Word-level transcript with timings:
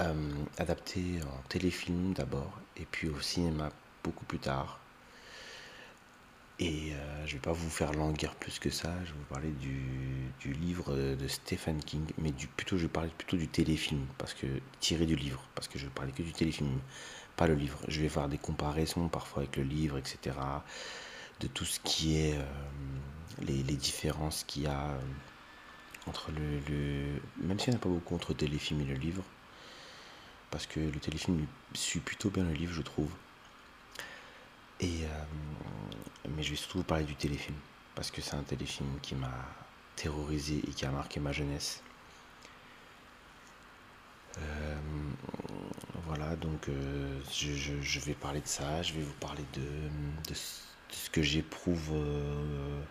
euh, 0.01 0.33
adapté 0.57 1.21
en 1.23 1.41
téléfilm 1.47 2.11
d'abord, 2.13 2.59
et 2.75 2.85
puis 2.91 3.07
au 3.07 3.21
cinéma 3.21 3.69
beaucoup 4.03 4.25
plus 4.25 4.39
tard. 4.39 4.81
Et 6.59 6.91
euh, 6.93 7.25
je 7.25 7.31
ne 7.31 7.37
vais 7.37 7.41
pas 7.41 7.53
vous 7.53 7.69
faire 7.69 7.93
languir 7.93 8.35
plus 8.35 8.59
que 8.59 8.69
ça, 8.69 8.93
je 9.05 9.13
vais 9.13 9.17
vous 9.17 9.33
parler 9.33 9.51
du, 9.51 9.81
du 10.41 10.51
livre 10.53 10.93
de 10.93 11.27
Stephen 11.27 11.81
King, 11.81 12.05
mais 12.17 12.31
du, 12.31 12.47
plutôt 12.47 12.77
je 12.77 12.83
vais 12.83 12.89
parler 12.89 13.11
plutôt 13.17 13.37
du 13.37 13.47
téléfilm, 13.47 14.05
parce 14.17 14.33
que 14.33 14.47
tiré 14.81 15.05
du 15.05 15.15
livre, 15.15 15.47
parce 15.55 15.69
que 15.69 15.79
je 15.79 15.87
parler 15.87 16.11
que 16.11 16.21
du 16.21 16.33
téléfilm 16.33 16.81
pas 17.35 17.47
le 17.47 17.55
livre. 17.55 17.79
Je 17.87 18.01
vais 18.01 18.09
faire 18.09 18.29
des 18.29 18.37
comparaisons 18.37 19.07
parfois 19.07 19.43
avec 19.43 19.57
le 19.57 19.63
livre, 19.63 19.97
etc. 19.97 20.35
De 21.39 21.47
tout 21.47 21.65
ce 21.65 21.79
qui 21.79 22.17
est 22.17 22.35
euh, 22.35 22.43
les, 23.41 23.63
différences 23.63 24.43
qu'il 24.43 24.63
y 24.63 24.67
a 24.67 24.89
euh, 24.89 24.99
entre 26.07 26.31
le, 26.31 27.19
Même 27.43 27.59
s'il 27.59 27.71
n'y 27.71 27.75
en 27.75 27.79
a 27.79 27.83
pas 27.83 27.89
beaucoup 27.89 28.15
entre 28.15 28.31
le 28.31 28.37
téléfilm 28.37 28.81
et 28.81 28.85
le 28.85 28.95
livre. 28.95 29.23
Parce 30.49 30.67
que 30.67 30.79
le 30.79 30.99
téléfilm 30.99 31.45
suit 31.73 32.01
plutôt 32.01 32.29
bien 32.29 32.43
le 32.43 32.53
livre, 32.53 32.73
je 32.73 32.81
trouve. 32.81 33.11
Et, 34.79 35.05
euh, 35.05 35.23
mais 36.35 36.43
je 36.43 36.51
vais 36.51 36.55
surtout 36.55 36.79
vous 36.79 36.83
parler 36.83 37.05
du 37.05 37.15
téléfilm. 37.15 37.55
Parce 37.95 38.11
que 38.11 38.21
c'est 38.21 38.35
un 38.35 38.43
téléfilm 38.43 38.99
qui 39.01 39.15
m'a 39.15 39.31
terrorisé 39.95 40.57
et 40.67 40.71
qui 40.71 40.85
a 40.85 40.91
marqué 40.91 41.19
ma 41.19 41.31
jeunesse. 41.31 41.81
Euh, 44.37 44.75
voilà, 46.05 46.35
donc 46.35 46.69
euh, 46.69 47.19
je, 47.31 47.99
vais 47.99 48.13
parler 48.13 48.41
de 48.41 48.47
ça, 48.47 48.81
je 48.81 48.93
vais 48.93 49.01
vous 49.01 49.13
parler 49.13 49.43
de, 49.53 50.33
ce 50.33 51.09
que 51.09 51.21
j'éprouve 51.21 51.91
euh, 51.93 52.81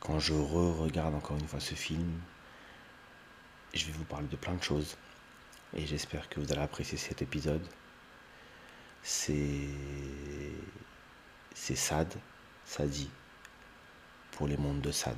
quand 0.00 0.18
je 0.18 0.32
re-regarde 0.34 1.14
encore 1.14 1.36
une 1.38 1.48
fois 1.48 1.60
ce 1.60 1.74
film. 1.74 2.20
Je 3.72 3.86
vais 3.86 3.92
vous 3.92 4.04
parler 4.04 4.28
de 4.28 4.36
plein 4.36 4.54
de 4.54 4.62
choses 4.62 4.96
et 5.74 5.86
j'espère 5.86 6.28
que 6.28 6.40
vous 6.40 6.52
allez 6.52 6.62
apprécier 6.62 6.98
cet 6.98 7.22
épisode. 7.22 7.66
C'est 9.02 9.68
c'est 11.54 11.76
Sad, 11.76 12.12
Sadi, 12.64 13.10
pour 14.32 14.46
les 14.48 14.56
mondes 14.56 14.80
de 14.80 14.90
Sad. 14.90 15.16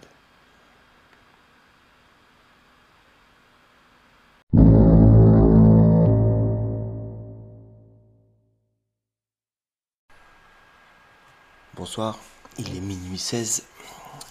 Bonsoir, 11.86 12.18
il 12.58 12.76
est 12.76 12.80
minuit 12.80 13.16
16, 13.16 13.64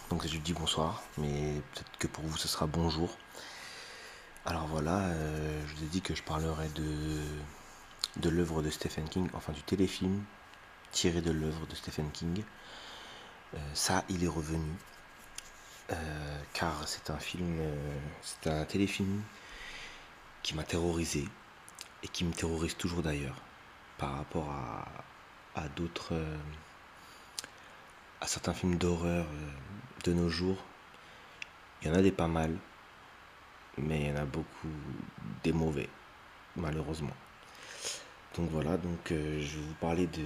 donc 0.10 0.28
je 0.28 0.38
dis 0.40 0.52
bonsoir, 0.52 1.02
mais 1.18 1.54
peut-être 1.72 1.98
que 2.00 2.08
pour 2.08 2.26
vous 2.26 2.36
ce 2.36 2.50
sera 2.50 2.68
bonjour. 2.68 3.16
Alors 4.46 4.68
voilà, 4.68 4.98
euh, 5.06 5.66
je 5.66 5.74
vous 5.74 5.84
ai 5.84 5.88
dit 5.88 6.02
que 6.02 6.14
je 6.14 6.22
parlerai 6.22 6.68
de, 6.76 7.22
de 8.18 8.30
l'œuvre 8.30 8.62
de 8.62 8.70
Stephen 8.70 9.08
King, 9.08 9.30
enfin 9.34 9.54
du 9.54 9.64
téléfilm 9.64 10.22
tiré 10.92 11.22
de 11.22 11.32
l'œuvre 11.32 11.66
de 11.66 11.76
Stephen 11.76 12.12
King. 12.12 12.44
Euh, 13.54 13.58
ça, 13.74 14.04
il 14.10 14.26
est 14.26 14.28
revenu, 14.28 14.74
euh, 15.92 16.42
car 16.52 16.86
c'est 16.90 17.10
un 17.10 17.20
film, 17.20 17.58
c'est 18.22 18.50
un 18.50 18.66
téléfilm 18.66 19.24
qui 20.44 20.56
m'a 20.56 20.64
terrorisé 20.64 21.26
et 22.04 22.10
qui 22.10 22.26
me 22.26 22.34
terrorise 22.34 22.76
toujours 22.76 23.02
d'ailleurs 23.02 23.42
par 23.98 24.18
rapport 24.18 24.50
à, 24.50 24.86
à 25.56 25.70
d'autres 25.70 26.14
à 28.22 28.28
certains 28.28 28.54
films 28.54 28.78
d'horreur 28.78 29.26
euh, 29.26 29.50
de 30.04 30.14
nos 30.14 30.30
jours. 30.30 30.58
Il 31.82 31.88
y 31.88 31.92
en 31.92 31.94
a 31.94 32.02
des 32.02 32.12
pas 32.12 32.28
mal, 32.28 32.56
mais 33.78 34.02
il 34.02 34.08
y 34.08 34.12
en 34.12 34.18
a 34.18 34.26
beaucoup 34.26 34.70
des 35.44 35.54
mauvais, 35.54 35.90
malheureusement. 36.56 37.16
Donc 38.38 38.50
voilà, 38.52 38.78
donc 38.78 39.12
euh, 39.12 39.40
je 39.42 39.58
vais 39.58 39.66
vous 39.66 39.74
parler 39.76 40.08
de, 40.08 40.26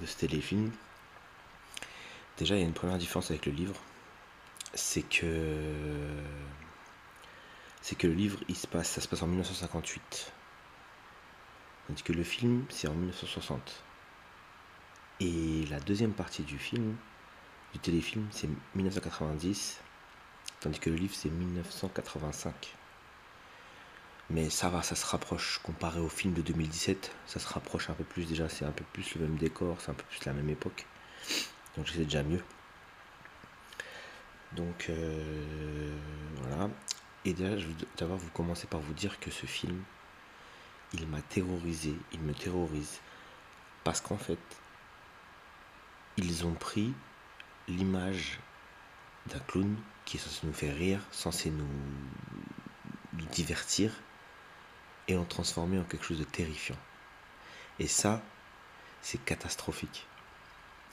de 0.00 0.06
ce 0.06 0.16
téléfilm. 0.16 0.70
Déjà, 2.36 2.54
il 2.56 2.60
y 2.60 2.62
a 2.62 2.66
une 2.66 2.72
première 2.72 2.98
différence 2.98 3.30
avec 3.30 3.46
le 3.46 3.52
livre, 3.52 3.80
c'est 4.74 5.02
que 5.02 5.56
c'est 7.88 7.96
que 7.96 8.06
le 8.06 8.12
livre, 8.12 8.38
il 8.48 8.56
se 8.56 8.66
passe, 8.66 8.90
ça 8.90 9.00
se 9.00 9.08
passe 9.08 9.22
en 9.22 9.26
1958, 9.26 10.32
tandis 11.86 12.02
que 12.02 12.12
le 12.12 12.22
film, 12.22 12.66
c'est 12.68 12.86
en 12.86 12.92
1960. 12.92 13.82
Et 15.20 15.66
la 15.68 15.80
deuxième 15.80 16.12
partie 16.12 16.42
du 16.42 16.58
film, 16.58 16.94
du 17.72 17.80
téléfilm, 17.80 18.26
c'est 18.30 18.48
1990, 18.76 19.80
tandis 20.60 20.78
que 20.78 20.90
le 20.90 20.96
livre, 20.96 21.14
c'est 21.14 21.28
1985. 21.28 22.74
Mais 24.30 24.48
ça 24.50 24.68
va, 24.68 24.82
ça 24.82 24.94
se 24.94 25.06
rapproche 25.06 25.58
comparé 25.64 25.98
au 26.00 26.08
film 26.08 26.34
de 26.34 26.42
2017, 26.42 27.10
ça 27.26 27.40
se 27.40 27.48
rapproche 27.48 27.90
un 27.90 27.94
peu 27.94 28.04
plus 28.04 28.26
déjà, 28.26 28.48
c'est 28.48 28.64
un 28.64 28.70
peu 28.70 28.84
plus 28.92 29.14
le 29.16 29.22
même 29.22 29.36
décor, 29.38 29.80
c'est 29.80 29.90
un 29.90 29.94
peu 29.94 30.04
plus 30.04 30.24
la 30.24 30.32
même 30.32 30.50
époque. 30.50 30.86
Donc 31.76 31.88
c'est 31.88 32.04
déjà 32.04 32.22
mieux. 32.22 32.42
Donc 34.52 34.86
euh, 34.88 35.96
voilà. 36.42 36.70
Et 37.24 37.32
déjà, 37.32 37.58
je 37.58 37.66
vais 37.66 37.74
d'abord 37.96 38.18
vous 38.18 38.30
commencer 38.30 38.66
par 38.66 38.80
vous 38.80 38.94
dire 38.94 39.18
que 39.18 39.30
ce 39.30 39.46
film, 39.46 39.82
il 40.92 41.06
m'a 41.08 41.22
terrorisé, 41.22 41.94
il 42.12 42.20
me 42.20 42.34
terrorise. 42.34 43.00
Parce 43.84 44.00
qu'en 44.00 44.16
fait, 44.18 44.38
ils 46.18 46.44
ont 46.44 46.54
pris 46.54 46.92
l'image 47.68 48.40
d'un 49.26 49.38
clown 49.38 49.76
qui 50.04 50.16
est 50.16 50.20
censé 50.20 50.46
nous 50.46 50.52
faire 50.52 50.74
rire, 50.74 51.00
censé 51.12 51.50
nous, 51.50 51.68
divertir, 53.30 53.92
et 55.06 55.14
l'ont 55.14 55.24
transformé 55.24 55.78
en 55.78 55.84
quelque 55.84 56.04
chose 56.04 56.18
de 56.18 56.24
terrifiant. 56.24 56.76
Et 57.78 57.86
ça, 57.86 58.20
c'est 59.00 59.24
catastrophique. 59.24 60.06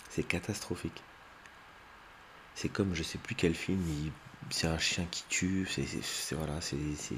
C'est 0.10 0.24
catastrophique. 0.24 1.02
C'est 2.54 2.70
comme 2.70 2.94
je 2.94 3.04
sais 3.04 3.18
plus 3.18 3.36
quel 3.36 3.56
film, 3.56 3.84
c'est 4.52 4.68
un 4.68 4.78
chien 4.78 5.06
qui 5.10 5.24
tue, 5.28 5.68
c'est 5.68 6.36
voilà, 6.36 6.60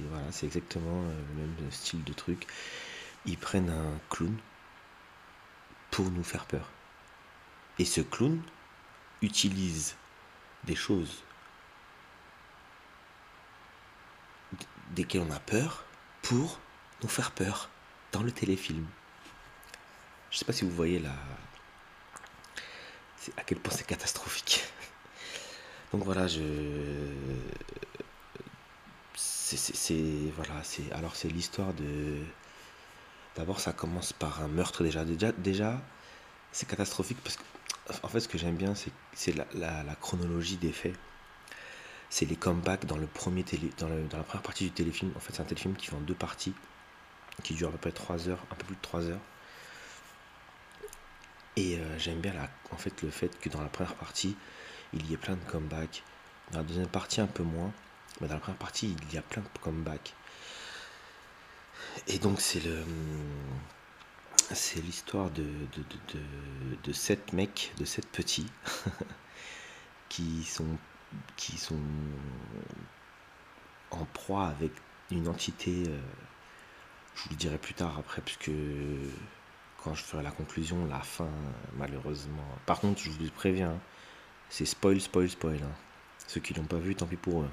voilà, 0.10 0.28
exactement 0.44 1.04
euh, 1.04 1.22
le 1.36 1.44
même 1.44 1.72
style 1.72 2.04
de 2.04 2.14
truc. 2.14 2.48
Ils 3.26 3.38
prennent 3.38 3.70
un 3.70 4.00
clown 4.10 4.36
pour 5.92 6.10
nous 6.10 6.24
faire 6.24 6.46
peur 6.46 6.72
Et 7.80 7.86
ce 7.86 8.02
clown 8.02 8.42
utilise 9.22 9.96
des 10.64 10.76
choses 10.76 11.24
desquelles 14.92 15.22
on 15.22 15.32
a 15.32 15.40
peur 15.40 15.86
pour 16.22 16.60
nous 17.04 17.10
faire 17.10 17.32
peur 17.32 17.70
dans 18.12 18.24
le 18.24 18.32
téléfilm. 18.32 18.86
Je 20.32 20.38
sais 20.38 20.46
pas 20.46 20.54
si 20.54 20.66
vous 20.66 20.72
voyez 20.72 21.00
là 21.00 21.14
à 23.36 23.44
quel 23.44 23.60
point 23.60 23.74
c'est 23.74 23.86
catastrophique. 23.86 24.64
Donc 25.92 26.04
voilà, 26.04 26.28
je 26.28 26.42
c'est 29.16 30.32
voilà, 30.36 30.62
c'est 30.64 30.92
alors 30.92 31.16
c'est 31.16 31.30
l'histoire 31.30 31.74
de 31.74 32.18
d'abord 33.36 33.60
ça 33.60 33.74
commence 33.74 34.14
par 34.14 34.42
un 34.42 34.48
meurtre 34.48 34.84
déjà 34.84 35.06
déjà 35.06 35.32
déjà 35.32 35.82
c'est 36.52 36.68
catastrophique 36.68 37.20
parce 37.24 37.38
que 37.38 37.44
en 38.04 38.08
fait 38.08 38.20
ce 38.20 38.28
que 38.28 38.38
j'aime 38.38 38.56
bien 38.56 38.74
c'est 39.14 39.36
la, 39.36 39.96
chronologie 40.02 40.58
des 40.58 40.72
faits. 40.72 40.96
C'est 42.10 42.26
les 42.26 42.36
comebacks 42.36 42.86
dans 42.86 42.98
le 42.98 43.08
premier 43.08 43.44
télé 43.44 43.70
dans, 43.80 43.90
la 43.90 44.24
première 44.24 44.42
partie 44.42 44.66
du 44.66 44.72
téléfilm. 44.72 45.12
En 45.16 45.20
fait 45.20 45.34
c'est 45.34 45.42
un 45.42 45.46
téléfilm 45.46 45.76
qui 45.76 45.88
fait 45.88 45.96
en 45.96 46.02
deux 46.02 46.16
parties 46.16 46.54
qui 47.44 47.54
dure 47.54 47.70
à 47.70 47.72
peu 47.72 47.78
près 47.78 47.92
3 47.92 48.30
heures 48.30 48.44
un 48.52 48.56
peu 48.56 48.66
plus 48.66 48.76
de 48.76 48.82
3 48.82 49.06
heures. 49.08 49.20
Et 51.56 51.78
euh, 51.78 52.00
j'aime 52.00 52.20
bien 52.20 52.34
en 52.72 52.78
fait 52.78 53.02
le 53.02 53.10
fait 53.10 53.38
que 53.40 53.50
dans 53.50 53.62
la 53.62 53.70
première 53.70 53.96
partie 53.96 54.36
il 54.94 55.06
y 55.10 55.14
ait 55.14 55.18
plein 55.18 55.36
de 55.36 55.44
comebacks. 55.46 56.04
Dans 56.52 56.60
la 56.60 56.64
deuxième 56.64 56.88
partie 56.88 57.20
un 57.22 57.28
peu 57.28 57.44
moins 57.44 57.74
mais 58.20 58.28
dans 58.28 58.36
la 58.36 58.40
première 58.40 58.58
partie, 58.58 58.96
il 59.10 59.14
y 59.14 59.18
a 59.18 59.22
plein 59.22 59.42
de 59.42 59.60
comebacks. 59.62 60.14
Et 62.08 62.20
donc 62.20 62.42
c'est 62.42 62.60
le 62.60 62.84
c'est 64.56 64.82
l'histoire 64.82 65.30
de, 65.32 65.46
de, 66.84 66.92
sept 66.94 67.34
mecs, 67.34 67.74
de 67.78 67.86
sept 67.86 68.08
petits, 68.08 68.48
qui 70.10 70.44
sont 70.44 70.78
qui 71.36 71.58
sont 71.58 71.80
en 73.92 74.06
proie 74.06 74.48
avec 74.48 74.72
une 75.12 75.28
entité. 75.28 75.84
Euh, 75.88 76.00
je 77.16 77.24
vous 77.24 77.30
le 77.32 77.36
dirai 77.36 77.58
plus 77.58 77.74
tard 77.74 77.98
après, 77.98 78.22
puisque 78.22 78.52
quand 79.84 79.94
je 79.94 80.04
ferai 80.04 80.24
la 80.24 80.32
conclusion, 80.32 80.86
la 80.86 81.00
fin, 81.00 81.30
malheureusement. 81.78 82.46
Par 82.66 82.80
contre, 82.80 83.02
je 83.02 83.10
vous 83.10 83.30
préviens, 83.32 83.80
c'est 84.50 84.66
spoil, 84.66 85.00
spoil, 85.02 85.30
spoil. 85.30 85.60
Hein. 85.64 85.76
Ceux 86.28 86.42
qui 86.42 86.54
l'ont 86.54 86.66
pas 86.66 86.78
vu, 86.78 86.96
tant 86.96 87.08
pis 87.08 87.16
pour 87.16 87.42
eux. 87.44 87.50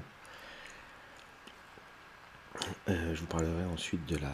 Euh, 2.87 3.15
je 3.15 3.19
vous 3.19 3.27
parlerai 3.27 3.65
ensuite 3.65 4.05
de 4.05 4.17
la, 4.17 4.31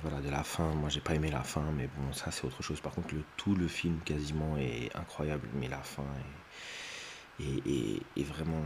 voilà, 0.00 0.20
de 0.20 0.30
la 0.30 0.42
fin. 0.42 0.74
Moi, 0.74 0.88
j'ai 0.88 1.00
pas 1.00 1.14
aimé 1.14 1.30
la 1.30 1.42
fin, 1.42 1.64
mais 1.72 1.88
bon, 1.96 2.12
ça 2.12 2.30
c'est 2.30 2.44
autre 2.44 2.62
chose. 2.62 2.80
Par 2.80 2.92
contre, 2.92 3.14
le, 3.14 3.22
tout 3.36 3.54
le 3.54 3.68
film 3.68 4.00
quasiment 4.04 4.56
est 4.56 4.94
incroyable, 4.96 5.48
mais 5.54 5.68
la 5.68 5.82
fin 5.82 6.04
est, 7.40 8.02
est, 8.16 8.24
vraiment 8.24 8.62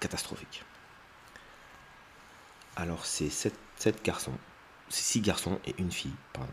catastrophique. 0.00 0.64
Alors, 2.76 3.04
c'est 3.04 3.30
sept, 3.30 3.58
sept 3.76 4.04
garçons, 4.04 4.38
c'est 4.88 5.02
six 5.02 5.20
garçons 5.20 5.60
et 5.66 5.74
une 5.78 5.92
fille, 5.92 6.14
pardon. 6.32 6.52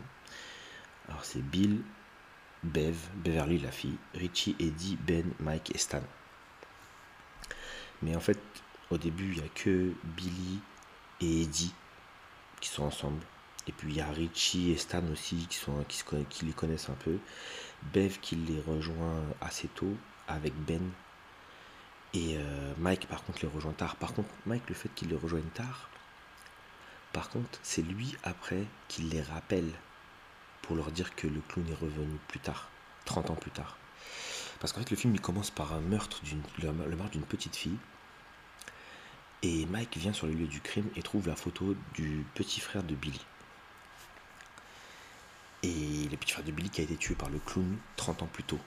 Alors, 1.08 1.24
c'est 1.24 1.42
Bill, 1.42 1.82
Bev, 2.62 2.96
Beverly 3.16 3.58
la 3.58 3.72
fille, 3.72 3.96
Richie, 4.14 4.54
Eddie, 4.58 4.96
Ben, 4.96 5.32
Mike 5.40 5.74
et 5.74 5.78
Stan. 5.78 6.02
Mais 8.02 8.14
en 8.16 8.20
fait, 8.20 8.38
au 8.90 8.98
début, 8.98 9.32
il 9.32 9.40
n'y 9.40 9.46
a 9.46 9.48
que 9.54 9.92
Billy, 10.04 10.60
et 11.20 11.42
Eddie 11.42 11.72
qui 12.60 12.68
sont 12.68 12.84
ensemble. 12.84 13.22
Et 13.66 13.72
puis 13.72 13.90
il 13.90 13.96
y 13.96 14.00
a 14.00 14.10
Richie 14.10 14.70
et 14.70 14.76
Stan 14.76 15.02
aussi 15.12 15.46
qui, 15.48 15.56
sont, 15.56 15.84
qui, 16.28 16.44
les 16.44 16.52
connaissent 16.52 16.88
un 16.88 16.94
peu. 16.94 17.18
Bev 17.92 18.18
qui 18.20 18.36
les 18.36 18.60
rejoint 18.60 19.22
assez 19.40 19.68
tôt 19.68 19.96
avec 20.28 20.54
Ben. 20.54 20.90
Et 22.12 22.36
euh, 22.36 22.72
Mike 22.78 23.06
par 23.06 23.22
contre 23.24 23.40
les 23.42 23.48
rejoint 23.48 23.72
tard. 23.72 23.96
Par 23.96 24.14
contre 24.14 24.28
Mike 24.46 24.68
le 24.68 24.74
fait 24.74 24.88
qu'il 24.94 25.08
les 25.08 25.16
rejoigne 25.16 25.48
tard, 25.54 25.88
par 27.12 27.28
contre 27.28 27.58
c'est 27.62 27.82
lui 27.82 28.16
après 28.24 28.64
qui 28.88 29.02
les 29.02 29.22
rappelle 29.22 29.70
pour 30.62 30.76
leur 30.76 30.90
dire 30.90 31.14
que 31.14 31.26
le 31.26 31.40
clown 31.48 31.66
est 31.68 31.74
revenu 31.74 32.18
plus 32.28 32.40
tard, 32.40 32.68
30 33.04 33.30
ans 33.30 33.34
plus 33.36 33.50
tard. 33.50 33.76
Parce 34.58 34.72
qu'en 34.72 34.80
fait 34.80 34.90
le 34.90 34.96
film 34.96 35.14
il 35.14 35.20
commence 35.20 35.50
par 35.50 35.72
un 35.72 35.80
meurtre, 35.80 36.20
le 36.58 36.72
meurtre 36.72 37.12
d'une 37.12 37.22
petite 37.22 37.56
fille 37.56 37.78
et 39.42 39.66
Mike 39.66 39.96
vient 39.96 40.12
sur 40.12 40.26
le 40.26 40.34
lieu 40.34 40.46
du 40.46 40.60
crime 40.60 40.88
et 40.96 41.02
trouve 41.02 41.28
la 41.28 41.36
photo 41.36 41.74
du 41.94 42.24
petit 42.34 42.60
frère 42.60 42.82
de 42.82 42.94
Billy. 42.94 43.20
Et 45.62 46.08
le 46.10 46.16
petit 46.16 46.32
frère 46.32 46.44
de 46.44 46.52
Billy 46.52 46.70
qui 46.70 46.80
a 46.80 46.84
été 46.84 46.96
tué 46.96 47.14
par 47.14 47.30
le 47.30 47.38
clown 47.38 47.76
30 47.96 48.22
ans 48.22 48.28
plus 48.32 48.44
tôt. 48.44 48.60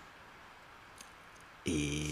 Et, 1.65 2.11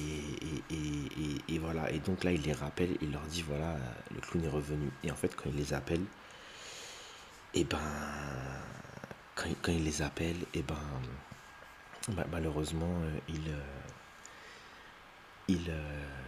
voilà, 1.60 1.92
et 1.92 2.00
donc 2.00 2.24
là 2.24 2.32
il 2.32 2.42
les 2.42 2.54
rappelle, 2.54 2.98
il 3.02 3.12
leur 3.12 3.22
dit 3.24 3.44
voilà, 3.44 3.78
le 4.14 4.20
clown 4.22 4.46
est 4.46 4.50
revenu. 4.50 4.90
Et 5.04 5.12
en 5.12 5.16
fait 5.16 5.36
quand 5.36 5.50
il 5.50 5.56
les 5.56 5.74
appelle, 5.74 6.02
et 7.54 7.62
eh 7.62 7.64
ben 7.66 7.80
quand, 9.36 9.72
il 9.72 9.84
les 9.84 10.02
appelle, 10.02 10.38
et 10.54 10.60
eh 10.60 10.64
ben 10.64 10.78
malheureusement 12.32 13.02
euh, 13.02 13.20
il, 13.28 13.50
euh, 13.50 13.62
il, 15.48 15.70
euh, 15.70 16.21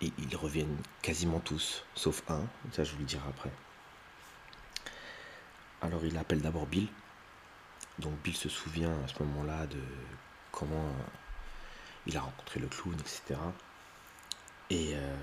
et 0.00 0.12
ils 0.18 0.36
reviennent 0.36 0.76
quasiment 1.02 1.40
tous, 1.40 1.84
sauf 1.94 2.22
un, 2.28 2.42
ça 2.72 2.84
je 2.84 2.92
vous 2.92 3.00
le 3.00 3.04
dirai 3.04 3.28
après. 3.28 3.50
Alors 5.82 6.04
il 6.04 6.16
appelle 6.16 6.40
d'abord 6.40 6.66
Bill. 6.66 6.88
Donc 7.98 8.14
Bill 8.22 8.36
se 8.36 8.48
souvient 8.48 8.92
à 9.04 9.08
ce 9.08 9.22
moment-là 9.22 9.66
de 9.66 9.80
comment 10.52 10.86
euh, 10.86 11.02
il 12.06 12.16
a 12.16 12.20
rencontré 12.20 12.60
le 12.60 12.68
clown, 12.68 12.94
etc. 12.98 13.40
Et 14.70 14.92
euh, 14.94 15.16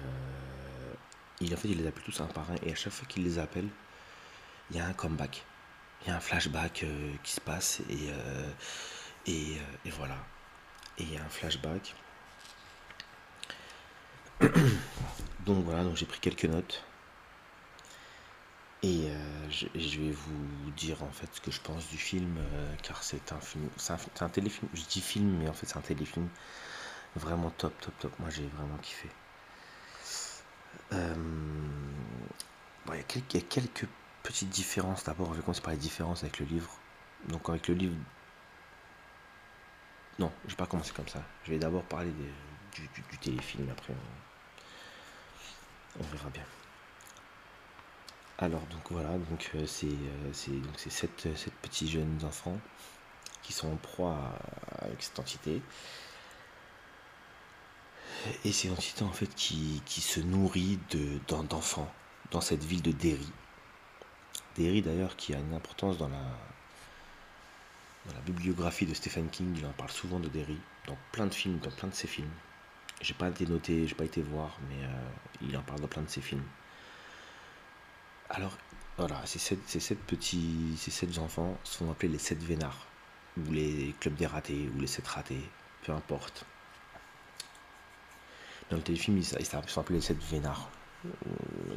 il, 1.39 1.53
en 1.53 1.57
fait, 1.57 1.69
il 1.69 1.77
les 1.77 1.87
appelle 1.87 2.03
tous 2.03 2.19
un 2.21 2.27
par 2.27 2.49
un. 2.51 2.55
Et 2.63 2.71
à 2.71 2.75
chaque 2.75 2.93
fois 2.93 3.07
qu'il 3.07 3.23
les 3.23 3.39
appelle, 3.39 3.67
il 4.69 4.77
y 4.77 4.79
a 4.79 4.85
un 4.85 4.93
comeback. 4.93 5.45
Il 6.01 6.09
y 6.09 6.11
a 6.11 6.17
un 6.17 6.19
flashback 6.19 6.83
euh, 6.83 7.13
qui 7.23 7.31
se 7.31 7.41
passe. 7.41 7.81
Et, 7.89 8.09
et, 9.31 9.57
et 9.85 9.89
voilà. 9.91 10.17
Et 10.97 11.03
il 11.03 11.13
y 11.13 11.17
a 11.17 11.23
un 11.23 11.29
flashback. 11.29 11.95
donc 15.45 15.63
voilà, 15.63 15.83
donc 15.83 15.95
j'ai 15.95 16.05
pris 16.05 16.19
quelques 16.19 16.45
notes. 16.45 16.83
Et 18.83 19.09
euh, 19.09 19.49
je, 19.49 19.99
vais 19.99 20.11
vous 20.11 20.71
dire 20.77 21.01
en 21.01 21.09
fait 21.09 21.27
ce 21.33 21.41
que 21.41 21.49
je 21.49 21.59
pense 21.59 21.87
du 21.89 21.97
film, 21.97 22.37
euh, 22.37 22.75
car 22.83 23.01
c'est 23.03 23.31
un 23.31 23.39
film, 23.39 23.67
c'est 23.77 24.21
un, 24.21 24.29
téléfilm. 24.29 24.69
Je 24.73 24.83
dis 24.83 25.01
film, 25.01 25.37
mais 25.39 25.49
en 25.49 25.53
fait 25.53 25.65
c'est 25.65 25.77
un 25.77 25.81
téléfilm 25.81 26.27
vraiment 27.15 27.49
top, 27.49 27.73
top, 27.81 27.97
top. 27.99 28.19
Moi 28.19 28.29
j'ai 28.29 28.45
vraiment 28.47 28.77
kiffé. 28.77 29.09
Euh, 30.93 31.15
il, 32.89 32.95
y 32.95 32.99
a 32.99 33.41
quelques, 33.41 33.87
petites 34.21 34.49
différences. 34.49 35.03
D'abord, 35.03 35.29
on 35.29 35.33
va 35.33 35.41
commencer 35.41 35.61
par 35.61 35.73
les 35.73 35.79
différences 35.79 36.23
avec 36.23 36.39
le 36.39 36.45
livre. 36.45 36.69
Donc 37.27 37.49
avec 37.49 37.67
le 37.67 37.73
livre, 37.73 37.95
non, 40.19 40.31
je 40.45 40.51
vais 40.51 40.57
pas 40.57 40.67
commencer 40.67 40.93
comme 40.93 41.07
ça. 41.07 41.23
Je 41.43 41.51
vais 41.51 41.57
d'abord 41.57 41.83
parler 41.83 42.11
du, 42.81 43.17
téléfilm 43.17 43.69
après. 43.71 43.93
On 45.99 46.03
verra 46.03 46.29
bien. 46.29 46.45
Alors 48.37 48.65
donc 48.67 48.91
voilà, 48.91 49.17
donc 49.17 49.49
euh, 49.55 49.65
c'est 49.65 49.87
euh, 49.87 50.59
donc 50.59 50.73
c'est 50.77 50.89
sept, 50.89 51.35
sept, 51.37 51.53
petits 51.61 51.89
jeunes 51.89 52.19
enfants 52.25 52.59
qui 53.43 53.53
sont 53.53 53.71
en 53.71 53.77
proie 53.77 54.37
avec 54.79 55.01
cette 55.01 55.19
entité. 55.19 55.61
Et 58.43 58.51
c'est 58.51 58.69
entité 58.69 59.03
en 59.03 59.11
fait 59.11 59.33
qui, 59.35 59.81
se 59.87 60.19
nourrit 60.19 60.79
de, 60.89 61.19
d'enfants 61.27 61.91
dans 62.31 62.41
cette 62.41 62.63
ville 62.63 62.81
de 62.81 62.91
Derry. 62.91 63.31
Derry 64.55 64.81
d'ailleurs 64.81 65.15
qui 65.15 65.33
a 65.33 65.37
une 65.37 65.53
importance 65.53 65.97
dans 65.97 66.09
la, 66.09 66.23
dans 68.07 68.13
la 68.13 68.21
bibliographie 68.21 68.85
de 68.85 68.93
Stephen 68.93 69.29
King, 69.29 69.55
il 69.57 69.65
en 69.65 69.73
parle 69.73 69.91
souvent 69.91 70.19
de 70.19 70.27
Derry, 70.27 70.59
dans 70.87 70.97
plein 71.11 71.27
de 71.27 71.33
films, 71.33 71.59
dans 71.59 71.71
plein 71.71 71.89
de 71.89 71.93
ses 71.93 72.07
films. 72.07 72.31
J'ai 73.01 73.13
pas 73.13 73.29
été 73.29 73.45
noté, 73.45 73.87
j'ai 73.87 73.95
pas 73.95 74.05
été 74.05 74.21
voir, 74.21 74.57
mais 74.69 74.83
euh, 74.83 75.09
il 75.41 75.55
en 75.57 75.61
parle 75.61 75.81
dans 75.81 75.87
plein 75.87 76.01
de 76.01 76.09
ses 76.09 76.21
films. 76.21 76.43
Alors, 78.29 78.57
voilà, 78.97 79.21
ces 79.25 79.39
sept, 79.39 79.59
petits, 80.07 80.75
ces 80.77 80.91
sept 80.91 81.17
enfants 81.19 81.57
sont 81.63 81.91
appelés 81.91 82.07
les 82.11 82.17
sept 82.19 82.41
vénards, 82.41 82.87
ou 83.37 83.51
les 83.51 83.93
clubs 83.99 84.15
des 84.15 84.25
ratés, 84.25 84.69
ou 84.75 84.79
les 84.79 84.87
sept 84.87 85.07
ratés, 85.07 85.41
peu 85.83 85.91
importe. 85.91 86.45
Dans 88.69 88.77
le 88.77 88.83
téléfilm, 88.83 89.17
ils, 89.17 89.25
sont 89.25 89.81
appelés 89.81 89.99
les 89.99 90.01
sept 90.05 90.21
vénards. 90.23 90.69
Euh, 91.05 91.09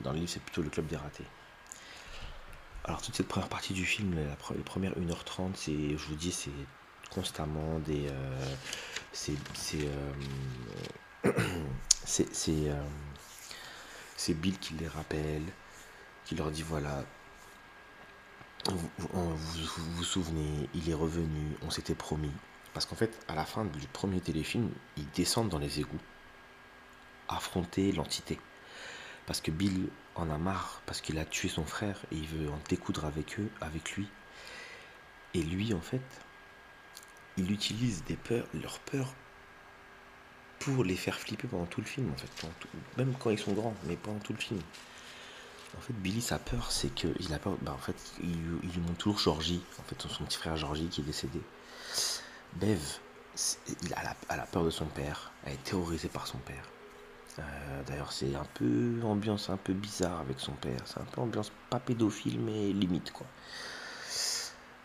dans 0.03 0.13
le 0.13 0.21
livre, 0.21 0.31
c'est 0.31 0.43
plutôt 0.43 0.63
le 0.63 0.71
club 0.71 0.87
des 0.87 0.97
ratés. 0.97 1.27
Alors, 2.85 3.03
toute 3.03 3.15
cette 3.15 3.29
première 3.29 3.49
partie 3.51 3.75
du 3.75 3.85
film, 3.85 4.15
la, 4.15 4.55
les 4.55 4.63
premières 4.63 4.95
1h30, 4.95 5.51
c'est, 5.55 5.91
je 5.91 6.07
vous 6.07 6.15
dis, 6.15 6.33
c'est 6.33 6.51
constamment 7.11 7.79
des. 7.81 8.09
Euh, 8.09 8.55
c'est. 9.13 9.35
Euh, 9.75 10.13
c'est 12.05 12.75
Bill 14.35 14.59
qui 14.59 14.75
les 14.75 14.89
rappelle, 14.89 15.45
qui 16.25 16.35
leur 16.35 16.51
dit 16.51 16.63
voilà, 16.63 17.05
vous 18.67 18.91
vous, 18.99 19.37
vous 19.37 20.05
souvenez, 20.05 20.69
il 20.75 20.91
est 20.91 20.95
revenu, 20.95 21.57
on 21.63 21.71
s'était 21.71 21.95
promis, 21.95 22.33
Parce 22.75 22.87
qu'en 22.87 22.97
fait, 22.97 23.19
à 23.29 23.35
la 23.35 23.45
fin 23.45 23.65
du 23.65 23.87
premier 23.89 24.21
téléfilm, 24.21 24.71
ils 24.97 25.09
descendent 25.11 25.49
dans 25.49 25.59
les 25.59 25.81
égouts, 25.81 26.01
affronter 27.29 27.93
l'entité. 27.93 28.39
Parce 29.27 29.41
que 29.41 29.51
Bill 29.51 29.89
en 30.15 30.31
a 30.31 30.39
marre, 30.39 30.83
parce 30.87 31.01
qu'il 31.01 31.19
a 31.19 31.25
tué 31.25 31.49
son 31.49 31.65
frère 31.65 32.01
et 32.11 32.17
il 32.17 32.27
veut 32.27 32.51
en 32.51 32.59
découdre 32.69 33.05
avec 33.05 33.39
eux, 33.39 33.51
avec 33.61 33.93
lui. 33.93 34.09
Et 35.35 35.43
lui, 35.43 35.75
en 35.75 35.81
fait, 35.81 36.03
il 37.37 37.53
utilise 37.53 38.05
des 38.05 38.17
peurs, 38.17 38.47
leurs 38.55 38.79
peurs 38.81 39.15
pour 40.61 40.85
les 40.85 40.97
faire 40.97 41.19
flipper 41.19 41.49
pendant 41.49 41.67
tout 41.67 41.81
le 41.81 41.87
film, 41.87 42.11
en 42.13 42.17
fait. 42.17 42.49
même 42.97 43.15
quand 43.19 43.31
ils 43.31 43.39
sont 43.39 43.53
grands, 43.53 43.75
mais 43.85 43.97
pendant 43.97 44.19
tout 44.19 44.33
le 44.33 44.39
film. 44.39 44.61
En 45.77 45.81
fait, 45.81 45.93
Billy, 45.93 46.23
sa 46.23 46.39
peur, 46.39 46.71
c'est 46.71 46.93
qu'il 46.95 47.33
a 47.33 47.39
peur. 47.39 47.57
Bah, 47.63 47.73
en 47.73 47.79
fait, 47.79 47.97
il, 48.23 48.33
lui 48.33 48.81
montre 48.81 48.97
toujours 48.99 49.19
Georgie, 49.19 49.63
en 49.79 49.83
fait, 49.83 50.01
son, 50.01 50.25
petit 50.25 50.39
frère 50.39 50.57
Georgie 50.57 50.89
qui 50.89 51.03
est 51.03 51.05
décédé. 51.05 51.41
Bev, 52.55 52.81
il 53.83 53.95
a 53.95 54.15
la, 54.37 54.47
peur 54.47 54.65
de 54.65 54.71
son 54.71 54.87
père, 54.87 55.33
elle 55.45 55.53
est 55.53 55.65
terrorisée 55.65 56.09
par 56.09 56.27
son 56.27 56.39
père. 56.39 56.65
Euh, 57.39 57.83
d'ailleurs, 57.87 58.13
c'est 58.13 58.35
un 58.35 58.47
peu 58.55 59.01
ambiance 59.05 59.51
un 59.51 59.57
peu 59.57 59.73
bizarre 59.73 60.21
avec 60.21 60.41
son 60.41 60.53
père. 60.53 60.81
C'est 60.87 60.99
un 60.99 61.05
peu 61.05 61.21
ambiance 61.21 61.53
pas 61.71 61.79
pédophile, 61.79 62.41
mais 62.41 62.73
limite 62.73 63.13
quoi. 63.13 63.27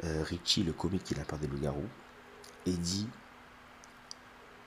Euh, 0.03 0.24
Richie, 0.24 0.63
le 0.63 0.74
comique, 0.74 1.10
il 1.12 1.20
a 1.20 1.25
peur 1.25 1.39
des 1.39 1.48
loups-garous. 1.48 1.88
Eddie, 2.65 3.08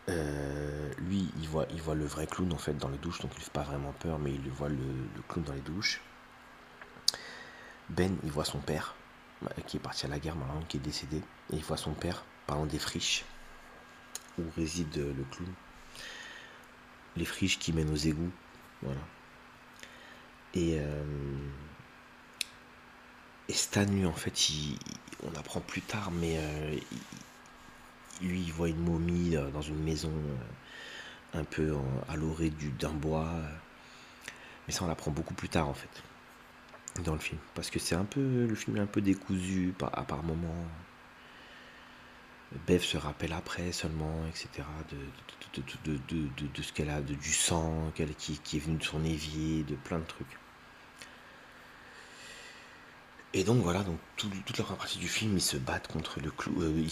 euh, 0.08 0.92
lui, 0.98 1.28
il 1.38 1.48
voit, 1.48 1.66
le 1.94 2.04
vrai 2.04 2.26
clown 2.26 2.52
en 2.52 2.58
fait 2.58 2.74
dans 2.74 2.88
les 2.88 2.98
douches, 2.98 3.20
donc 3.20 3.32
il 3.34 3.38
ne 3.38 3.44
fait 3.44 3.52
pas 3.52 3.62
vraiment 3.62 3.92
peur, 3.92 4.18
mais 4.18 4.32
il 4.32 4.50
voit 4.50 4.68
le, 4.68 4.78
clown 5.28 5.44
dans 5.44 5.52
les 5.52 5.60
douches. 5.60 6.00
Ben, 7.88 8.16
il 8.24 8.30
voit 8.30 8.44
son 8.44 8.58
père, 8.58 8.94
qui 9.66 9.76
est 9.76 9.80
parti 9.80 10.06
à 10.06 10.08
la 10.08 10.18
guerre 10.18 10.36
maintenant, 10.36 10.62
qui 10.68 10.76
est 10.76 10.80
décédé, 10.80 11.18
et 11.18 11.56
il 11.56 11.62
voit 11.64 11.76
son 11.76 11.92
père 11.92 12.24
parlant 12.46 12.66
des 12.66 12.78
friches 12.78 13.24
où 14.38 14.42
réside 14.56 14.96
le 14.96 15.24
clown. 15.30 15.52
Les 17.16 17.24
friches 17.24 17.58
qui 17.58 17.72
mènent 17.72 17.90
aux 17.90 17.96
égouts, 17.96 18.32
voilà. 18.82 19.00
Et, 20.54 20.78
euh, 20.80 21.04
Stan, 23.48 23.84
lui, 23.84 24.04
en 24.06 24.12
fait, 24.12 24.34
on 25.22 25.34
apprend 25.38 25.60
plus 25.60 25.82
tard, 25.82 26.10
mais 26.10 26.36
euh, 26.38 26.76
lui, 28.22 28.40
il 28.42 28.52
voit 28.52 28.68
une 28.68 28.82
momie 28.82 29.36
euh, 29.36 29.50
dans 29.50 29.62
une 29.62 29.82
maison 29.82 30.12
euh, 30.12 31.40
un 31.40 31.44
peu 31.44 31.74
à 32.08 32.16
l'orée 32.16 32.52
d'un 32.78 32.92
bois. 32.92 33.30
Mais 34.66 34.72
ça, 34.72 34.84
on 34.84 34.88
l'apprend 34.88 35.10
beaucoup 35.10 35.34
plus 35.34 35.48
tard, 35.48 35.68
en 35.68 35.74
fait, 35.74 36.02
dans 37.04 37.12
le 37.12 37.20
film. 37.20 37.38
Parce 37.54 37.70
que 37.70 37.78
c'est 37.78 37.94
un 37.94 38.04
peu. 38.04 38.46
Le 38.46 38.54
film 38.54 38.76
est 38.76 38.80
un 38.80 38.86
peu 38.86 39.00
décousu 39.00 39.74
à 39.92 40.02
par 40.02 40.22
moments. 40.22 40.64
Bev 42.66 42.80
se 42.80 42.96
rappelle 42.96 43.32
après 43.32 43.72
seulement, 43.72 44.24
etc., 44.28 44.64
de, 44.90 46.46
de 46.46 46.62
ce 46.62 46.72
qu'elle 46.72 46.90
a, 46.90 47.00
du 47.02 47.32
sang 47.32 47.92
qui, 48.18 48.38
qui 48.38 48.56
est 48.56 48.60
venu 48.60 48.76
de 48.76 48.84
son 48.84 49.04
évier, 49.04 49.64
de 49.64 49.74
plein 49.74 49.98
de 49.98 50.04
trucs. 50.04 50.38
Et 53.36 53.44
donc 53.44 53.58
voilà, 53.58 53.82
donc 53.82 53.98
toute 54.16 54.32
la 54.56 54.64
première 54.64 54.78
partie 54.78 54.98
du 54.98 55.08
film, 55.08 55.36
ils 55.36 55.42
se 55.42 55.58
battent 55.58 55.88
contre 55.88 56.20
le 56.20 56.30
clown. 56.30 56.56
Euh, 56.58 56.86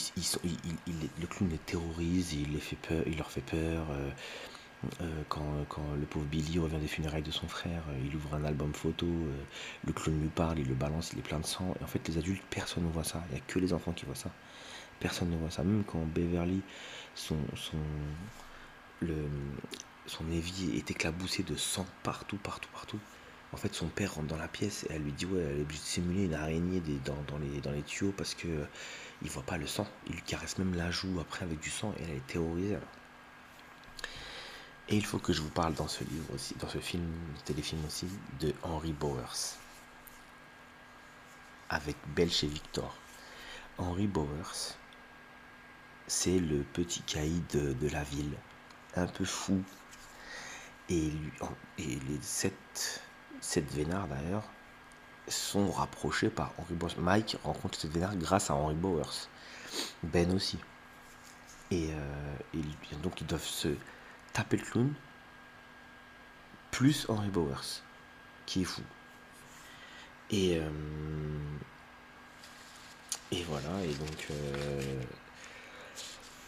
le 1.19 1.27
clown 1.27 1.49
les 1.51 1.57
terrorise, 1.57 2.35
il, 2.35 2.53
les 2.53 2.61
fait 2.61 2.77
peur, 2.77 3.03
il 3.07 3.17
leur 3.17 3.31
fait 3.31 3.41
peur. 3.41 3.87
Euh, 3.91 4.11
euh, 5.01 5.23
quand, 5.31 5.43
le 5.99 6.05
pauvre 6.05 6.27
Billy 6.27 6.59
revient 6.59 6.77
des 6.77 6.87
funérailles 6.87 7.23
de 7.23 7.31
son 7.31 7.49
frère, 7.49 7.83
il 8.05 8.15
ouvre 8.15 8.35
un 8.35 8.45
album 8.45 8.75
photo, 8.75 9.07
le 9.87 9.93
clown 9.95 10.21
lui 10.21 10.29
parle, 10.29 10.59
il 10.59 10.69
le 10.69 10.75
balance, 10.75 11.15
il 11.15 11.19
est 11.19 11.23
plein 11.23 11.41
de 11.41 11.47
sang. 11.47 11.75
Et 11.81 11.83
en 11.83 11.87
fait, 11.87 12.07
les 12.09 12.19
adultes, 12.19 12.45
personne 12.51 12.85
ne 12.85 12.93
voit 12.93 13.05
ça. 13.05 13.25
Il 13.31 13.37
n'y 13.37 13.41
a 13.41 13.43
que 13.47 13.59
les 13.59 13.73
enfants 13.73 13.93
qui 13.93 14.05
voient 14.05 14.15
ça. 14.15 14.31
Personne 15.01 15.31
ne 15.31 15.39
voit 15.39 15.51
ça. 15.51 15.65
Même 15.65 15.83
quand 15.85 16.05
Beverly, 16.15 16.61
son, 17.15 17.39
son, 17.57 17.79
le, 19.01 19.17
son 20.05 20.31
évier 20.31 20.77
est 20.77 20.91
éclaboussé 20.91 21.43
de 21.43 21.57
sang 21.57 21.87
partout, 22.03 22.37
partout, 22.37 22.69
partout. 22.75 23.01
En 23.55 23.57
fait, 23.57 23.73
son 23.73 23.87
père 23.87 24.15
rentre 24.15 24.27
dans 24.27 24.37
la 24.37 24.49
pièce 24.49 24.83
et 24.83 24.95
elle 24.95 25.03
lui 25.05 25.13
dit 25.13 25.27
Ouais, 25.27 25.41
elle 25.41 25.59
est 25.59 25.63
obligée 25.63 25.81
de 25.81 25.87
simuler 25.87 26.25
une 26.25 26.35
araignée 26.35 26.83
dans, 27.05 27.39
les, 27.39 27.61
dans 27.61 27.71
les 27.71 27.83
tuyaux 27.83 28.13
parce 28.17 28.35
que 28.35 28.49
euh, 28.49 28.65
il 29.23 29.31
voit 29.31 29.45
pas 29.45 29.59
le 29.59 29.69
sang. 29.69 29.87
Il 30.09 30.15
lui 30.15 30.23
caresse 30.23 30.59
même 30.59 30.75
la 30.75 30.91
joue 30.91 31.21
après 31.21 31.45
avec 31.45 31.61
du 31.61 31.71
sang 31.71 31.95
et 31.97 32.03
elle 32.03 32.17
est 32.17 32.27
terrorisée. 32.27 32.77
Et 34.89 34.97
il 34.97 35.07
faut 35.07 35.21
que 35.21 35.33
je 35.33 35.41
vous 35.41 35.51
parle 35.51 35.73
dans 35.75 35.87
ce 35.87 36.03
livre 36.03 36.35
aussi, 36.35 36.57
dans 36.57 36.69
ce 36.69 36.79
film, 36.79 37.09
téléfilm 37.45 37.81
aussi, 37.87 38.09
de 38.41 38.53
Henry 38.65 38.93
Bowers. 38.93 39.55
Avec 41.69 41.97
Belch 42.17 42.43
et 42.43 42.49
Victor. 42.49 42.93
Henry 43.79 44.09
Bowers, 44.09 44.75
c'est 46.09 46.41
le 46.41 46.65
petit 46.73 47.03
caïd 47.03 47.47
de, 47.47 47.89
la 47.89 48.03
ville, 48.03 48.35
un 48.97 49.07
peu 49.07 49.25
fou. 49.25 49.63
Et, 50.89 51.11
lui, 51.11 51.33
et 51.79 52.01
les 52.09 52.21
sept 52.21 53.01
cette 53.45 53.71
Vénard 53.73 54.09
d'ailleurs 54.09 54.43
sont 55.29 55.71
rapprochés 55.71 56.31
par 56.31 56.53
Henry 56.59 56.75
Bowers. 56.75 56.95
Mike 56.99 57.37
rencontre 57.45 57.79
cette 57.79 57.93
Vénard 57.93 58.17
grâce 58.17 58.51
à 58.51 58.55
Henry 58.55 58.75
Bowers. 58.75 59.29
Ben 60.03 60.33
aussi. 60.33 60.59
Et, 61.71 61.91
euh, 61.93 62.63
donc 63.03 63.21
ils 63.21 63.27
doivent 63.27 63.45
se 63.45 63.69
taper 64.33 64.57
le 64.57 64.63
clown 64.65 64.95
plus 66.71 67.07
Henry 67.09 67.29
Bowers, 67.29 67.83
qui 68.47 68.63
est 68.63 68.65
fou. 68.65 68.83
Et, 70.31 70.59
euh, 70.59 70.71
et 73.31 73.45
voilà, 73.45 73.85
et 73.85 73.95
donc, 73.95 74.27
euh, 74.31 75.03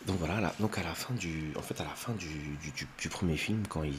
donc 0.06 0.18
voilà, 0.18 0.52
donc 0.58 0.78
à 0.78 0.82
la 0.82 0.94
fin 0.94 1.14
du, 1.14 1.52
en 1.56 1.62
fait 1.62 1.80
à 1.80 1.84
la 1.84 1.90
fin 1.90 2.12
du, 2.14 2.58
du 2.98 3.08
premier 3.08 3.36
film, 3.36 3.66
quand 3.68 3.84
ils, 3.84 3.94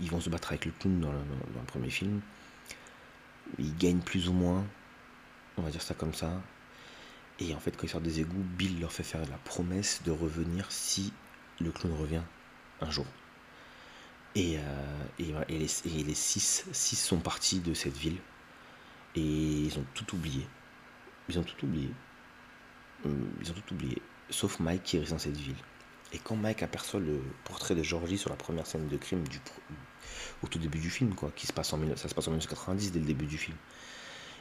ils, 0.00 0.10
vont 0.10 0.20
se 0.20 0.30
battre 0.30 0.48
avec 0.48 0.64
le 0.64 0.72
clown 0.72 1.00
dans 1.00 1.12
le, 1.12 1.18
premier 1.66 1.90
film. 1.90 2.20
Ils 3.58 3.76
gagnent 3.76 4.00
plus 4.00 4.28
ou 4.28 4.32
moins, 4.32 4.64
on 5.56 5.62
va 5.62 5.70
dire 5.70 5.82
ça 5.82 5.94
comme 5.94 6.14
ça. 6.14 6.42
Et 7.38 7.54
en 7.54 7.60
fait, 7.60 7.76
quand 7.76 7.84
ils 7.84 7.90
sortent 7.90 8.04
des 8.04 8.20
égouts, 8.20 8.44
Bill 8.56 8.80
leur 8.80 8.92
fait 8.92 9.02
faire 9.02 9.20
la 9.28 9.36
promesse 9.38 10.02
de 10.04 10.10
revenir 10.10 10.70
si 10.70 11.12
le 11.60 11.70
clown 11.70 11.94
revient 11.94 12.22
un 12.80 12.90
jour. 12.90 13.06
Et, 14.34 14.58
euh, 14.58 15.04
et, 15.18 15.58
les, 15.58 16.14
six, 16.14 16.66
six 16.72 16.96
sont 16.96 17.18
partis 17.18 17.60
de 17.60 17.72
cette 17.74 17.96
ville. 17.96 18.18
Et 19.14 19.22
ils 19.22 19.78
ont 19.78 19.84
tout 19.94 20.14
oublié. 20.14 20.46
Ils 21.28 21.38
ont 21.38 21.42
tout 21.42 21.64
oublié. 21.64 21.90
Ils 23.04 23.50
ont 23.50 23.54
tout 23.54 23.74
oublié. 23.74 24.02
Sauf 24.28 24.60
Mike 24.60 24.82
qui 24.82 24.98
reste 24.98 25.12
dans 25.12 25.18
cette 25.18 25.36
ville. 25.36 25.56
Et 26.16 26.18
quand 26.18 26.34
Mike 26.34 26.62
aperçoit 26.62 26.98
le 26.98 27.20
portrait 27.44 27.74
de 27.74 27.82
Georgie 27.82 28.16
sur 28.16 28.30
la 28.30 28.36
première 28.36 28.66
scène 28.66 28.88
de 28.88 28.96
crime 28.96 29.28
du, 29.28 29.38
au 30.42 30.46
tout 30.46 30.58
début 30.58 30.78
du 30.78 30.88
film, 30.88 31.14
quoi, 31.14 31.30
qui 31.36 31.46
se 31.46 31.52
passe 31.52 31.74
en, 31.74 31.80
ça 31.94 32.08
se 32.08 32.14
passe 32.14 32.26
en 32.26 32.30
1990 32.30 32.92
dès 32.92 33.00
le 33.00 33.04
début 33.04 33.26
du 33.26 33.36
film, 33.36 33.56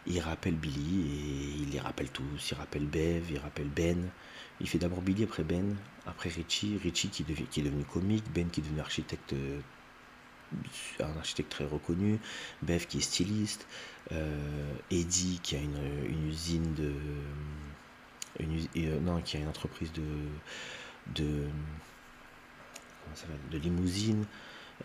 il 0.08 0.22
rappelle 0.22 0.56
Billy 0.56 1.02
et 1.02 1.62
il 1.64 1.70
les 1.72 1.80
rappelle 1.82 2.10
tous. 2.10 2.52
Il 2.52 2.56
rappelle 2.56 2.86
Bev, 2.86 3.30
il 3.30 3.40
rappelle 3.40 3.68
Ben. 3.68 4.10
Il 4.62 4.70
fait 4.70 4.78
d'abord 4.78 5.02
Billy, 5.02 5.26
après 5.26 5.44
Ben, 5.44 5.76
après 6.06 6.30
Richie. 6.30 6.80
Richie 6.82 7.10
qui, 7.10 7.24
est 7.24 7.64
devenu 7.64 7.84
comique, 7.84 8.24
Ben 8.34 8.50
qui 8.50 8.62
est 8.62 8.64
devenu 8.64 8.80
architecte, 8.80 9.34
euh, 9.34 9.60
un 11.02 11.18
architecte 11.18 11.52
très 11.52 11.66
reconnu, 11.66 12.20
Bev 12.62 12.86
qui 12.86 13.00
est 13.00 13.02
styliste, 13.02 13.68
euh, 14.14 14.74
Eddie 14.92 15.42
qui 15.44 15.58
a 15.58 15.60
une, 15.60 16.30
usine 16.30 16.74
de. 16.74 16.94
Une, 18.40 18.66
euh, 18.78 19.00
non, 19.02 19.22
qui 19.22 19.36
a 19.36 19.42
une 19.42 19.50
entreprise 19.50 19.92
de 19.92 20.04
de, 21.14 21.48
de 23.52 23.58
limousine, 23.58 24.26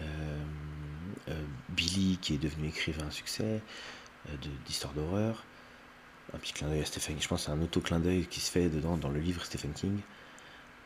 euh, 0.01 0.05
euh, 1.29 1.45
Billy 1.71 2.19
qui 2.21 2.35
est 2.35 2.39
devenu 2.39 2.69
écrivain 2.69 3.07
à 3.07 3.11
succès, 3.11 3.61
euh, 4.29 4.37
d'histoire 4.67 4.93
d'horreur, 4.93 5.45
un 6.33 6.39
petit 6.39 6.53
clin 6.53 6.69
d'œil 6.69 6.81
à 6.81 6.85
Stephen 6.85 7.15
King, 7.15 7.23
je 7.23 7.29
pense 7.29 7.45
c'est 7.45 7.51
un 7.51 7.61
auto-clin 7.61 7.99
d'œil 7.99 8.27
qui 8.27 8.41
se 8.41 8.51
fait 8.51 8.69
dedans 8.69 8.97
dans 8.97 9.09
le 9.09 9.21
livre 9.21 9.45
Stephen 9.45 9.73
King. 9.73 9.99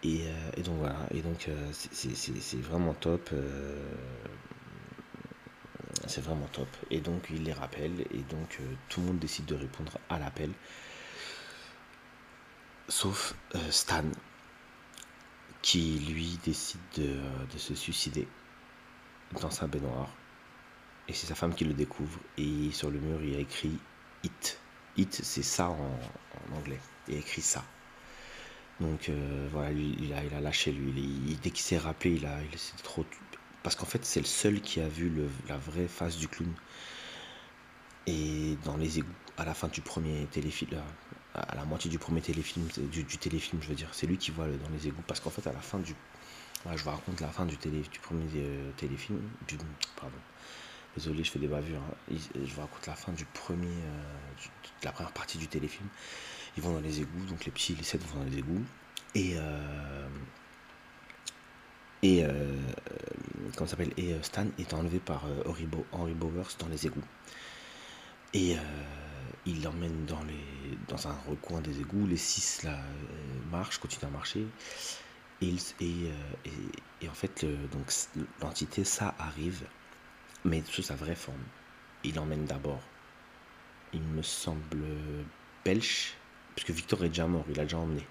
Et, 0.07 0.27
donc 0.65 0.77
voilà, 0.81 0.99
et 1.13 1.23
donc 1.23 1.49
c'est 1.73 2.61
vraiment 2.61 2.93
top. 2.93 3.31
c'est 6.07 6.21
vraiment 6.21 6.47
top. 6.53 6.69
Et 6.91 7.01
donc 7.01 7.29
il 7.31 7.43
les 7.45 7.55
rappelle, 7.55 8.03
et 8.11 8.23
donc 8.31 8.61
tout 8.91 9.01
le 9.01 9.07
monde 9.07 9.19
décide 9.19 9.47
de 9.47 9.55
répondre 9.55 9.97
à 10.11 10.19
l'appel. 10.19 10.51
Sauf 12.89 13.35
Stan, 13.71 14.05
qui 15.65 15.99
lui 16.11 16.39
décide 16.45 16.79
de, 16.99 17.59
se 17.59 17.75
suicider 17.75 18.29
dans 19.41 19.51
sa 19.51 19.67
baignoire. 19.67 20.11
Et 21.09 21.15
c'est 21.15 21.27
sa 21.27 21.35
femme 21.35 21.55
qui 21.55 21.65
le 21.65 21.73
découvre. 21.73 22.19
Et 22.37 22.71
sur 22.71 22.91
le 22.91 23.01
mur, 23.01 23.25
il 23.25 23.35
a 23.35 23.39
écrit 23.39 23.79
It. 24.23 24.61
It, 24.99 25.21
c'est 25.25 25.43
ça 25.43 25.71
en, 25.71 25.99
anglais. 26.55 26.79
Il 27.09 27.15
a 27.15 27.19
écrit 27.19 27.41
ça. 27.41 27.65
Donc 28.79 29.09
euh, 29.09 29.49
voilà, 29.53 29.71
il, 29.73 30.13
a, 30.13 30.23
il 30.23 30.35
a 30.35 30.41
lâché 30.43 30.71
lui. 30.71 31.39
dès 31.43 31.51
qu'il 31.51 31.65
s'est 31.65 31.79
rappelé, 31.79 32.17
il 32.17 32.27
a, 32.27 32.43
il 32.43 32.83
trop. 32.83 33.07
Parce 33.63 33.75
qu'en 33.75 33.87
fait, 33.87 34.05
c'est 34.05 34.21
le 34.21 34.27
seul 34.27 34.61
qui 34.61 34.81
a 34.81 34.89
vu 34.89 35.09
le, 35.09 35.31
la 35.49 35.57
vraie 35.57 35.89
face 35.89 36.19
du 36.19 36.29
clown. 36.29 36.53
Et 38.07 38.59
dans 38.65 38.77
les 38.77 38.99
égouts, 38.99 39.09
à 39.39 39.47
la 39.47 39.55
fin 39.55 39.69
du 39.69 39.81
premier 39.81 40.27
téléfilm, 40.27 40.79
à 41.35 41.55
la 41.57 41.65
moitié 41.65 41.91
du 41.91 41.99
premier 41.99 42.21
téléfilm, 42.21 42.67
du, 42.91 43.05
téléfilm, 43.05 43.61
je 43.61 43.69
veux 43.69 43.75
dire. 43.75 43.89
C'est 43.93 44.07
lui 44.07 44.17
qui 44.17 44.31
voit 44.31 44.47
dans 44.47 44.69
les 44.73 44.87
égouts. 44.87 45.03
Parce 45.07 45.21
qu'en 45.21 45.31
fait, 45.31 45.47
à 45.47 45.53
la 45.53 45.61
fin 45.61 45.79
du. 45.79 45.95
je 46.65 46.83
vous 46.83 46.91
raconte 46.91 47.21
la 47.21 47.29
fin 47.29 47.45
du, 47.45 47.57
télé, 47.57 47.81
du 47.81 47.99
premier 47.99 48.27
euh, 48.37 48.71
téléfilm. 48.77 49.21
Pardon. 50.01 50.17
Désolé, 50.97 51.25
je 51.25 51.31
fais 51.33 51.41
des 51.41 51.49
bavures. 51.49 51.81
Hein. 51.81 52.17
Je 52.35 52.55
vous 52.55 52.61
raconte 52.61 52.87
la 52.87 52.95
fin 52.95 53.13
du 53.13 53.25
premier. 53.25 53.67
Euh, 53.67 54.49
de 54.81 54.85
la 54.85 54.93
première 54.93 55.13
partie 55.13 55.39
du 55.39 55.49
téléfilm. 55.49 55.89
Ils 56.57 56.63
vont 56.63 56.73
dans 56.73 56.81
les 56.81 57.01
égouts. 57.01 57.27
Donc 57.29 57.45
les 57.45 57.51
petits, 57.51 57.75
les 57.75 57.83
sept 57.83 58.03
vont 58.05 58.21
dans 58.21 58.31
les 58.31 58.39
égouts. 58.39 58.63
Et. 59.17 59.35
Euh, 59.37 60.09
et. 62.05 62.25
comment 63.57 63.69
s'appelle? 63.69 63.93
Et 63.97 64.15
Stan 64.23 64.47
est 64.59 64.73
enlevé 64.73 65.01
par 65.01 65.25
Henry, 65.47 66.15
Bowers 66.15 66.55
dans 66.61 66.69
les 66.69 66.87
égouts. 66.87 67.03
Et 68.35 68.57
il 69.47 69.63
l'emmène 69.63 70.07
dans, 70.07 70.21
dans 70.89 71.09
un 71.09 71.17
recoin 71.29 71.61
des 71.61 71.81
égouts. 71.81 72.07
Les 72.07 72.17
six 72.17 72.63
là, 72.63 72.79
euh, 72.79 73.51
marchent, 73.51 73.79
continuent 73.79 74.09
à 74.09 74.11
marcher. 74.11 74.47
Et, 75.43 75.55
et, 75.81 76.11
euh, 76.11 76.49
et, 77.01 77.09
en 77.09 77.15
fait, 77.15 77.47
l'entité, 78.41 78.85
ça 78.85 79.15
arrive, 79.19 79.67
mais 80.45 80.63
sous 80.67 80.83
sa 80.83 80.95
vraie 80.95 81.15
forme. 81.15 81.43
Il 82.05 82.15
l'emmène 82.15 82.45
d'abord, 82.45 82.83
il 83.93 84.03
me 84.03 84.23
semble, 84.23 84.85
Belch, 85.65 86.15
puisque 86.55 86.71
Victor 86.71 87.05
est 87.05 87.09
déjà 87.09 87.27
mort, 87.27 87.45
il 87.49 87.59
a 87.61 87.65
déjà 87.65 87.79
emmené. 87.79 88.07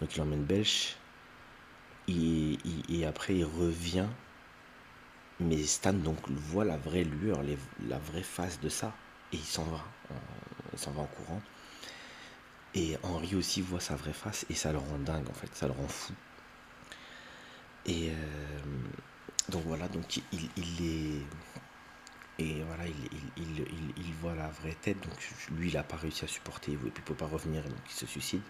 Donc 0.00 0.14
il 0.14 0.22
emmène 0.22 0.44
Belch, 0.44 0.96
et, 2.08 2.58
et, 2.88 3.06
après 3.06 3.36
il 3.36 3.44
revient. 3.44 4.06
Mais 5.40 5.62
Stan 5.62 5.92
donc 5.92 6.28
voit 6.30 6.64
la 6.64 6.76
vraie 6.76 7.04
lueur, 7.04 7.42
la 7.88 7.98
vraie 7.98 8.22
face 8.22 8.60
de 8.60 8.68
ça, 8.68 8.92
et 9.32 9.36
il 9.36 9.44
s'en 9.44 9.64
va 9.64 9.84
s'en 10.78 10.92
va 10.92 11.02
en 11.02 11.06
courant. 11.06 11.42
Et 12.74 12.96
Henri 13.02 13.34
aussi 13.34 13.60
voit 13.60 13.80
sa 13.80 13.96
vraie 13.96 14.12
face 14.12 14.46
et 14.50 14.54
ça 14.54 14.72
le 14.72 14.78
rend 14.78 14.98
dingue 14.98 15.28
en 15.28 15.32
fait, 15.34 15.54
ça 15.54 15.66
le 15.66 15.72
rend 15.72 15.88
fou. 15.88 16.12
Et 17.86 18.10
euh, 18.10 18.14
donc 19.48 19.64
voilà, 19.64 19.88
donc 19.88 20.18
il, 20.32 20.50
il 20.56 20.86
est. 20.86 21.22
Et 22.40 22.62
voilà, 22.62 22.86
il, 22.86 22.94
il, 23.36 23.66
il, 23.96 24.12
voit 24.20 24.34
la 24.36 24.46
vraie 24.48 24.76
tête, 24.80 25.00
donc 25.00 25.14
lui 25.56 25.70
il 25.70 25.74
n'a 25.74 25.82
pas 25.82 25.96
réussi 25.96 26.24
à 26.24 26.28
supporter, 26.28 26.72
et 26.72 26.76
puis 26.76 26.92
il 26.94 27.00
ne 27.00 27.04
peut 27.04 27.14
pas 27.14 27.26
revenir, 27.26 27.64
donc 27.64 27.78
il 27.88 27.92
se 27.92 28.06
suicide. 28.06 28.42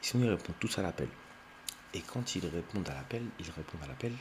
sinon 0.00 0.26
ils 0.26 0.30
répondent 0.30 0.58
tous 0.60 0.78
à 0.78 0.82
l'appel. 0.82 1.08
Et 1.94 2.00
quand 2.00 2.36
ils 2.36 2.46
répondent 2.46 2.88
à 2.88 2.94
l'appel, 2.94 3.24
ils 3.40 3.50
répondent 3.50 3.82
à 3.82 3.88
l'appel, 3.88 4.12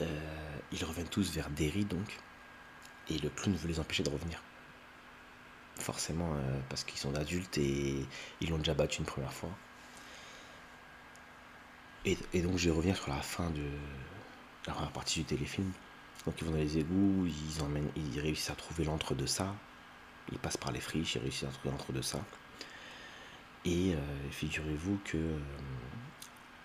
euh, 0.00 0.58
ils 0.72 0.84
reviennent 0.84 1.08
tous 1.08 1.30
vers 1.32 1.50
Derry 1.50 1.84
donc, 1.84 2.18
et 3.08 3.18
le 3.18 3.28
clown 3.30 3.54
veut 3.54 3.68
les 3.68 3.78
empêcher 3.78 4.02
de 4.02 4.10
revenir 4.10 4.42
forcément 5.78 6.34
euh, 6.34 6.60
parce 6.68 6.84
qu'ils 6.84 6.98
sont 6.98 7.14
adultes 7.14 7.58
et 7.58 8.04
ils 8.40 8.50
l'ont 8.50 8.58
déjà 8.58 8.74
battu 8.74 8.98
une 9.00 9.06
première 9.06 9.32
fois. 9.32 9.50
Et, 12.04 12.16
donc 12.40 12.56
je 12.56 12.70
reviens 12.70 12.94
sur 12.94 13.10
la 13.10 13.20
fin 13.20 13.50
de 13.50 13.64
la 14.66 14.72
première 14.72 14.92
partie 14.92 15.20
du 15.20 15.26
téléfilm. 15.26 15.70
Donc 16.24 16.36
ils 16.40 16.44
vont 16.44 16.52
dans 16.52 16.58
les 16.58 16.78
égouts, 16.78 17.26
ils, 17.26 17.62
emmènent, 17.62 17.90
ils 17.96 18.20
réussissent 18.20 18.50
à 18.50 18.54
trouver 18.54 18.84
l'entre 18.84 19.14
de 19.14 19.26
ça. 19.26 19.54
Ils 20.32 20.38
passent 20.38 20.56
par 20.56 20.72
les 20.72 20.80
friches, 20.80 21.16
ils 21.16 21.22
réussissent 21.22 21.48
à 21.48 21.52
trouver 21.52 21.70
l'entre 21.70 21.92
de 21.92 22.02
ça. 22.02 22.18
Et 23.64 23.94
euh, 23.94 24.30
figurez-vous 24.30 24.98
que 25.04 25.16
euh, 25.16 25.38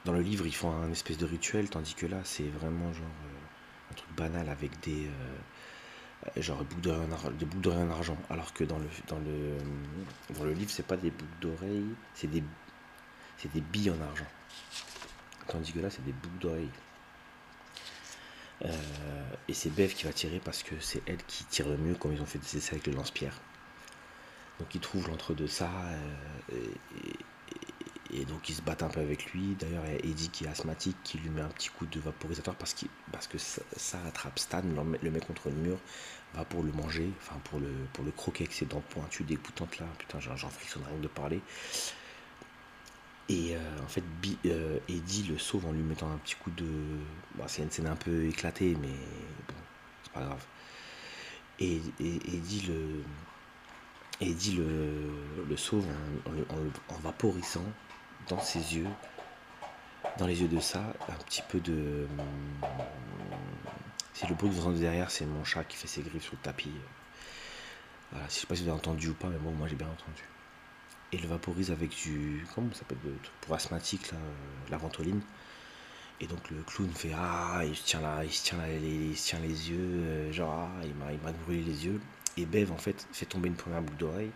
dans 0.05 0.13
le 0.13 0.22
livre 0.22 0.46
ils 0.46 0.55
font 0.55 0.72
un 0.72 0.91
espèce 0.91 1.17
de 1.17 1.25
rituel, 1.25 1.70
tandis 1.70 1.96
que 1.96 2.05
là 2.05 2.20
c'est 2.24 2.48
vraiment 2.48 2.93
genre 2.93 3.08
un 3.91 3.96
truc 3.96 4.15
banal 4.15 4.50
avec 4.50 4.79
des 4.82 5.10
euh, 6.25 6.41
genre 6.41 6.63
des 6.63 7.45
boucles 7.45 7.61
d'oreilles 7.61 7.83
en 7.83 7.91
argent. 7.91 8.17
Alors 8.29 8.53
que 8.53 8.63
dans 8.63 8.79
le, 8.79 8.87
dans 9.07 10.43
le, 10.43 10.53
livre, 10.53 10.71
c'est 10.71 10.85
pas 10.85 10.97
des 10.97 11.11
boucles 11.11 11.39
d'oreilles, 11.41 11.95
c'est 12.13 12.27
des, 12.29 12.43
des 13.53 13.61
billes 13.61 13.91
en 13.91 14.01
argent. 14.01 14.27
Tandis 15.47 15.73
que 15.73 15.79
là, 15.79 15.89
c'est 15.89 16.03
des 16.05 16.13
boucles 16.13 16.39
d'oreilles. 16.39 16.69
Euh, 18.65 18.69
et 19.47 19.53
c'est 19.53 19.69
Bev 19.69 19.93
qui 19.93 20.05
va 20.05 20.13
tirer 20.13 20.39
parce 20.39 20.63
que 20.63 20.75
c'est 20.79 21.01
elle 21.05 21.21
qui 21.25 21.43
tire 21.45 21.67
le 21.67 21.77
mieux 21.77 21.95
comme 21.95 22.13
ils 22.13 22.21
ont 22.21 22.25
fait 22.25 22.39
des 22.39 22.57
essais 22.57 22.73
avec 22.73 22.88
le 22.88 22.93
lance-pierre. 22.93 23.38
Donc 24.59 24.73
ils 24.75 24.81
trouvent 24.81 25.09
l'entre-deux 25.09 25.47
ça. 25.47 25.69
Euh, 25.69 26.55
et, 26.55 27.15
et 28.15 28.26
donc 28.26 28.49
ils 28.49 28.56
se 28.56 28.62
battent 28.62 28.84
un 28.84 28.89
peu 28.89 28.99
avec 28.99 29.32
lui. 29.34 29.56
D'ailleurs, 29.60 29.84
il 29.88 29.93
y 29.93 29.95
a 29.95 30.12
Eddie 30.12 30.30
qui 30.30 30.45
est 30.45 30.47
asthmatique 30.47 30.97
qui 31.04 31.17
lui 31.17 31.30
met 31.30 31.41
un 31.41 31.49
petit 31.49 31.69
coup 31.69 31.86
de 31.86 31.99
vaporisateur 31.99 32.56
parce, 32.56 32.76
parce 33.12 33.28
que 33.28 33.38
ça, 33.38 33.99
attrape 34.08 34.39
Stan, 34.39 34.62
le 34.63 35.12
met 35.12 35.19
contre 35.19 35.49
le 35.49 35.56
mur, 35.56 35.78
va 36.34 36.45
pour 36.45 36.63
le 36.63 36.71
manger, 36.71 37.12
enfin 37.21 37.39
pour 37.43 37.60
le, 37.60 37.71
pour 37.93 38.04
le 38.04 38.12
croquer 38.12 38.43
avec 38.43 38.54
ses 38.54 38.65
dents 38.65 38.84
pointues 38.89 39.23
dégoûtantes 39.23 39.80
là. 39.80 39.86
Putain, 39.97 40.19
j'en 40.19 40.49
frissonne 40.49 40.84
rien 40.88 40.99
de 40.99 41.08
parler. 41.08 41.41
Et 43.30 43.56
euh, 43.56 43.60
en 43.84 43.88
fait, 43.88 44.04
euh, 44.45 44.80
Eddie 44.89 45.23
le 45.23 45.38
sauve 45.38 45.65
en 45.65 45.71
lui 45.71 45.82
mettant 45.82 46.12
un 46.12 46.17
petit 46.17 46.36
coup 46.36 46.52
de. 46.52 46.67
C'est 47.47 47.63
une 47.63 47.71
scène 47.71 47.88
un 47.88 47.95
peu 47.95 48.26
éclatée, 48.26 48.76
mais 48.82 48.89
bon, 49.47 49.56
c'est 50.04 50.12
pas 50.12 50.21
grave. 50.21 50.45
Et, 51.60 51.82
Eddie 51.99 52.65
le. 52.67 53.04
Eddie 54.21 54.58
le, 54.58 55.45
le 55.49 55.58
sauve 55.58 55.86
en, 56.26 56.93
en 56.93 56.97
vaporisant 56.99 57.65
dans 58.27 58.39
ses 58.39 58.75
yeux, 58.75 58.88
dans 60.17 60.27
les 60.27 60.41
yeux 60.41 60.47
de 60.47 60.59
ça, 60.59 60.83
un 61.09 61.23
petit 61.25 61.41
peu 61.47 61.59
de. 61.59 62.07
C'est 64.13 64.27
le 64.29 64.36
bruit 64.36 64.49
que 64.49 64.55
vous 64.55 64.62
entendez 64.62 64.81
derrière, 64.81 65.09
c'est 65.09 65.25
mon 65.25 65.43
chat 65.43 65.63
qui 65.63 65.75
fait 65.75 65.88
ses 65.88 66.01
griffes 66.01 66.23
sur 66.23 66.33
le 66.33 66.39
tapis. 66.39 66.71
Voilà, 68.12 68.27
je 68.27 68.33
sais 68.33 68.47
pas 68.47 68.55
si 68.55 68.63
vous 68.63 68.69
avez 68.69 68.77
entendu 68.77 69.09
ou 69.09 69.13
pas, 69.13 69.27
mais 69.27 69.39
bon, 69.39 69.51
moi 69.51 69.67
j'ai 69.67 69.75
bien 69.75 69.88
entendu. 69.88 70.23
Et 71.12 71.17
le 71.17 71.27
vaporise 71.27 71.71
avec 71.71 71.89
du. 71.89 72.45
Comment 72.53 72.71
ça 72.73 72.79
s'appelle 72.79 72.99
le 73.03 73.13
pour 73.41 73.55
asthmatique, 73.55 74.12
là, 74.12 74.17
la 74.69 74.77
ventoline. 74.77 75.21
Et 76.21 76.27
donc 76.27 76.49
le 76.51 76.62
clown 76.63 76.89
fait 76.91 77.12
Ah, 77.15 77.62
il 77.65 77.75
se 77.75 77.83
tient 77.83 78.01
là, 78.01 78.23
il 78.23 78.31
se 78.31 78.43
tient, 78.43 78.57
là, 78.57 78.71
il 78.71 79.13
tient 79.15 79.39
les 79.39 79.71
yeux, 79.71 79.77
euh, 79.79 80.31
genre 80.31 80.53
ah, 80.53 80.86
il 80.86 80.93
m'a 80.95 81.31
brûlé 81.31 81.63
les 81.63 81.86
yeux. 81.86 81.99
Et 82.38 82.45
Bev 82.45 82.71
en 82.71 82.77
fait 82.77 83.07
fait 83.12 83.25
tomber 83.25 83.49
une 83.49 83.55
première 83.55 83.81
boucle 83.81 83.97
d'oreille 83.97 84.31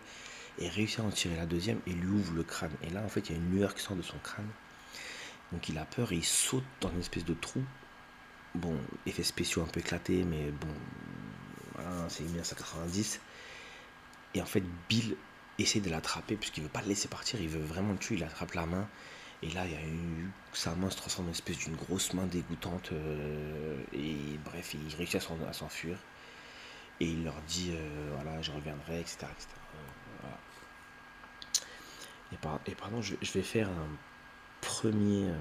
et 0.58 0.68
réussit 0.68 1.00
à 1.00 1.02
en 1.04 1.10
tirer 1.10 1.36
la 1.36 1.46
deuxième 1.46 1.80
et 1.86 1.92
lui 1.92 2.08
ouvre 2.08 2.32
le 2.34 2.42
crâne. 2.42 2.72
Et 2.82 2.90
là, 2.90 3.02
en 3.02 3.08
fait, 3.08 3.28
il 3.28 3.32
y 3.32 3.34
a 3.34 3.38
une 3.38 3.50
lueur 3.50 3.74
qui 3.74 3.82
sort 3.82 3.96
de 3.96 4.02
son 4.02 4.18
crâne. 4.18 4.48
Donc 5.52 5.68
il 5.68 5.78
a 5.78 5.84
peur 5.84 6.12
et 6.12 6.16
il 6.16 6.24
saute 6.24 6.64
dans 6.80 6.90
une 6.90 7.00
espèce 7.00 7.24
de 7.24 7.34
trou. 7.34 7.62
Bon, 8.54 8.76
effets 9.06 9.22
spéciaux 9.22 9.62
un 9.62 9.66
peu 9.66 9.80
éclatés, 9.80 10.24
mais 10.24 10.50
bon, 10.50 10.68
voilà, 11.74 12.08
c'est 12.08 12.24
1990. 12.24 13.20
Et 14.34 14.42
en 14.42 14.46
fait, 14.46 14.62
Bill 14.88 15.16
essaie 15.58 15.80
de 15.80 15.90
l'attraper 15.90 16.36
puisqu'il 16.36 16.62
veut 16.62 16.68
pas 16.68 16.82
le 16.82 16.88
laisser 16.88 17.08
partir, 17.08 17.40
il 17.40 17.48
veut 17.48 17.62
vraiment 17.62 17.92
le 17.92 17.98
tuer, 17.98 18.16
il 18.16 18.24
attrape 18.24 18.52
la 18.54 18.66
main. 18.66 18.88
Et 19.42 19.50
là, 19.50 19.64
il 19.66 19.72
y 19.72 19.76
a 19.76 19.86
eu, 19.86 20.30
sa 20.52 20.74
main 20.74 20.90
se 20.90 20.96
transforme 20.96 21.26
en 21.26 21.28
une 21.28 21.34
espèce 21.34 21.58
d'une 21.58 21.76
grosse 21.76 22.12
main 22.12 22.26
dégoûtante. 22.26 22.90
Euh, 22.92 23.76
et 23.92 24.16
bref, 24.44 24.74
il 24.74 24.94
réussit 24.96 25.16
à 25.16 25.52
s'enfuir. 25.52 25.96
Et 27.00 27.06
il 27.06 27.22
leur 27.22 27.40
dit, 27.46 27.70
euh, 27.72 28.10
voilà, 28.16 28.42
je 28.42 28.50
reviendrai, 28.50 29.00
etc. 29.00 29.18
etc. 29.30 29.46
Et, 32.32 32.74
pardon, 32.74 33.00
je, 33.00 33.14
vais 33.32 33.42
faire 33.42 33.68
un 33.68 33.88
premier. 34.60 35.28
Euh, 35.28 35.34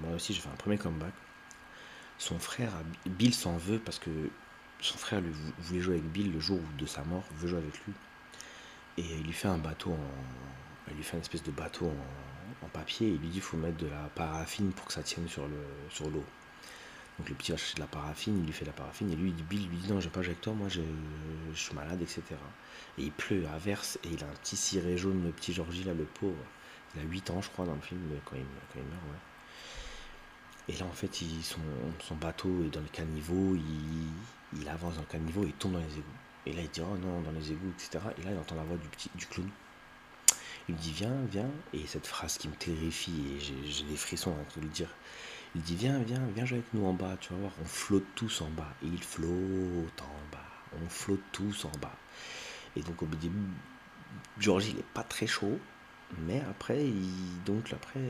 moi 0.00 0.14
aussi, 0.14 0.32
je 0.32 0.38
vais 0.38 0.44
faire 0.44 0.52
un 0.52 0.56
premier 0.56 0.78
comeback. 0.78 1.12
Son 2.18 2.38
frère, 2.38 2.72
Bill 3.04 3.34
s'en 3.34 3.56
veut 3.58 3.78
parce 3.78 3.98
que 3.98 4.10
son 4.80 4.96
frère 4.96 5.20
lui, 5.20 5.32
voulait 5.58 5.80
jouer 5.80 5.94
avec 5.96 6.10
Bill 6.10 6.32
le 6.32 6.40
jour 6.40 6.60
de 6.78 6.86
sa 6.86 7.04
mort, 7.04 7.24
veut 7.36 7.48
jouer 7.48 7.58
avec 7.58 7.78
lui. 7.84 7.92
Et 8.98 9.16
il 9.18 9.24
lui 9.24 9.32
fait 9.32 9.48
un 9.48 9.58
bateau 9.58 9.92
en. 9.92 9.98
Il 10.88 10.96
lui 10.96 11.02
fait 11.02 11.16
une 11.16 11.22
espèce 11.22 11.42
de 11.42 11.50
bateau 11.50 11.86
en, 12.62 12.68
papier 12.68 13.08
il 13.08 13.18
lui 13.18 13.28
dit 13.28 13.36
il 13.36 13.42
faut 13.42 13.56
mettre 13.56 13.76
de 13.76 13.86
la 13.86 14.08
paraffine 14.14 14.72
pour 14.72 14.86
que 14.86 14.92
ça 14.92 15.02
tienne 15.02 15.28
sur 15.28 15.46
l'eau. 15.46 16.24
Donc 17.18 17.28
le 17.30 17.34
petit 17.34 17.52
va 17.52 17.56
chercher 17.56 17.76
de 17.76 17.80
la 17.80 17.86
paraffine, 17.86 18.38
il 18.38 18.44
lui 18.44 18.52
fait 18.52 18.64
de 18.64 18.70
la 18.70 18.76
paraffine, 18.76 19.10
et 19.10 19.16
lui, 19.16 19.32
Bill 19.32 19.68
lui 19.68 19.76
dit 19.78 19.90
non, 19.90 20.00
j'ai 20.00 20.10
pas 20.10 20.20
avec 20.20 20.40
toi, 20.40 20.52
moi 20.52 20.68
je, 20.68 20.82
suis 21.54 21.74
malade, 21.74 22.02
etc. 22.02 22.22
Et 22.98 23.04
il 23.04 23.12
pleut, 23.12 23.46
averse, 23.54 23.98
et 24.04 24.08
il 24.08 24.22
a 24.22 24.26
un 24.26 24.34
petit 24.42 24.56
ciré 24.56 24.98
jaune, 24.98 25.24
le 25.24 25.30
petit 25.30 25.54
Georgie 25.54 25.84
là, 25.84 25.94
le 25.94 26.04
pauvre. 26.04 26.36
Il 26.94 27.00
a 27.00 27.04
8 27.04 27.30
ans, 27.30 27.40
je 27.40 27.48
crois, 27.48 27.64
dans 27.64 27.74
le 27.74 27.80
film, 27.80 28.00
quand 28.24 28.36
il, 28.36 28.44
quand 28.72 28.80
il 28.80 28.82
meurt, 28.82 29.02
ouais. 29.10 29.18
Et 30.68 30.76
là, 30.78 30.86
en 30.86 30.92
fait, 30.92 31.10
son, 31.42 32.14
bateau 32.16 32.64
est 32.64 32.70
dans 32.70 32.80
le 32.80 32.88
caniveau, 32.88 33.56
il, 34.52 34.68
avance 34.68 34.94
dans 34.94 35.02
le 35.02 35.06
caniveau, 35.06 35.44
il 35.44 35.52
tombe 35.52 35.72
dans 35.72 35.78
les 35.78 35.94
égouts. 35.94 36.18
Et 36.44 36.52
là, 36.52 36.62
il 36.62 36.68
dit, 36.68 36.80
oh 36.80 36.96
non, 36.96 37.20
dans 37.20 37.30
les 37.30 37.52
égouts, 37.52 37.70
etc. 37.70 38.04
Et 38.18 38.22
là, 38.22 38.32
il 38.32 38.38
entend 38.38 38.56
la 38.56 38.64
voix 38.64 38.76
du, 38.76 38.88
petit, 38.88 39.10
du 39.14 39.26
clown. 39.26 39.48
Il 40.68 40.74
me 40.74 40.80
dit, 40.80 40.92
viens, 40.92 41.14
viens. 41.30 41.50
Et 41.72 41.86
cette 41.86 42.06
phrase 42.06 42.36
qui 42.38 42.48
me 42.48 42.54
terrifie, 42.54 43.36
et 43.36 43.40
j'ai 43.40 43.84
des 43.84 43.96
frissons 43.96 44.32
à 44.32 44.52
tout 44.52 44.60
le 44.60 44.68
dire. 44.68 44.88
Il 45.56 45.62
dit 45.62 45.74
viens, 45.74 45.98
viens, 46.00 46.20
viens 46.34 46.44
jouer 46.44 46.58
avec 46.58 46.74
nous 46.74 46.84
en 46.84 46.92
bas, 46.92 47.16
tu 47.18 47.32
vas 47.32 47.38
voir, 47.38 47.52
on 47.62 47.64
flotte 47.64 48.04
tous 48.14 48.42
en 48.42 48.50
bas. 48.50 48.68
Il 48.82 49.02
flotte 49.02 50.02
en 50.02 50.30
bas, 50.30 50.44
on 50.84 50.86
flotte 50.90 51.22
tous 51.32 51.64
en 51.64 51.72
bas. 51.80 51.96
Et 52.76 52.82
donc 52.82 53.02
au 53.02 53.06
début, 53.06 53.38
Georgie 54.38 54.72
il 54.74 54.80
est 54.80 54.92
pas 54.92 55.02
très 55.02 55.26
chaud, 55.26 55.58
mais 56.26 56.42
après, 56.50 56.84
il, 56.84 57.42
donc 57.46 57.72
après, 57.72 58.00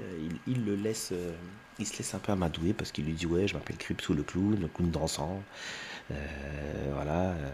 il, 0.48 0.64
le 0.64 0.74
laisse, 0.74 1.11
euh, 1.12 1.37
il 1.78 1.87
se 1.87 1.96
laisse 1.98 2.14
un 2.14 2.18
peu 2.18 2.32
amadouer 2.32 2.72
parce 2.72 2.90
qu'il 2.90 3.04
lui 3.04 3.12
dit 3.12 3.26
ouais, 3.26 3.46
je 3.46 3.54
m'appelle 3.54 3.76
Cripsou 3.76 4.14
le 4.14 4.24
clown, 4.24 4.59
le 4.61 4.66
clown 4.66 4.90
dansant, 4.90 5.40
euh, 6.11 6.90
voilà. 6.94 7.30
Euh, 7.30 7.50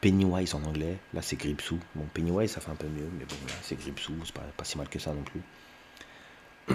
Pennywise 0.00 0.54
en 0.54 0.64
anglais, 0.64 0.98
là 1.14 1.22
c'est 1.22 1.36
Gripsou. 1.36 1.78
Bon, 1.94 2.06
Pennywise 2.12 2.50
ça 2.50 2.60
fait 2.60 2.72
un 2.72 2.74
peu 2.74 2.88
mieux, 2.88 3.08
mais 3.18 3.24
bon, 3.24 3.36
là 3.46 3.54
c'est 3.62 3.78
Gripsou, 3.78 4.14
c'est 4.24 4.34
pas 4.34 4.64
si 4.64 4.78
mal 4.78 4.88
que 4.88 4.98
ça 4.98 5.12
non 5.12 5.22
plus. 5.22 5.42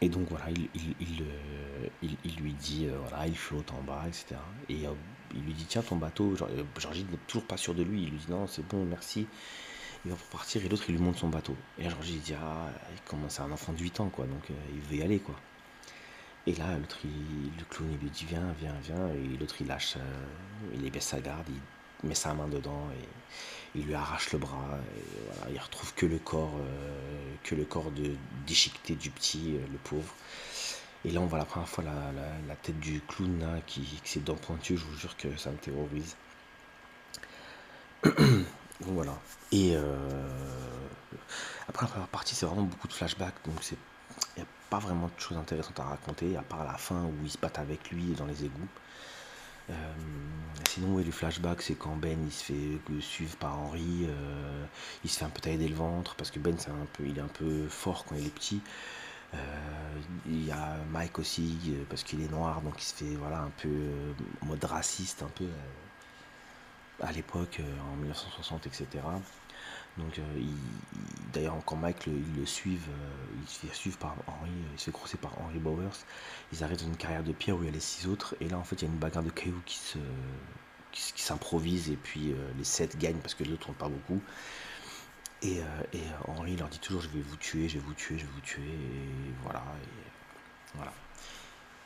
Et 0.01 0.09
donc 0.09 0.27
voilà, 0.29 0.49
il, 0.51 0.69
il, 0.99 1.23
euh, 1.23 2.39
lui 2.39 2.53
dit, 2.53 2.85
euh, 2.85 2.97
voilà, 3.07 3.25
il 3.27 3.35
flotte 3.35 3.71
en 3.71 3.81
bas, 3.81 4.03
etc. 4.07 4.35
Et 4.69 4.85
euh, 4.85 4.91
il 5.33 5.43
lui 5.43 5.53
dit, 5.53 5.65
tiens, 5.65 5.81
ton 5.81 5.95
bateau, 5.95 6.35
Georgie 6.77 7.05
n'est 7.09 7.17
toujours 7.27 7.47
pas 7.47 7.57
sûr 7.57 7.73
de 7.73 7.81
lui, 7.81 8.03
il 8.03 8.09
lui 8.11 8.17
dit, 8.19 8.29
non, 8.29 8.45
c'est 8.45 8.65
bon, 8.67 8.85
merci. 8.85 9.27
Il 10.05 10.11
va 10.11 10.17
pour 10.17 10.27
partir, 10.27 10.63
et 10.63 10.69
l'autre, 10.69 10.83
il 10.87 10.95
lui 10.95 11.01
montre 11.01 11.19
son 11.19 11.29
bateau. 11.29 11.55
Et 11.79 11.83
là, 11.83 11.89
Georgie, 11.89 12.13
il 12.13 12.21
dit, 12.21 12.35
ah, 12.35 12.69
il 12.93 13.01
commence 13.09 13.39
à 13.39 13.43
un 13.43 13.51
enfant 13.51 13.73
de 13.73 13.79
8 13.79 13.99
ans, 13.99 14.09
quoi, 14.09 14.25
donc 14.27 14.49
il 14.71 14.81
veut 14.81 14.97
y 14.97 15.01
aller, 15.01 15.19
quoi. 15.19 15.35
Et 16.45 16.53
là, 16.53 16.77
l'autre, 16.77 16.99
le 17.03 17.65
clown, 17.65 17.91
il 17.91 17.97
lui 17.97 18.09
dit, 18.11 18.25
viens, 18.25 18.53
viens, 18.59 18.75
viens, 18.83 19.07
et 19.09 19.37
l'autre, 19.37 19.55
il 19.61 19.67
lâche, 19.67 19.97
il 20.75 20.91
baisse 20.91 21.07
sa 21.07 21.19
garde, 21.19 21.47
il 21.49 21.59
met 22.03 22.15
sa 22.15 22.33
main 22.33 22.47
dedans, 22.47 22.87
et 22.99 23.79
il 23.79 23.85
lui 23.85 23.93
arrache 23.93 24.31
le 24.31 24.39
bras, 24.39 24.79
et 25.47 25.53
il 25.53 25.59
retrouve 25.59 25.93
que 25.93 26.05
le 26.05 26.19
corps, 26.19 26.55
euh, 26.59 27.35
que 27.43 27.55
le 27.55 27.65
corps 27.65 27.91
de, 27.91 28.15
déchiqueté 28.45 28.95
du 28.95 29.09
petit, 29.09 29.55
euh, 29.55 29.65
le 29.71 29.77
pauvre. 29.77 30.13
Et 31.05 31.11
là, 31.11 31.21
on 31.21 31.25
voit 31.25 31.37
la 31.37 31.45
première 31.45 31.69
fois 31.69 31.83
la, 31.83 32.55
tête 32.55 32.79
du 32.79 33.01
clown 33.01 33.61
qui, 33.65 33.81
qui 33.81 34.09
ses 34.09 34.19
dents 34.19 34.35
pointues, 34.35 34.77
je 34.77 34.83
vous 34.83 34.97
jure 34.97 35.15
que 35.15 35.35
ça 35.37 35.51
me 35.51 35.57
terrorise. 35.57 36.15
voilà. 38.81 39.17
Et 39.51 39.75
euh, 39.75 39.95
après 41.67 41.85
la 41.85 41.91
première 41.91 42.07
partie, 42.07 42.35
c'est 42.35 42.45
vraiment 42.45 42.63
beaucoup 42.63 42.87
de 42.87 42.93
flashbacks, 42.93 43.35
donc 43.45 43.55
c'est 43.61 43.77
il 44.35 44.41
n'y 44.41 44.43
a 44.43 44.51
pas 44.69 44.79
vraiment 44.79 45.07
de 45.07 45.19
choses 45.19 45.37
intéressantes 45.37 45.79
à 45.79 45.83
raconter, 45.83 46.37
à 46.37 46.41
part 46.41 46.63
la 46.63 46.77
fin 46.77 47.03
où 47.03 47.13
ils 47.23 47.31
se 47.31 47.37
battent 47.37 47.59
avec 47.59 47.91
lui 47.91 48.13
dans 48.13 48.25
les 48.25 48.45
égouts. 48.45 48.67
Euh, 49.69 49.73
sinon, 50.69 50.95
oui, 50.95 51.03
le 51.03 51.11
flashback, 51.11 51.61
c'est 51.61 51.75
quand 51.75 51.95
Ben 51.95 52.17
il 52.25 52.31
se 52.31 52.43
fait 52.43 53.01
suivre 53.01 53.35
par 53.37 53.57
Henry, 53.59 54.05
euh, 54.07 54.65
il 55.03 55.09
se 55.09 55.19
fait 55.19 55.25
un 55.25 55.29
peu 55.29 55.41
tailler 55.41 55.67
le 55.67 55.75
ventre 55.75 56.15
parce 56.15 56.31
que 56.31 56.39
Ben, 56.39 56.55
un 56.55 56.85
peu, 56.93 57.05
il 57.05 57.17
est 57.17 57.21
un 57.21 57.27
peu 57.27 57.67
fort 57.67 58.05
quand 58.05 58.15
il 58.15 58.25
est 58.25 58.33
petit. 58.33 58.61
Euh, 59.33 59.37
il 60.25 60.45
y 60.45 60.51
a 60.51 60.77
Mike 60.91 61.19
aussi 61.19 61.75
parce 61.89 62.03
qu'il 62.03 62.21
est 62.21 62.31
noir, 62.31 62.61
donc 62.61 62.75
il 62.81 62.85
se 62.85 62.93
fait 62.95 63.15
voilà 63.15 63.39
un 63.41 63.51
peu 63.61 63.69
mode 64.43 64.63
raciste, 64.63 65.21
un 65.23 65.29
peu 65.29 65.47
à 67.01 67.11
l'époque 67.11 67.61
en 67.91 67.95
1960, 67.97 68.67
etc. 68.67 68.87
Donc, 69.97 70.19
euh, 70.19 70.41
d'ailleurs, 71.33 71.55
quand 71.65 71.75
Mike 71.75 72.07
ils 72.07 72.39
le 72.39 72.45
suivent, 72.45 72.89
euh, 72.89 73.41
il 73.41 73.47
se 73.47 73.59
fait 73.59 73.73
suivre 73.73 73.97
par 73.97 74.15
Henry, 74.27 74.49
euh, 74.49 74.73
il 74.73 74.79
se 74.79 74.91
fait 74.91 75.17
par 75.17 75.39
Henry 75.41 75.59
Bowers. 75.59 76.05
Ils 76.53 76.63
arrivent 76.63 76.79
dans 76.79 76.85
une 76.85 76.97
carrière 76.97 77.23
de 77.23 77.31
pierre 77.31 77.57
où 77.57 77.63
il 77.63 77.65
y 77.65 77.69
a 77.69 77.71
les 77.71 77.79
six 77.79 78.07
autres. 78.07 78.35
Et 78.39 78.47
là, 78.47 78.57
en 78.57 78.63
fait, 78.63 78.75
il 78.77 78.85
y 78.85 78.87
a 78.87 78.93
une 78.93 78.99
bagarre 78.99 79.23
de 79.23 79.29
cailloux 79.29 79.61
qui 79.65 79.77
se 79.77 79.97
s'improvise 81.15 81.91
et 81.91 81.95
puis 81.95 82.33
les 82.57 82.63
sept 82.63 82.97
gagnent 82.97 83.19
parce 83.19 83.35
que 83.35 83.43
les 83.43 83.53
autres 83.53 83.67
n'ont 83.67 83.75
pas 83.75 83.89
beaucoup. 83.89 84.19
Et, 85.43 85.57
et, 85.93 86.01
Henry 86.27 86.55
leur 86.55 86.69
dit 86.69 86.79
toujours 86.79 87.01
je 87.01 87.09
vais 87.09 87.21
vous 87.21 87.35
tuer, 87.35 87.69
je 87.69 87.75
vais 87.75 87.85
vous 87.85 87.93
tuer, 87.93 88.17
je 88.17 88.25
vais 88.25 88.31
vous 88.31 88.41
tuer. 88.41 88.63
Et 88.63 89.33
voilà. 89.43 89.63
Et, 89.83 90.75
voilà. 90.75 90.93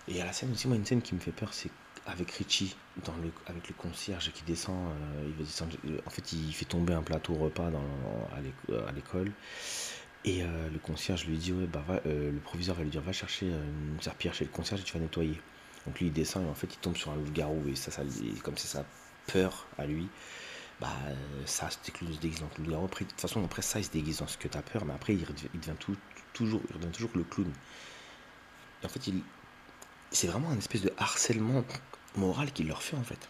Et 0.08 0.22
à 0.22 0.26
la 0.26 0.34
scène 0.34 0.52
aussi, 0.52 0.68
moi, 0.68 0.78
une 0.78 0.86
scène 0.86 1.02
qui 1.02 1.14
me 1.14 1.20
fait 1.20 1.34
peur, 1.34 1.54
c'est 1.54 1.72
avec 2.12 2.32
Richie, 2.32 2.76
dans 3.06 3.16
le, 3.18 3.32
avec 3.48 3.68
le 3.70 3.74
concierge 3.76 4.32
qui 4.34 4.44
descend, 4.44 4.76
euh, 4.76 5.26
il 5.28 5.46
descendre, 5.46 5.76
euh, 5.86 6.00
en 6.06 6.10
fait 6.10 6.34
il 6.34 6.54
fait 6.54 6.66
tomber 6.66 6.94
un 6.94 7.02
plateau 7.02 7.34
repas 7.34 7.70
dans, 7.70 7.84
à 8.36 8.92
l'école. 8.92 9.32
Et 10.24 10.44
euh, 10.44 10.70
le 10.70 10.78
concierge 10.78 11.26
lui 11.26 11.38
dit, 11.38 11.52
ouais, 11.52 11.66
bah, 11.66 11.84
le 12.06 12.40
proviseur 12.44 12.76
va 12.76 12.84
lui 12.84 12.92
dire, 12.92 13.02
va 13.02 13.12
chercher 13.12 13.48
une 13.48 14.00
serpillère 14.02 14.36
chez 14.36 14.46
le 14.46 14.52
concierge 14.52 14.82
et 14.82 14.84
tu 14.84 14.94
vas 14.94 15.00
nettoyer. 15.00 15.40
Donc 15.88 16.00
lui 16.00 16.08
il 16.08 16.14
descend 16.14 16.46
et 16.46 16.50
en 16.50 16.54
fait 16.54 16.72
il 16.72 16.78
tombe 16.78 16.96
sur 16.96 17.12
un 17.12 17.16
loup-garou 17.16 17.64
et 17.68 17.76
ça, 17.76 17.90
ça 17.90 18.04
comme 18.44 18.56
c'est 18.56 18.68
sa 18.68 18.86
peur 19.26 19.66
à 19.80 19.88
lui, 19.88 20.08
bah 20.80 20.94
ça 21.46 21.72
se 21.72 21.78
déguise 22.22 22.44
en 22.44 22.62
loup-garou. 22.62 22.88
de 22.88 22.94
toute 22.94 23.20
façon 23.20 23.44
après 23.44 23.64
ça 23.64 23.80
il 23.80 23.86
se 23.86 23.90
déguise 23.90 24.20
dans 24.20 24.28
ce 24.28 24.38
que 24.38 24.48
tu 24.48 24.56
as 24.56 24.62
peur, 24.62 24.86
mais 24.86 24.94
après 24.94 25.14
il 25.14 25.22
devient, 25.22 25.76
tout, 25.80 25.98
toujours, 26.34 26.62
il 26.70 26.78
devient 26.78 26.92
toujours 26.92 27.10
le 27.16 27.24
clown. 27.24 27.52
Et 28.84 28.86
en 28.86 28.90
fait 28.90 29.02
c'est 30.12 30.28
vraiment 30.28 30.52
un 30.52 30.58
espèce 30.58 30.82
de 30.84 30.94
harcèlement 30.98 31.64
moral 32.16 32.52
qu'il 32.52 32.68
leur 32.68 32.84
fait 32.84 32.98
en 32.98 33.04
fait. 33.04 33.30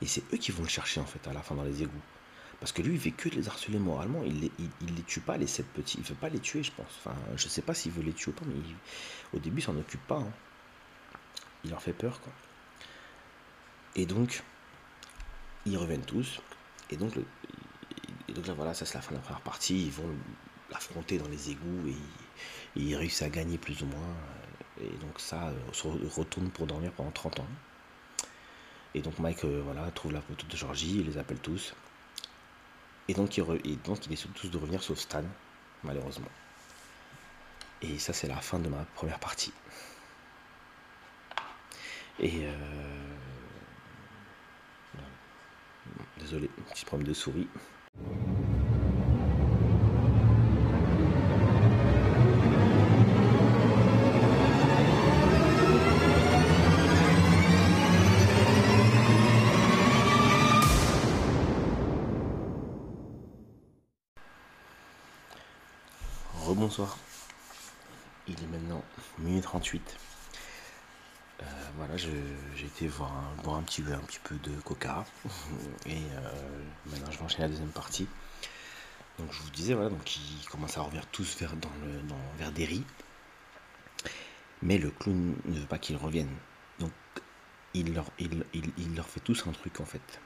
Et 0.00 0.06
c'est 0.06 0.22
eux 0.32 0.36
qui 0.36 0.52
vont 0.52 0.62
le 0.62 0.68
chercher 0.68 1.00
en 1.00 1.06
fait 1.06 1.26
à 1.28 1.32
la 1.32 1.42
fin 1.42 1.54
dans 1.54 1.64
les 1.64 1.82
égouts. 1.82 2.02
Parce 2.60 2.72
que 2.72 2.82
lui, 2.82 2.94
il 2.94 2.98
veut 2.98 3.10
que 3.10 3.28
les 3.28 3.48
harceler 3.48 3.78
moralement. 3.78 4.22
Il 4.24 4.40
les, 4.40 4.50
les 4.60 5.02
tue 5.04 5.20
pas, 5.20 5.36
les 5.36 5.46
sept 5.46 5.66
petits. 5.66 5.98
Il 5.98 6.04
veut 6.04 6.16
pas 6.16 6.28
les 6.28 6.40
tuer, 6.40 6.62
je 6.62 6.72
pense. 6.72 6.90
Enfin, 6.98 7.14
je 7.36 7.48
sais 7.48 7.62
pas 7.62 7.74
s'il 7.74 7.92
veut 7.92 8.02
les 8.02 8.12
tuer 8.12 8.32
ou 8.32 8.34
pas, 8.34 8.44
mais 8.46 8.54
au 9.32 9.38
début, 9.38 9.60
il 9.60 9.62
s'en 9.62 9.76
occupe 9.76 10.04
pas. 10.06 10.16
Hein. 10.16 10.32
Il 11.64 11.70
leur 11.70 11.80
fait 11.80 11.92
peur, 11.92 12.20
quoi. 12.20 12.32
Et 13.94 14.06
donc, 14.06 14.42
ils 15.66 15.76
reviennent 15.76 16.04
tous. 16.04 16.40
Et 16.90 16.96
donc, 16.96 17.14
là, 17.14 17.22
voilà, 18.54 18.74
ça 18.74 18.86
c'est 18.86 18.94
la 18.94 19.02
fin 19.02 19.10
de 19.12 19.16
la 19.16 19.22
première 19.22 19.42
partie. 19.42 19.86
Ils 19.86 19.92
vont 19.92 20.10
l'affronter 20.70 21.18
dans 21.18 21.28
les 21.28 21.50
égouts 21.50 21.86
et, 21.86 22.80
et 22.80 22.82
ils 22.82 22.96
réussissent 22.96 23.22
à 23.22 23.30
gagner 23.30 23.58
plus 23.58 23.82
ou 23.82 23.86
moins. 23.86 24.14
Et 24.80 24.96
donc 24.98 25.18
ça 25.18 25.48
euh, 25.48 25.72
se 25.72 25.88
retourne 25.88 26.50
pour 26.50 26.66
dormir 26.66 26.92
pendant 26.92 27.10
30 27.10 27.40
ans. 27.40 27.46
Et 28.94 29.00
donc 29.00 29.18
Mike 29.18 29.44
euh, 29.44 29.62
voilà, 29.64 29.90
trouve 29.90 30.12
la 30.12 30.20
photo 30.20 30.46
de 30.46 30.56
Georgie, 30.56 31.00
il 31.00 31.06
les 31.06 31.18
appelle 31.18 31.38
tous. 31.38 31.74
Et 33.08 33.14
donc, 33.14 33.38
il 33.38 33.78
décide 34.08 34.32
tous 34.34 34.50
de 34.50 34.58
revenir 34.58 34.82
sauf 34.82 34.98
Stan, 34.98 35.24
malheureusement. 35.82 36.28
Et 37.80 37.98
ça 37.98 38.12
c'est 38.12 38.28
la 38.28 38.36
fin 38.36 38.58
de 38.58 38.68
ma 38.68 38.84
première 38.94 39.18
partie. 39.18 39.52
Et 42.20 42.46
euh... 42.46 42.52
désolé, 46.18 46.50
petit 46.70 46.84
problème 46.84 47.08
de 47.08 47.14
souris. 47.14 47.48
Rebonsoir. 66.68 66.98
Il 68.26 68.34
est 68.34 68.46
maintenant 68.46 68.84
minuit 69.18 69.40
38. 69.40 69.96
Euh, 71.40 71.44
voilà, 71.78 71.96
j'ai 71.96 72.12
été 72.62 72.86
voir 72.88 73.10
un, 73.10 73.42
boire 73.42 73.56
un 73.56 73.62
petit, 73.62 73.80
peu 73.80 74.34
de 74.34 74.50
coca. 74.60 75.06
Et 75.86 75.96
euh, 75.96 76.62
maintenant, 76.90 77.10
je 77.10 77.16
vais 77.16 77.24
enchaîner 77.24 77.44
la 77.44 77.48
deuxième 77.48 77.70
partie. 77.70 78.06
Donc, 79.18 79.32
je 79.32 79.40
vous 79.40 79.50
disais, 79.50 79.72
voilà, 79.72 79.88
donc 79.88 80.16
ils 80.16 80.46
commencent 80.50 80.76
à 80.76 80.82
revenir 80.82 81.06
tous 81.06 81.38
vers, 81.38 81.56
dans 81.56 81.70
le, 81.82 82.50
Derry. 82.50 82.84
Mais 84.60 84.76
le 84.76 84.90
clown 84.90 85.36
ne 85.46 85.60
veut 85.60 85.66
pas 85.66 85.78
qu'ils 85.78 85.96
reviennent. 85.96 86.36
Donc, 86.80 86.92
il 87.72 87.94
leur, 87.94 88.10
il, 88.18 88.44
il, 88.52 88.94
leur 88.94 89.08
fait 89.08 89.20
tous 89.20 89.46
un 89.46 89.52
truc, 89.52 89.80
en 89.80 89.86
fait. 89.86 90.20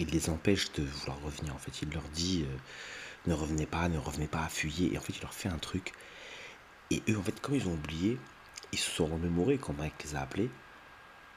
Il 0.00 0.08
les 0.08 0.30
empêche 0.30 0.72
de 0.72 0.82
vouloir 0.82 1.20
revenir, 1.22 1.54
en 1.54 1.58
fait. 1.58 1.80
Il 1.82 1.90
leur 1.92 2.02
dit. 2.08 2.44
Euh, 2.44 2.56
ne 3.26 3.34
revenez 3.34 3.66
pas, 3.66 3.88
ne 3.88 3.98
revenez 3.98 4.26
pas, 4.26 4.48
fuyez. 4.48 4.94
Et 4.94 4.98
en 4.98 5.00
fait, 5.00 5.14
il 5.16 5.22
leur 5.22 5.34
fait 5.34 5.48
un 5.48 5.58
truc. 5.58 5.92
Et 6.90 7.02
eux, 7.08 7.18
en 7.18 7.22
fait, 7.22 7.40
comme 7.40 7.54
ils 7.54 7.68
ont 7.68 7.74
oublié, 7.74 8.18
ils 8.72 8.78
se 8.78 8.90
sont 8.90 9.06
remémorés 9.06 9.58
quand 9.58 9.72
Mike 9.74 10.04
les 10.04 10.16
a 10.16 10.20
appelés. 10.20 10.50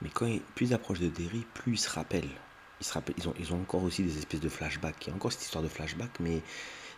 Mais 0.02 0.10
quand 0.10 0.28
plus 0.56 0.67
ils 0.67 0.73
approchent 0.73 0.99
de 0.99 1.10
Derry, 1.10 1.45
plus 1.54 1.73
ils 1.73 1.78
se 1.78 1.89
rappellent. 1.89 2.30
Ils, 2.80 2.86
se 2.86 2.93
rappellent, 2.93 3.15
ils, 3.17 3.28
ont, 3.28 3.34
ils 3.39 3.54
ont 3.54 3.62
encore 3.62 3.84
aussi 3.84 4.04
des 4.04 4.17
espèces 4.17 4.39
de 4.39 4.49
flashbacks. 4.49 5.08
Il 5.08 5.10
y 5.10 5.13
a 5.13 5.15
encore 5.15 5.32
cette 5.32 5.43
histoire 5.43 5.63
de 5.63 5.69
flashback, 5.69 6.19
mais 6.19 6.41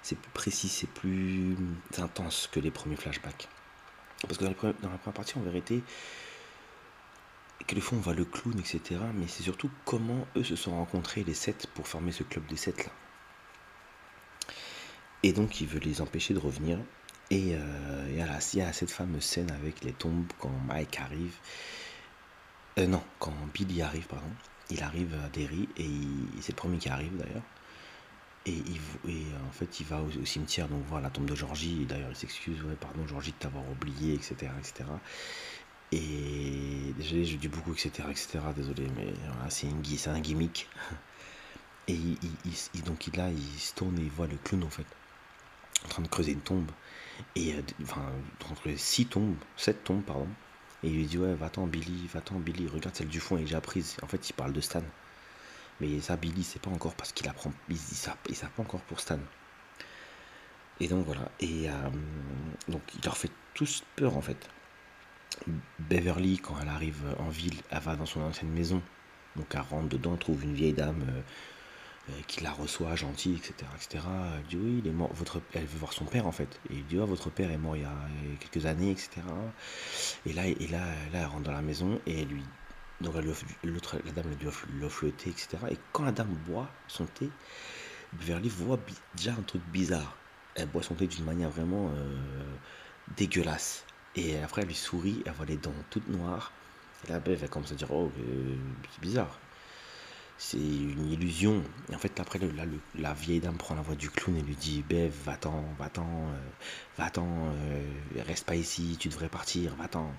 c'est 0.01 0.17
plus 0.17 0.32
précis, 0.32 0.69
c'est 0.69 0.89
plus 0.89 1.56
intense 1.97 2.47
que 2.51 2.60
les 2.60 2.71
premiers 2.71 2.95
flashbacks. 2.95 3.47
Parce 4.23 4.38
que 4.38 4.45
dans, 4.45 4.51
dans 4.51 4.89
la 4.89 4.97
première 4.97 5.13
partie, 5.13 5.38
en 5.38 5.41
vérité, 5.41 5.82
quelquefois 7.65 7.97
on 7.97 8.01
voit 8.01 8.13
le 8.13 8.25
clown, 8.25 8.60
etc. 8.60 9.01
Mais 9.15 9.27
c'est 9.27 9.43
surtout 9.43 9.71
comment 9.86 10.27
eux 10.36 10.43
se 10.43 10.56
sont 10.56 10.75
rencontrés, 10.75 11.23
les 11.23 11.34
sept, 11.34 11.67
pour 11.73 11.88
former 11.88 12.12
ce 12.12 12.23
club 12.23 12.45
des 12.47 12.58
sept 12.58 12.86
là. 12.86 12.91
Et 15.23 15.34
donc 15.34 15.62
il 15.62 15.67
veut 15.67 15.79
les 15.79 16.01
empêcher 16.01 16.34
de 16.34 16.39
revenir. 16.39 16.79
Et 17.29 17.55
euh, 17.55 18.07
il, 18.10 18.57
y 18.57 18.62
a 18.62 18.73
cette 18.73 18.91
fameuse 18.91 19.23
scène 19.23 19.51
avec 19.51 19.84
les 19.84 19.93
tombes 19.93 20.25
quand 20.39 20.51
Mike 20.67 20.99
arrive. 20.99 21.36
Euh, 22.77 22.88
non, 22.88 23.03
quand 23.19 23.34
Billy 23.53 23.81
arrive, 23.81 24.07
pardon. 24.07 24.29
Il 24.69 24.84
arrive 24.84 25.13
à 25.25 25.29
Derry 25.29 25.67
et 25.77 25.89
c'est 26.41 26.53
le 26.53 26.57
premier 26.57 26.77
qui 26.77 26.89
arrive 26.89 27.15
d'ailleurs. 27.17 27.43
Et, 28.45 28.57
et 29.07 29.25
en 29.47 29.51
fait, 29.51 29.79
il 29.79 29.86
va 29.86 30.01
au, 30.01 30.25
cimetière, 30.25 30.67
donc 30.67 30.84
voir 30.88 31.01
la 31.01 31.10
tombe 31.10 31.25
de 31.25 31.36
Georgie. 31.36 31.86
D'ailleurs, 31.86 32.10
il 32.10 32.15
s'excuse, 32.15 32.57
pardon, 32.79 33.05
Georgie, 33.07 33.31
de 33.31 33.38
t'avoir 33.38 33.63
oublié, 33.69 34.15
etc., 34.15 34.51
etc. 34.57 34.89
Et 35.91 36.93
désolé, 36.97 37.25
je 37.25 37.38
dis 37.38 37.49
beaucoup, 37.49 37.73
etc., 37.73 38.07
etc. 38.10 38.39
Désolé, 38.55 38.88
mais 38.95 39.13
voilà, 39.25 39.49
c'est 39.49 39.67
un 40.10 40.19
gimmick. 40.19 40.67
Et 41.88 41.97
il, 42.73 42.84
donc 42.84 43.07
il, 43.07 43.17
là, 43.17 43.29
il 43.29 43.60
se 43.60 43.73
tourne 43.73 43.97
et 43.97 44.03
il 44.03 44.12
voit 44.12 44.27
le 44.27 44.38
clown 44.38 44.63
en 44.63 44.69
fait 44.69 44.86
en 45.85 45.87
train 45.89 46.01
de 46.01 46.07
creuser 46.07 46.31
une 46.33 46.41
tombe. 46.41 46.71
Et 47.35 47.53
euh, 47.53 47.61
enfin, 47.83 48.05
entre 48.49 48.69
six 48.77 49.05
tombes, 49.05 49.35
sept 49.57 49.83
tombes, 49.83 50.03
pardon. 50.03 50.27
Et 50.83 50.87
il 50.87 50.95
lui 50.95 51.05
dit 51.05 51.17
Ouais, 51.17 51.33
va-t'en, 51.33 51.67
Billy, 51.67 52.07
va-t'en, 52.07 52.39
Billy, 52.39 52.67
regarde 52.67 52.95
celle 52.95 53.07
du 53.07 53.19
fond, 53.19 53.35
elle 53.35 53.43
est 53.43 53.45
déjà 53.45 53.61
prise. 53.61 53.97
En 54.01 54.07
fait, 54.07 54.29
il 54.29 54.33
parle 54.33 54.53
de 54.53 54.61
Stan. 54.61 54.83
Mais 55.79 55.99
ça, 55.99 56.15
Billy, 56.17 56.43
c'est 56.43 56.61
pas 56.61 56.69
encore 56.69 56.95
parce 56.95 57.11
qu'il 57.11 57.27
apprend, 57.27 57.51
il, 57.69 57.77
il, 58.29 58.35
pas 58.35 58.61
encore 58.61 58.81
pour 58.81 58.99
Stan. 58.99 59.19
Et 60.81 60.87
donc 60.87 61.05
voilà, 61.05 61.29
et 61.39 61.69
euh, 61.69 61.73
donc 62.67 62.81
il 62.95 63.05
leur 63.05 63.15
fait 63.15 63.29
tous 63.53 63.83
peur 63.95 64.17
en 64.17 64.21
fait. 64.21 64.49
Beverly, 65.77 66.39
quand 66.39 66.55
elle 66.59 66.69
arrive 66.69 67.03
en 67.19 67.29
ville, 67.29 67.61
elle 67.69 67.79
va 67.81 67.95
dans 67.95 68.07
son 68.07 68.21
ancienne 68.21 68.49
maison, 68.49 68.81
donc 69.35 69.45
elle 69.53 69.61
rentre 69.61 69.89
dedans, 69.89 70.17
trouve 70.17 70.43
une 70.43 70.55
vieille 70.55 70.73
dame 70.73 71.03
euh, 71.07 71.21
qui 72.27 72.43
la 72.43 72.51
reçoit, 72.51 72.95
gentille, 72.95 73.35
etc., 73.35 73.53
etc. 73.75 74.03
Elle 74.37 74.43
dit 74.47 74.57
oui, 74.57 74.81
il 74.83 74.89
est 74.89 74.93
mort, 74.93 75.13
votre, 75.13 75.41
elle 75.53 75.65
veut 75.65 75.79
voir 75.79 75.93
son 75.93 76.05
père 76.05 76.27
en 76.27 76.31
fait. 76.31 76.59
Et 76.69 76.75
il 76.75 76.85
dit 76.85 76.97
oh, 76.99 77.05
votre 77.05 77.29
père 77.29 77.51
est 77.51 77.57
mort 77.57 77.75
il 77.75 77.83
y 77.83 77.85
a 77.85 77.93
quelques 78.39 78.65
années, 78.65 78.91
etc. 78.91 79.21
Et 80.25 80.33
là, 80.33 80.47
et 80.47 80.67
là, 80.67 80.79
là, 81.13 81.19
elle 81.19 81.25
rentre 81.25 81.43
dans 81.43 81.51
la 81.51 81.61
maison 81.61 81.99
et 82.05 82.21
elle 82.21 82.27
lui 82.27 82.43
donc 83.01 83.15
l'autre, 83.63 83.97
la 84.05 84.11
dame 84.11 84.25
lui 84.39 84.47
offre, 84.47 84.65
le 84.71 85.11
thé, 85.11 85.29
etc. 85.29 85.57
Et 85.71 85.77
quand 85.91 86.03
la 86.03 86.11
dame 86.11 86.33
boit 86.45 86.69
son 86.87 87.05
thé, 87.05 87.29
Beverly 88.13 88.49
voit 88.49 88.79
déjà 89.15 89.31
un 89.31 89.41
truc 89.41 89.61
bizarre. 89.71 90.15
Elle 90.55 90.67
boit 90.67 90.83
son 90.83 90.95
thé 90.95 91.07
d'une 91.07 91.25
manière 91.25 91.49
vraiment 91.49 91.89
euh, 91.95 92.15
dégueulasse. 93.17 93.85
Et 94.15 94.37
après, 94.39 94.61
elle 94.61 94.67
lui 94.67 94.75
sourit, 94.75 95.23
elle 95.25 95.33
voit 95.33 95.45
les 95.45 95.57
dents 95.57 95.73
toutes 95.89 96.07
noires. 96.09 96.51
Et 97.07 97.11
là, 97.11 97.19
elle 97.25 97.49
commence 97.49 97.71
à 97.71 97.75
dire 97.75 97.91
Oh, 97.91 98.11
euh, 98.19 98.55
c'est 98.91 99.01
bizarre. 99.01 99.39
C'est 100.43 100.58
une 100.58 101.12
illusion. 101.12 101.63
Et 101.91 101.95
en 101.95 101.99
fait, 101.99 102.19
après, 102.19 102.39
là, 102.39 102.63
la 102.95 103.13
vieille 103.13 103.39
dame 103.39 103.58
prend 103.58 103.75
la 103.75 103.84
voix 103.84 103.93
du 103.95 104.10
clown 104.10 104.36
et 104.36 104.41
lui 104.41 104.56
dit 104.56 104.84
Bev, 104.89 105.13
va-t'en, 105.23 105.63
va-t'en, 105.77 106.04
euh, 106.04 106.38
va-t'en, 106.97 107.54
reste 108.27 108.47
pas 108.47 108.56
ici, 108.56 108.97
tu 108.99 109.08
devrais 109.08 109.30
partir, 109.30 109.75
va-t'en. 109.75 110.12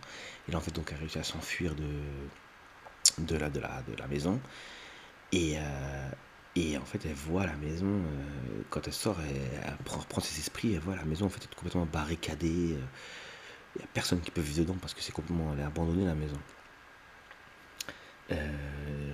Et 0.49 0.53
là, 0.53 0.59
en 0.59 0.61
fait, 0.61 0.73
donc, 0.73 0.91
elle 0.93 0.99
réussit 0.99 1.19
à 1.19 1.25
s'enfuir 1.25 1.75
de, 1.75 1.89
de 3.19 3.37
la, 3.37 3.51
de 3.51 3.59
la, 3.59 3.83
de 3.83 3.97
la 3.97 4.07
maison. 4.07 4.41
Et, 5.33 5.59
euh, 5.59 6.11
et 6.55 6.79
en 6.79 6.85
fait, 6.85 7.05
elle 7.05 7.15
voit 7.15 7.45
la 7.47 7.57
maison, 7.57 7.87
euh, 7.87 8.63
quand 8.71 8.87
elle 8.87 8.93
sort, 8.93 9.19
elle, 9.21 9.77
prend, 9.85 10.21
ses 10.21 10.39
esprits, 10.39 10.75
elle 10.75 10.81
voit 10.81 10.95
la 10.95 11.05
maison 11.05 11.27
en 11.27 11.31
fait 11.31 11.43
être 11.43 11.57
complètement 11.57 11.87
barricadée. 11.87 12.47
Il 12.47 12.75
euh, 12.75 13.79
n'y 13.79 13.83
a 13.83 13.89
personne 13.93 14.21
qui 14.21 14.31
peut 14.31 14.41
vivre 14.41 14.61
dedans 14.61 14.77
parce 14.81 14.95
que 14.95 15.01
c'est 15.03 15.13
complètement, 15.13 15.53
elle 15.53 15.61
est 15.61 15.65
abandonnée 15.65 16.07
la 16.07 16.15
maison. 16.15 16.39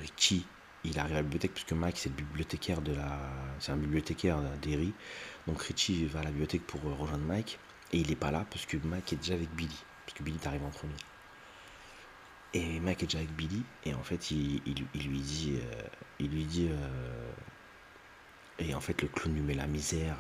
Richie, 0.01 0.47
il 0.88 0.98
arrive 0.98 1.12
à 1.12 1.16
la 1.16 1.22
bibliothèque 1.22 1.55
puisque 1.55 1.72
Mike 1.72 1.96
c'est 1.98 2.09
le 2.09 2.14
bibliothécaire 2.16 2.81
de 2.83 2.94
la, 2.94 3.18
c'est 3.61 3.72
un 3.72 3.77
bibliothécaire 3.77 4.38
d'Eri. 4.62 4.92
Donc 5.46 5.62
Richie 5.62 6.07
va 6.07 6.20
à 6.20 6.24
la 6.24 6.31
bibliothèque 6.31 6.66
pour 6.66 6.83
rejoindre 6.83 7.24
Mike 7.24 7.59
et 7.92 7.98
il 7.98 8.09
n'est 8.09 8.16
pas 8.16 8.31
là 8.31 8.46
parce 8.51 8.66
que 8.66 8.77
Mike 8.77 9.12
est 9.12 9.16
déjà 9.16 9.35
avec 9.35 9.51
Billy, 9.55 9.77
parce 10.05 10.18
que 10.18 10.22
Billy 10.22 10.38
arrive 10.44 10.64
en 10.64 10.70
premier. 10.70 10.94
Et 12.55 12.81
Mike 12.81 13.03
est 13.03 13.07
déjà 13.07 13.18
avec 13.18 13.35
Billy, 13.35 13.62
et 13.85 13.94
en 13.94 14.03
fait, 14.03 14.31
il, 14.31 14.62
lui 14.94 15.20
dit. 15.20 15.59
il 16.18 16.31
lui 16.31 16.44
dit 16.44 16.68
euh, 16.70 16.74
euh, 16.74 17.31
et 18.59 18.74
en 18.74 18.81
fait, 18.81 19.01
le 19.03 19.09
clown 19.09 19.35
lui 19.35 19.42
met 19.42 19.55
la 19.55 19.66
misère, 19.66 20.16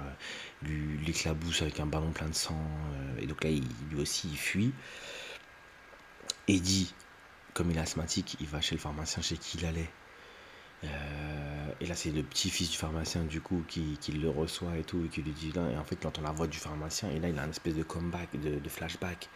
lui 0.62 0.98
l'éclabousse 1.04 1.62
avec 1.62 1.80
un 1.80 1.86
ballon 1.86 2.12
plein 2.12 2.28
de 2.28 2.34
sang. 2.34 2.60
Euh, 2.92 3.20
et 3.20 3.26
donc 3.26 3.42
là, 3.42 3.50
il, 3.50 3.64
lui 3.90 4.00
aussi, 4.00 4.28
il 4.30 4.38
fuit. 4.38 4.72
Et 6.46 6.60
dit, 6.60 6.94
comme 7.54 7.70
il 7.70 7.76
est 7.76 7.80
asthmatique, 7.80 8.36
il 8.40 8.46
va 8.46 8.60
chez 8.60 8.74
le 8.76 8.80
pharmacien 8.80 9.22
chez 9.22 9.36
qui 9.36 9.58
il 9.58 9.66
allait. 9.66 9.90
Et 10.82 11.86
là, 11.86 11.94
c'est 11.94 12.10
le 12.10 12.22
petit-fils 12.22 12.70
du 12.70 12.76
pharmacien, 12.76 13.24
du 13.24 13.40
coup, 13.40 13.64
qui, 13.68 13.96
le 14.12 14.30
reçoit 14.30 14.76
et 14.76 14.84
tout, 14.84 15.04
et 15.04 15.08
qui 15.08 15.22
lui 15.22 15.32
dit 15.32 15.52
là. 15.52 15.68
Et 15.70 15.76
en 15.76 15.84
fait, 15.84 15.98
il 16.00 16.06
entend 16.06 16.22
la 16.22 16.32
voix 16.32 16.46
du 16.46 16.58
pharmacien, 16.58 17.10
et 17.10 17.18
là, 17.18 17.28
il 17.28 17.38
a 17.38 17.44
une 17.44 17.50
espèce 17.50 17.74
de 17.74 17.82
comeback, 17.82 18.28
de, 18.40 18.68
flashback, 18.68 19.28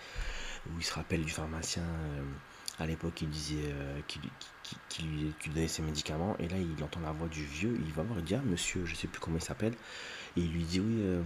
où 0.69 0.79
il 0.79 0.85
se 0.85 0.95
rappelle 0.95 1.25
du 1.25 1.33
pharmacien 1.33 1.83
à 2.79 2.87
l'époque, 2.87 3.21
il 3.23 3.29
disait 3.29 3.73
euh, 3.73 4.01
qu'il 4.89 5.09
lui, 5.09 5.35
donnait 5.47 5.69
ses 5.69 5.83
médicaments. 5.83 6.37
Et 6.39 6.49
là, 6.49 6.57
il 6.57 6.83
entend 6.83 7.01
la 7.01 7.13
voix 7.13 7.29
du 7.29 7.45
vieux. 7.45 7.79
Il 7.85 7.93
va 7.93 8.03
voir, 8.03 8.19
il 8.19 8.25
dit 8.25 8.35
Ah, 8.35 8.43
monsieur, 8.45 8.85
je 8.85 8.95
sais 8.95 9.09
plus 9.09 9.21
comment 9.21 9.37
il 9.37 9.43
s'appelle. 9.43 9.75
Et 10.37 10.41
il 10.41 10.53
lui 10.53 10.65
dit 10.65 10.81
Oui, 10.81 10.97
euh, 11.01 11.23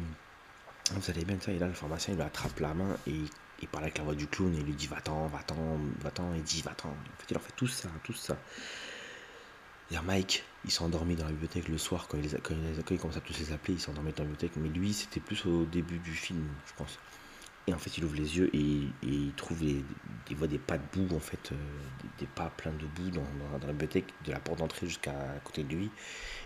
vous 0.92 1.10
allez 1.10 1.24
bien, 1.24 1.38
ça. 1.40 1.52
Et 1.52 1.58
là, 1.58 1.66
le 1.66 1.72
pharmacien, 1.72 2.14
il 2.14 2.16
lui 2.16 2.24
attrape 2.24 2.58
la 2.60 2.74
main 2.74 2.96
et 3.06 3.14
il 3.62 3.68
parle 3.68 3.84
avec 3.84 3.98
la 3.98 4.04
voix 4.04 4.14
du 4.14 4.26
clown. 4.26 4.54
Et 4.54 4.58
il 4.58 4.64
lui 4.64 4.74
dit 4.74 4.86
Va-t'en, 4.86 5.26
va-t'en, 5.28 5.78
va-t'en. 6.00 6.34
Il 6.34 6.42
dit 6.42 6.62
Va-t'en. 6.62 6.88
En 6.88 7.18
fait, 7.18 7.26
il 7.30 7.34
leur 7.34 7.42
fait 7.42 7.54
tout 7.56 7.68
ça, 7.68 7.88
tout 8.02 8.12
ça. 8.12 8.36
Il 9.90 10.00
Mike, 10.02 10.44
il 10.64 10.70
s'est 10.70 10.82
endormi 10.82 11.14
dans 11.14 11.24
la 11.24 11.30
bibliothèque 11.30 11.68
le 11.68 11.78
soir 11.78 12.08
quand 12.08 12.18
il, 12.18 12.28
quand 12.40 12.54
il, 12.90 12.98
commence 12.98 13.16
à 13.16 13.20
tous 13.20 13.38
les 13.38 13.52
appeler, 13.52 13.74
il 13.74 13.80
s'est 13.80 13.90
endormi 13.90 14.12
dans 14.12 14.24
la 14.24 14.30
bibliothèque. 14.30 14.56
Mais 14.56 14.68
lui, 14.68 14.92
c'était 14.92 15.20
plus 15.20 15.46
au 15.46 15.64
début 15.64 15.98
du 15.98 16.12
film, 16.12 16.44
je 16.66 16.72
pense. 16.74 16.98
Et 17.68 17.74
en 17.74 17.78
fait, 17.78 17.96
il 17.98 18.04
ouvre 18.04 18.14
les 18.14 18.36
yeux 18.36 18.50
et, 18.54 18.88
il 19.02 19.32
trouve 19.36 19.62
il 19.62 19.84
voit 20.36 20.46
des 20.46 20.58
pas 20.58 20.78
de 20.78 20.84
boue, 20.92 21.14
en 21.14 21.20
fait, 21.20 21.50
euh, 21.52 21.56
des, 22.18 22.26
pas 22.26 22.50
pleins 22.56 22.72
de 22.72 22.86
boue 22.86 23.10
dans, 23.10 23.24
la 23.66 23.72
bibliothèque, 23.72 24.12
de 24.24 24.32
la 24.32 24.40
porte 24.40 24.58
d'entrée 24.58 24.86
jusqu'à 24.86 25.14
côté 25.44 25.62
de 25.64 25.74
lui. 25.74 25.90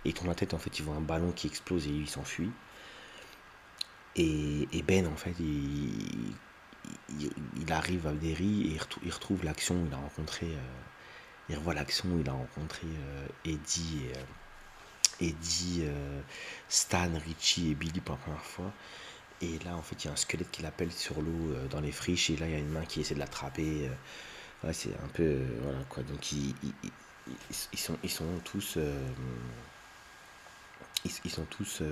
Et 0.04 0.12
tourne 0.12 0.28
la 0.28 0.34
tête, 0.34 0.54
en 0.54 0.58
fait, 0.58 0.78
il 0.78 0.84
voit 0.84 0.96
un 0.96 1.00
ballon 1.00 1.32
qui 1.32 1.46
explose 1.46 1.86
et 1.86 1.90
il 1.90 2.08
s'enfuit. 2.08 2.50
Et, 4.16 4.82
Ben, 4.86 5.06
en 5.06 5.16
fait, 5.16 5.34
il, 5.40 6.34
arrive 7.70 8.06
à 8.06 8.12
Derry 8.12 8.72
et 8.72 8.78
il 9.02 9.12
retrouve 9.12 9.44
l'action 9.44 9.82
il 9.86 9.94
a 9.94 9.98
rencontré. 9.98 10.46
Euh, 10.46 10.58
il 11.50 11.56
revoit 11.56 11.74
l'action 11.74 12.08
il 12.18 12.28
a 12.28 12.32
rencontré 12.32 12.86
euh, 12.86 13.26
Eddie, 13.44 14.06
Eddie 15.20 15.84
Stan, 16.68 17.10
Richie 17.26 17.72
et 17.72 17.74
Billy 17.74 18.00
pour 18.00 18.14
la 18.14 18.20
première 18.22 18.44
fois. 18.44 18.72
Et 19.42 19.58
là, 19.60 19.74
en 19.74 19.82
fait, 19.82 20.04
il 20.04 20.06
y 20.06 20.10
a 20.10 20.12
un 20.12 20.16
squelette 20.16 20.50
qui 20.50 20.62
l'appelle 20.62 20.92
sur 20.92 21.22
l'eau 21.22 21.52
euh, 21.52 21.66
dans 21.68 21.80
les 21.80 21.92
friches. 21.92 22.30
Et 22.30 22.36
là, 22.36 22.46
il 22.46 22.52
y 22.52 22.56
a 22.56 22.58
une 22.58 22.68
main 22.68 22.84
qui 22.84 23.00
essaie 23.00 23.14
de 23.14 23.20
l'attraper. 23.20 23.88
Euh. 23.88 24.66
ouais, 24.66 24.72
c'est 24.74 24.92
un 25.02 25.08
peu. 25.08 25.22
Euh, 25.22 25.58
voilà 25.62 25.78
quoi. 25.88 26.02
Donc, 26.02 26.32
ils, 26.32 26.54
ils, 27.72 27.78
sont, 27.78 27.96
ils 28.02 28.10
sont 28.10 28.26
tous. 28.44 28.78
ils, 31.04 31.30
sont 31.30 31.44
tous. 31.46 31.82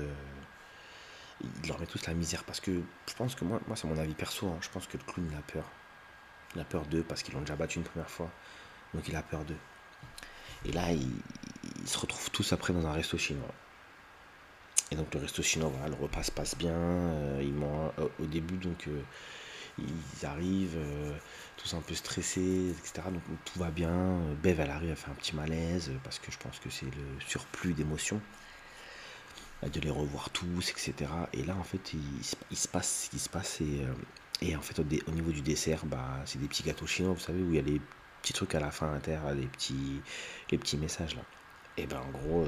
ils 1.63 1.69
leur 1.69 1.81
mettent 1.81 1.89
tous 1.89 2.07
la 2.07 2.15
misère. 2.15 2.45
Parce 2.45 2.61
que 2.61 2.83
je 3.07 3.15
pense 3.15 3.35
que 3.35 3.45
moi, 3.45 3.61
moi 3.67 3.77
c'est 3.77 3.87
mon 3.87 3.99
avis 3.99 4.15
perso. 4.15 4.47
Hein, 4.49 4.59
je 4.61 4.69
pense 4.69 4.87
que 4.87 4.99
le 4.99 5.05
clown, 5.05 5.27
il 5.31 5.37
a 5.37 5.41
peur. 5.41 5.65
Il 6.55 6.61
a 6.61 6.65
peur 6.65 6.85
d'eux 6.87 7.03
parce 7.03 7.23
qu'ils 7.23 7.35
l'ont 7.35 7.41
déjà 7.41 7.57
battu 7.57 7.79
une 7.79 7.85
première 7.85 8.11
fois. 8.11 8.31
Donc, 8.95 9.09
il 9.09 9.17
a 9.17 9.23
peur 9.23 9.45
d'eux. 9.45 9.57
Et 10.65 10.73
là, 10.73 10.93
ils, 10.93 11.87
se 11.87 11.99
retrouvent 11.99 12.31
tous 12.31 12.53
après 12.53 12.73
dans 12.73 12.87
un 12.87 12.93
resto 12.93 13.17
chinois. 13.17 13.55
Et 14.91 14.97
donc 14.97 15.13
le 15.15 15.21
resto 15.21 15.43
chinois, 15.43 15.71
voilà, 15.71 15.89
le 15.89 16.03
repas 16.03 16.23
se 16.23 16.31
passe 16.31 16.57
bien. 16.57 16.73
Euh, 16.73 17.43
ils 17.43 17.55
euh, 17.63 18.09
au 18.21 18.27
début, 18.27 18.57
donc 18.57 18.89
euh, 18.89 19.03
ils 19.79 20.27
arrivent, 20.27 20.79
tous 21.57 21.75
un 21.75 21.81
peu 21.81 21.95
stressés, 21.95 22.71
etc. 22.71 23.09
Donc 23.11 23.23
tout 23.45 23.59
va 23.59 23.71
bien. 23.71 24.19
Bev, 24.43 24.61
elle 24.61 24.71
arrive 24.71 24.91
à 24.91 24.97
faire 24.97 25.11
un 25.11 25.15
petit 25.15 25.37
malaise 25.37 25.93
parce 26.05 26.19
que 26.19 26.33
je 26.33 26.39
pense 26.39 26.59
que 26.59 26.71
c'est 26.71 26.87
le 26.87 27.21
surplus 27.27 27.75
d'émotions 27.75 28.21
de 29.63 29.81
les 29.81 29.91
revoir 29.91 30.31
tous, 30.31 30.71
etc. 30.71 31.11
Et 31.33 31.43
là, 31.43 31.57
en 31.57 31.65
fait, 31.65 31.93
il, 31.93 32.57
se 32.57 32.69
passe 32.69 33.05
ce 33.05 33.11
qui 33.11 33.19
se 33.19 33.29
passe. 33.29 33.61
Et, 34.41 34.55
en 34.55 34.61
fait, 34.61 34.79
au, 34.79 35.11
niveau 35.11 35.33
du 35.33 35.41
dessert, 35.41 35.85
bah, 35.85 36.23
c'est 36.27 36.39
des 36.39 36.47
petits 36.47 36.63
gâteaux 36.63 36.87
chinois, 36.87 37.13
vous 37.13 37.21
savez, 37.21 37.43
où 37.43 37.51
il 37.51 37.57
y 37.57 37.59
a 37.59 37.63
les 37.63 37.81
petits 38.23 38.33
trucs 38.33 38.55
à 38.55 38.61
la 38.61 38.71
fin 38.71 38.99
terre, 39.01 39.33
les 39.35 39.47
petits, 39.47 40.01
les 40.51 40.59
petits 40.59 40.77
messages 40.77 41.17
là. 41.17 41.23
Et 41.77 41.87
ben 41.87 42.01
en 42.01 42.11
gros, 42.11 42.47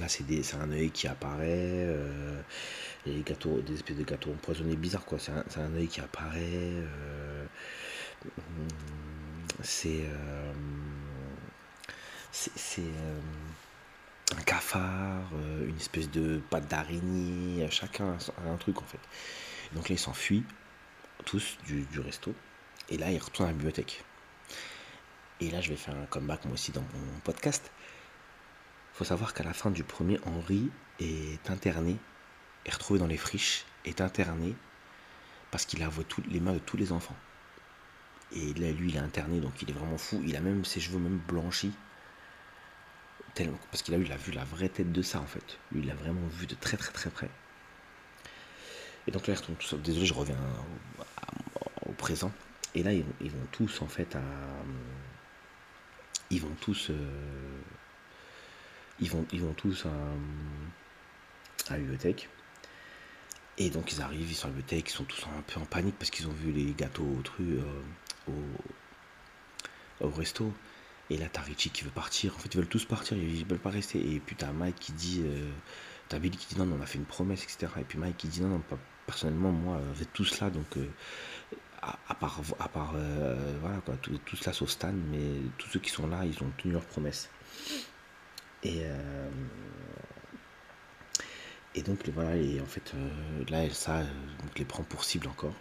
Là, 0.00 0.08
c'est 0.08 0.54
un 0.54 0.70
œil 0.72 0.90
qui 0.90 1.08
apparaît. 1.08 1.46
Euh, 1.48 2.40
les 3.06 3.22
gâteaux, 3.22 3.60
des 3.60 3.74
espèces 3.74 3.96
de 3.96 4.04
gâteaux 4.04 4.30
empoisonnés 4.30 4.76
bizarres, 4.76 5.04
quoi. 5.06 5.18
C'est 5.18 5.60
un, 5.60 5.74
œil 5.74 5.88
qui 5.88 6.00
apparaît. 6.00 6.40
Euh, 6.42 7.46
c'est. 9.62 10.02
Euh, 10.02 10.52
c'est. 12.32 12.82
un 14.36 14.42
cafard, 14.42 15.30
une 15.66 15.76
espèce 15.76 16.10
de 16.10 16.40
pâte 16.50 16.68
d'araignée. 16.68 17.66
Chacun 17.70 18.16
a 18.44 18.50
un 18.50 18.56
truc, 18.56 18.78
en 18.82 18.86
fait. 18.86 19.00
Donc 19.72 19.88
là, 19.88 19.94
ils 19.94 19.98
s'enfuient, 19.98 20.44
tous, 21.24 21.56
du, 21.66 21.82
du 21.84 22.00
resto. 22.00 22.34
Et 22.90 22.98
là, 22.98 23.10
ils 23.10 23.18
retournent 23.18 23.48
à 23.48 23.52
la 23.52 23.56
bibliothèque. 23.56 24.04
Et 25.40 25.50
là, 25.50 25.60
je 25.60 25.70
vais 25.70 25.76
faire 25.76 25.94
un 25.94 26.06
comeback, 26.06 26.44
moi 26.44 26.54
aussi, 26.54 26.72
dans 26.72 26.82
mon 26.82 27.20
podcast 27.24 27.70
faut 28.96 29.04
savoir 29.04 29.34
qu'à 29.34 29.44
la 29.44 29.52
fin 29.52 29.70
du 29.70 29.84
premier, 29.84 30.18
Henri 30.24 30.70
est 31.00 31.50
interné, 31.50 31.98
est 32.64 32.72
retrouvé 32.72 32.98
dans 32.98 33.06
les 33.06 33.18
friches, 33.18 33.66
est 33.84 34.00
interné 34.00 34.54
parce 35.50 35.66
qu'il 35.66 35.82
a 35.82 35.90
toutes 36.08 36.26
les 36.28 36.40
mains 36.40 36.54
de 36.54 36.58
tous 36.58 36.78
les 36.78 36.92
enfants. 36.92 37.16
Et 38.32 38.54
là, 38.54 38.72
lui, 38.72 38.88
il 38.88 38.96
est 38.96 39.00
interné, 39.00 39.38
donc 39.40 39.60
il 39.60 39.68
est 39.68 39.74
vraiment 39.74 39.98
fou. 39.98 40.22
Il 40.24 40.34
a 40.34 40.40
même 40.40 40.64
ses 40.64 40.80
cheveux 40.80 40.98
même 40.98 41.18
blanchis. 41.28 41.72
Tellement, 43.34 43.58
parce 43.70 43.82
qu'il 43.82 43.94
a 43.94 43.98
il 43.98 44.10
a 44.10 44.16
vu 44.16 44.32
la 44.32 44.44
vraie 44.44 44.70
tête 44.70 44.90
de 44.90 45.02
ça, 45.02 45.20
en 45.20 45.26
fait. 45.26 45.58
Lui, 45.72 45.80
il 45.80 45.86
l'a 45.86 45.94
vraiment 45.94 46.26
vu 46.28 46.46
de 46.46 46.54
très 46.54 46.78
très 46.78 46.92
très 46.92 47.10
près. 47.10 47.28
Et 49.06 49.10
donc 49.10 49.26
là, 49.26 49.34
ils 49.34 49.36
retournent 49.36 49.58
tous. 49.58 49.74
Désolé, 49.74 50.06
je 50.06 50.14
reviens 50.14 50.38
au, 51.84 51.92
présent. 51.92 52.32
Et 52.74 52.82
là, 52.82 52.94
ils, 52.94 53.30
vont 53.30 53.46
tous, 53.52 53.82
en 53.82 53.88
fait, 53.88 54.16
à. 54.16 54.22
Ils 56.30 56.40
vont 56.40 56.54
tous. 56.60 56.90
Euh, 56.90 57.60
ils 59.00 59.10
vont, 59.10 59.26
ils 59.32 59.42
vont 59.42 59.52
tous 59.52 59.86
à, 59.86 59.90
à 61.68 61.74
la 61.74 61.78
bibliothèque. 61.78 62.28
Et 63.58 63.70
donc 63.70 63.92
ils 63.92 64.02
arrivent, 64.02 64.30
ils 64.30 64.34
sont 64.34 64.46
à 64.46 64.50
la 64.50 64.56
bibliothèque, 64.56 64.90
ils 64.90 64.92
sont 64.92 65.04
tous 65.04 65.24
un 65.24 65.42
peu 65.42 65.60
en 65.60 65.64
panique 65.64 65.96
parce 65.98 66.10
qu'ils 66.10 66.26
ont 66.28 66.32
vu 66.32 66.52
les 66.52 66.72
gâteaux 66.72 67.06
au, 67.18 67.22
tru, 67.22 67.58
euh, 67.58 68.32
au, 70.00 70.10
resto. 70.10 70.52
Et 71.08 71.16
là, 71.16 71.26
t'as 71.32 71.42
Richie 71.42 71.70
qui 71.70 71.84
veut 71.84 71.90
partir. 71.90 72.34
En 72.34 72.38
fait, 72.38 72.52
ils 72.52 72.58
veulent 72.58 72.68
tous 72.68 72.84
partir, 72.84 73.16
ils 73.16 73.46
veulent 73.46 73.58
pas 73.58 73.70
rester. 73.70 73.98
Et 73.98 74.20
puis 74.20 74.36
t'as 74.36 74.52
Mike 74.52 74.76
qui 74.76 74.92
dit, 74.92 75.22
euh, 75.24 75.50
t'as 76.08 76.18
Bill 76.18 76.36
qui 76.36 76.54
dit 76.54 76.58
non, 76.58 76.66
non, 76.66 76.76
on 76.78 76.82
a 76.82 76.86
fait 76.86 76.98
une 76.98 77.04
promesse, 77.04 77.44
etc. 77.44 77.72
Et 77.80 77.84
puis 77.84 77.98
Mike 77.98 78.16
qui 78.18 78.28
dit 78.28 78.42
non, 78.42 78.48
non, 78.48 78.58
pas, 78.58 78.78
personnellement, 79.06 79.52
moi, 79.52 79.80
vous 79.94 80.02
êtes 80.02 80.12
tous 80.12 80.40
là, 80.40 80.50
donc 80.50 80.76
euh, 80.76 80.86
à, 81.82 82.14
part, 82.14 82.40
à 82.58 82.68
part 82.68 82.92
euh, 82.96 83.56
voilà 83.60 83.78
quoi, 83.78 83.94
tous, 83.96 84.18
tous 84.24 84.44
là 84.44 84.52
sauf 84.52 84.70
Stan, 84.70 84.92
mais 84.92 85.40
tous 85.58 85.68
ceux 85.68 85.80
qui 85.80 85.90
sont 85.90 86.06
là, 86.06 86.24
ils 86.24 86.42
ont 86.42 86.50
tenu 86.58 86.72
leur 86.72 86.84
promesse. 86.84 87.30
Et 88.62 88.82
et 91.74 91.82
donc 91.82 92.08
voilà, 92.08 92.36
et 92.36 92.60
en 92.60 92.66
fait 92.66 92.92
là, 93.50 93.64
Elsa 93.64 94.02
donc, 94.02 94.58
les 94.58 94.64
prend 94.64 94.82
pour 94.82 95.04
cible 95.04 95.28
encore. 95.28 95.54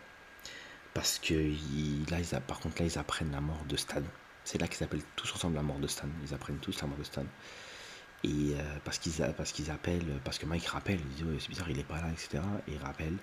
Parce 0.95 1.19
que 1.19 1.33
là, 2.09 2.19
ils 2.21 2.39
par 2.47 2.59
contre, 2.61 2.81
là, 2.81 2.87
ils 2.87 2.97
apprennent 2.97 3.31
la 3.31 3.41
mort 3.41 3.63
de 3.67 3.75
Stan. 3.75 4.01
C'est 4.45 4.59
là 4.61 4.67
qu'ils 4.67 4.81
appellent 4.85 5.03
tous 5.17 5.33
ensemble 5.35 5.55
la 5.55 5.61
mort 5.61 5.77
de 5.79 5.87
Stan. 5.87 6.07
Ils 6.23 6.33
apprennent 6.33 6.59
tous 6.59 6.79
la 6.81 6.87
mort 6.87 6.97
de 6.97 7.03
Stan. 7.03 7.25
Et 8.23 8.55
euh, 8.55 8.77
parce 8.85 8.97
qu'ils 8.97 9.21
parce 9.35 9.51
qu'ils 9.51 9.69
appellent, 9.71 10.19
parce 10.23 10.39
que 10.39 10.45
Mike 10.45 10.67
rappelle, 10.67 10.99
il 11.01 11.25
dit 11.25 11.39
c'est 11.39 11.49
bizarre, 11.49 11.69
il 11.69 11.79
est 11.79 11.83
pas 11.83 11.99
là, 12.01 12.09
etc. 12.11 12.41
Et 12.67 12.73
il 12.73 12.77
rappelle. 12.77 13.17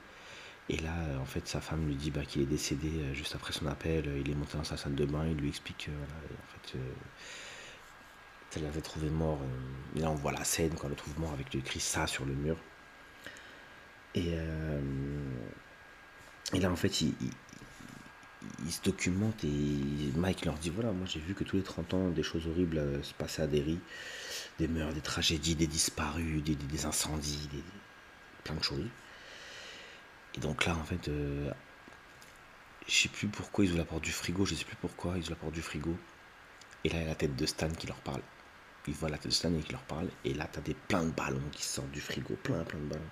Et 0.73 0.79
là, 0.79 0.95
euh, 0.97 1.19
en 1.19 1.27
fait, 1.27 1.47
sa 1.47 1.61
femme 1.61 1.87
lui 1.87 1.95
dit 1.95 2.11
bah, 2.11 2.25
qu'il 2.25 2.41
est 2.43 2.47
décédé 2.47 2.89
euh, 2.89 3.15
juste 3.15 3.35
après 3.35 3.53
son 3.53 3.67
appel. 3.67 4.11
Il 4.25 4.31
est 4.31 4.35
monté 4.35 4.57
dans 4.57 4.65
sa 4.65 4.79
salle 4.79 4.95
de 4.95 5.05
bain. 5.05 5.27
Il 5.29 5.37
lui 5.37 5.49
explique 5.49 5.87
que 5.87 5.91
en 5.91 6.47
fait, 6.49 6.79
elle 8.57 8.65
l'avait 8.65 8.81
trouvé 8.81 9.11
mort. 9.11 9.39
et 9.97 10.01
là, 10.01 10.11
on 10.11 10.15
voit 10.15 10.33
la 10.33 10.45
scène 10.45 10.75
quand 10.75 10.89
le 10.89 10.95
trouve 10.95 11.19
mort 11.21 11.33
avec 11.33 11.55
écrit 11.55 11.81
ça 11.81 12.07
sur 12.07 12.25
le 12.25 12.35
mur. 12.35 12.57
Et, 14.15 14.35
là, 16.59 16.71
en 16.71 16.77
fait, 16.77 17.01
il, 17.01 17.15
se 18.71 18.83
documentent 18.83 19.45
et 19.45 20.13
Mike 20.17 20.45
leur 20.45 20.55
dit 20.55 20.71
voilà, 20.71 20.93
moi 20.93 21.07
j'ai 21.07 21.21
vu 21.21 21.35
que 21.35 21.45
tous 21.45 21.57
les 21.57 21.63
30 21.63 21.95
ans, 21.95 22.09
des 22.11 22.23
choses 22.23 22.47
horribles 22.47 22.79
euh, 22.79 23.03
se 23.03 23.15
passaient 23.15 23.43
à 23.43 23.47
Derry. 23.47 23.79
Des 24.59 24.69
meurtres, 24.69 24.95
des 24.95 25.01
tragédies, 25.01 25.55
des 25.55 25.67
disparus, 25.67 26.43
des, 26.43 26.87
incendies, 26.87 27.49
des, 27.53 27.63
plein 28.45 28.55
de 28.55 28.63
choses. 28.63 28.85
Et 30.35 30.41
donc 30.41 30.65
là, 30.65 30.75
en 30.75 30.85
fait, 30.85 31.09
euh, 31.09 31.51
je 32.87 32.93
sais 32.93 33.09
plus 33.09 33.29
pourquoi 33.29 33.65
ils 33.65 33.71
ouvrent 33.71 33.79
la 33.79 33.85
porte 33.85 34.03
du 34.03 34.13
frigo, 34.13 34.45
je 34.45 34.55
sais 34.55 34.65
plus 34.65 34.77
pourquoi 34.77 35.17
ils 35.17 35.23
ouvrent 35.23 35.31
la 35.31 35.37
porte 35.37 35.55
du 35.55 35.63
frigo. 35.63 35.97
Et 36.85 36.89
là, 36.89 36.97
il 36.97 37.03
y 37.03 37.05
a 37.05 37.09
la 37.09 37.15
tête 37.15 37.37
de 37.37 37.47
Stan 37.47 37.71
qui 37.71 37.87
leur 37.87 38.01
parle. 38.01 38.23
Ils 38.89 38.95
voient 38.95 39.09
la 39.09 39.19
tête 39.19 39.29
de 39.29 39.35
Stan 39.35 39.55
et 39.55 39.61
qui 39.61 39.73
leur 39.73 39.83
parle. 39.83 40.09
Et 40.25 40.35
là, 40.35 40.49
tu 40.53 40.59
as 40.59 40.63
des 40.63 40.75
plein 40.75 41.05
de 41.05 41.11
ballons 41.11 41.43
qui 41.53 41.63
sortent 41.63 41.91
du 41.91 42.01
frigo, 42.01 42.35
plein, 42.43 42.65
plein 42.65 42.81
de 42.81 42.87
ballons. 42.87 43.11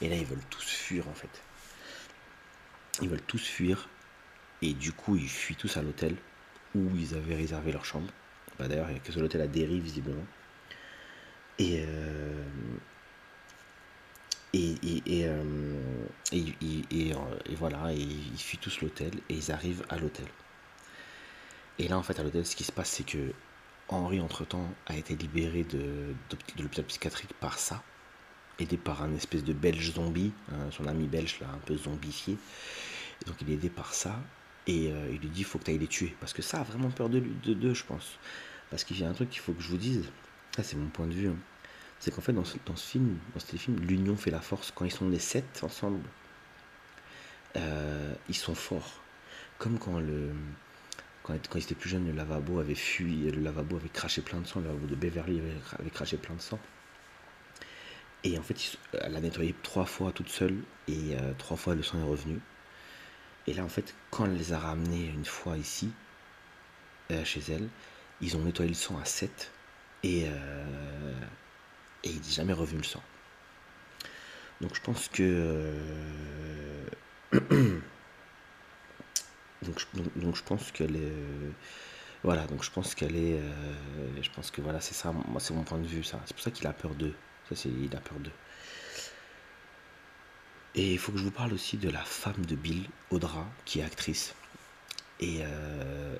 Et 0.00 0.08
là, 0.08 0.16
ils 0.16 0.24
veulent 0.24 0.44
tous 0.48 0.64
fuir, 0.64 1.08
en 1.08 1.14
fait. 1.14 1.42
Ils 3.02 3.08
veulent 3.08 3.22
tous 3.22 3.44
fuir. 3.44 3.88
Et 4.62 4.72
du 4.72 4.92
coup, 4.92 5.16
ils 5.16 5.28
fuient 5.28 5.56
tous 5.56 5.76
à 5.76 5.82
l'hôtel 5.82 6.16
où 6.74 6.88
ils 6.96 7.14
avaient 7.14 7.34
réservé 7.34 7.72
leur 7.72 7.84
chambre. 7.84 8.10
Bah, 8.58 8.68
D'ailleurs, 8.68 8.88
il 8.88 8.94
n'y 8.94 8.98
a 8.98 9.02
que 9.02 9.12
sur 9.12 9.20
l'hôtel 9.20 9.40
à 9.42 9.46
dérive, 9.46 9.82
visiblement. 9.82 10.24
Et, 11.58 11.84
euh, 11.86 12.44
et, 14.52 14.74
et, 15.06 15.26
euh, 15.26 16.04
et, 16.32 17.54
voilà, 17.56 17.92
et 17.92 17.98
ils 17.98 18.38
fuient 18.38 18.58
tous 18.58 18.80
l'hôtel 18.80 19.12
et 19.28 19.34
ils 19.34 19.52
arrivent 19.52 19.84
à 19.88 19.98
l'hôtel. 19.98 20.26
Et 21.78 21.88
là, 21.88 21.96
en 21.96 22.02
fait, 22.02 22.18
à 22.18 22.22
l'hôtel, 22.22 22.44
ce 22.44 22.56
qui 22.56 22.64
se 22.64 22.72
passe, 22.72 22.90
c'est 22.90 23.06
que 23.06 23.32
Henri, 23.88 24.20
entre-temps, 24.20 24.68
a 24.86 24.96
été 24.96 25.16
libéré 25.16 25.64
de, 25.64 26.14
de, 26.58 26.62
l'hôpital 26.62 26.84
psychiatrique 26.84 27.32
par 27.34 27.58
ça, 27.58 27.82
aidé 28.58 28.76
par 28.76 29.02
un 29.02 29.14
espèce 29.14 29.44
de 29.44 29.52
belge 29.52 29.92
zombie, 29.92 30.32
hein, 30.52 30.70
son 30.70 30.86
ami 30.86 31.06
belge, 31.06 31.38
là, 31.40 31.48
un 31.52 31.58
peu 31.58 31.76
zombifié. 31.76 32.36
donc, 33.26 33.36
il 33.40 33.50
est 33.50 33.54
aidé 33.54 33.70
par 33.70 33.94
ça. 33.94 34.20
Et 34.66 34.92
euh, 34.92 35.08
il 35.10 35.18
lui 35.20 35.28
dit, 35.28 35.40
il 35.40 35.44
faut 35.44 35.58
que 35.58 35.64
tu 35.64 35.70
ailles 35.70 35.78
les 35.78 35.86
tuer. 35.86 36.14
Parce 36.20 36.32
que 36.32 36.42
ça 36.42 36.60
a 36.60 36.62
vraiment 36.64 36.90
peur 36.90 37.08
de 37.08 37.18
lui, 37.18 37.32
de 37.44 37.54
deux, 37.54 37.74
je 37.74 37.84
pense. 37.84 38.18
Parce 38.68 38.84
qu'il 38.84 39.00
y 39.00 39.04
a 39.04 39.08
un 39.08 39.14
truc 39.14 39.30
qu'il 39.30 39.40
faut 39.40 39.52
que 39.52 39.62
je 39.62 39.68
vous 39.68 39.78
dise. 39.78 40.04
Ça, 40.54 40.62
c'est 40.62 40.76
mon 40.76 40.88
point 40.88 41.06
de 41.06 41.14
vue. 41.14 41.28
Hein. 41.28 41.36
C'est 42.00 42.14
qu'en 42.14 42.22
fait, 42.22 42.32
dans 42.32 42.44
ce, 42.44 42.56
dans 42.64 42.76
ce, 42.76 42.86
film, 42.86 43.18
dans 43.34 43.40
ce 43.40 43.46
téléfilm, 43.46 43.78
l'union 43.80 44.16
fait 44.16 44.30
la 44.30 44.40
force. 44.40 44.72
Quand 44.74 44.86
ils 44.86 44.90
sont 44.90 45.08
les 45.08 45.18
sept 45.18 45.60
ensemble, 45.62 46.00
euh, 47.56 48.14
ils 48.28 48.34
sont 48.34 48.54
forts. 48.54 49.00
Comme 49.58 49.78
quand 49.78 50.00
le. 50.00 50.30
Quand, 51.22 51.34
quand 51.48 51.58
ils 51.58 51.62
étaient 51.62 51.74
plus 51.74 51.90
jeunes, 51.90 52.06
le 52.06 52.12
lavabo 52.12 52.58
avait 52.60 52.74
fui, 52.74 53.30
le 53.30 53.42
lavabo 53.42 53.76
avait 53.76 53.90
craché 53.90 54.22
plein 54.22 54.40
de 54.40 54.46
sang, 54.46 54.60
le 54.60 54.66
lavabo 54.66 54.86
de 54.86 54.94
Beverly 54.94 55.40
avait, 55.78 55.90
craché 55.90 56.16
plein 56.16 56.34
de 56.34 56.40
sang. 56.40 56.58
Et 58.24 58.38
en 58.38 58.42
fait, 58.42 58.78
elle 58.94 59.16
a 59.16 59.20
nettoyé 59.20 59.54
trois 59.62 59.84
fois 59.84 60.12
toute 60.12 60.30
seule, 60.30 60.62
et 60.88 61.16
euh, 61.16 61.32
trois 61.36 61.58
fois 61.58 61.74
le 61.74 61.82
sang 61.82 61.98
est 61.98 62.08
revenu. 62.08 62.40
Et 63.46 63.52
là, 63.52 63.64
en 63.64 63.68
fait, 63.68 63.94
quand 64.10 64.24
elle 64.24 64.36
les 64.36 64.52
a 64.54 64.58
ramenés 64.58 65.06
une 65.06 65.24
fois 65.26 65.58
ici, 65.58 65.90
euh, 67.10 67.24
chez 67.24 67.42
elle, 67.50 67.68
ils 68.20 68.36
ont 68.36 68.40
nettoyé 68.44 68.70
le 68.70 68.74
sang 68.76 68.98
à 68.98 69.04
7 69.04 69.50
et, 70.02 70.24
euh, 70.26 71.14
et 72.04 72.10
il 72.10 72.20
n'est 72.20 72.30
jamais 72.30 72.52
revenu 72.52 72.78
le 72.78 72.84
sang. 72.84 73.02
Donc 74.60 74.74
je 74.74 74.80
pense 74.80 75.08
que... 75.08 75.22
Euh, 75.22 76.86
donc, 79.62 80.36
je 80.36 80.42
pense 80.42 80.70
qu'elle 80.72 80.96
est... 80.96 81.12
Voilà, 82.22 82.46
donc 82.46 82.62
je 82.62 82.70
pense 82.70 82.94
qu'elle 82.94 83.16
est... 83.16 83.40
je 84.20 84.30
pense 84.30 84.50
que 84.50 84.60
voilà, 84.60 84.80
c'est 84.80 84.94
ça, 84.94 85.12
moi 85.12 85.40
c'est 85.40 85.54
mon 85.54 85.62
point 85.62 85.78
de 85.78 85.86
vue, 85.86 86.04
ça. 86.04 86.20
C'est 86.26 86.34
pour 86.34 86.42
ça 86.42 86.50
qu'il 86.50 86.66
a 86.66 86.72
peur 86.72 86.94
d'eux. 86.94 87.14
Ça, 87.48 87.56
c'est, 87.56 87.68
il 87.68 87.94
a 87.96 88.00
peur 88.00 88.18
d'eux. 88.18 88.32
Et 90.74 90.92
il 90.92 90.98
faut 90.98 91.12
que 91.12 91.18
je 91.18 91.24
vous 91.24 91.30
parle 91.30 91.52
aussi 91.52 91.76
de 91.76 91.90
la 91.90 92.04
femme 92.04 92.44
de 92.46 92.54
Bill, 92.54 92.84
Audra, 93.10 93.46
qui 93.64 93.80
est 93.80 93.82
actrice. 93.82 94.34
Et, 95.18 95.40
euh, 95.42 96.16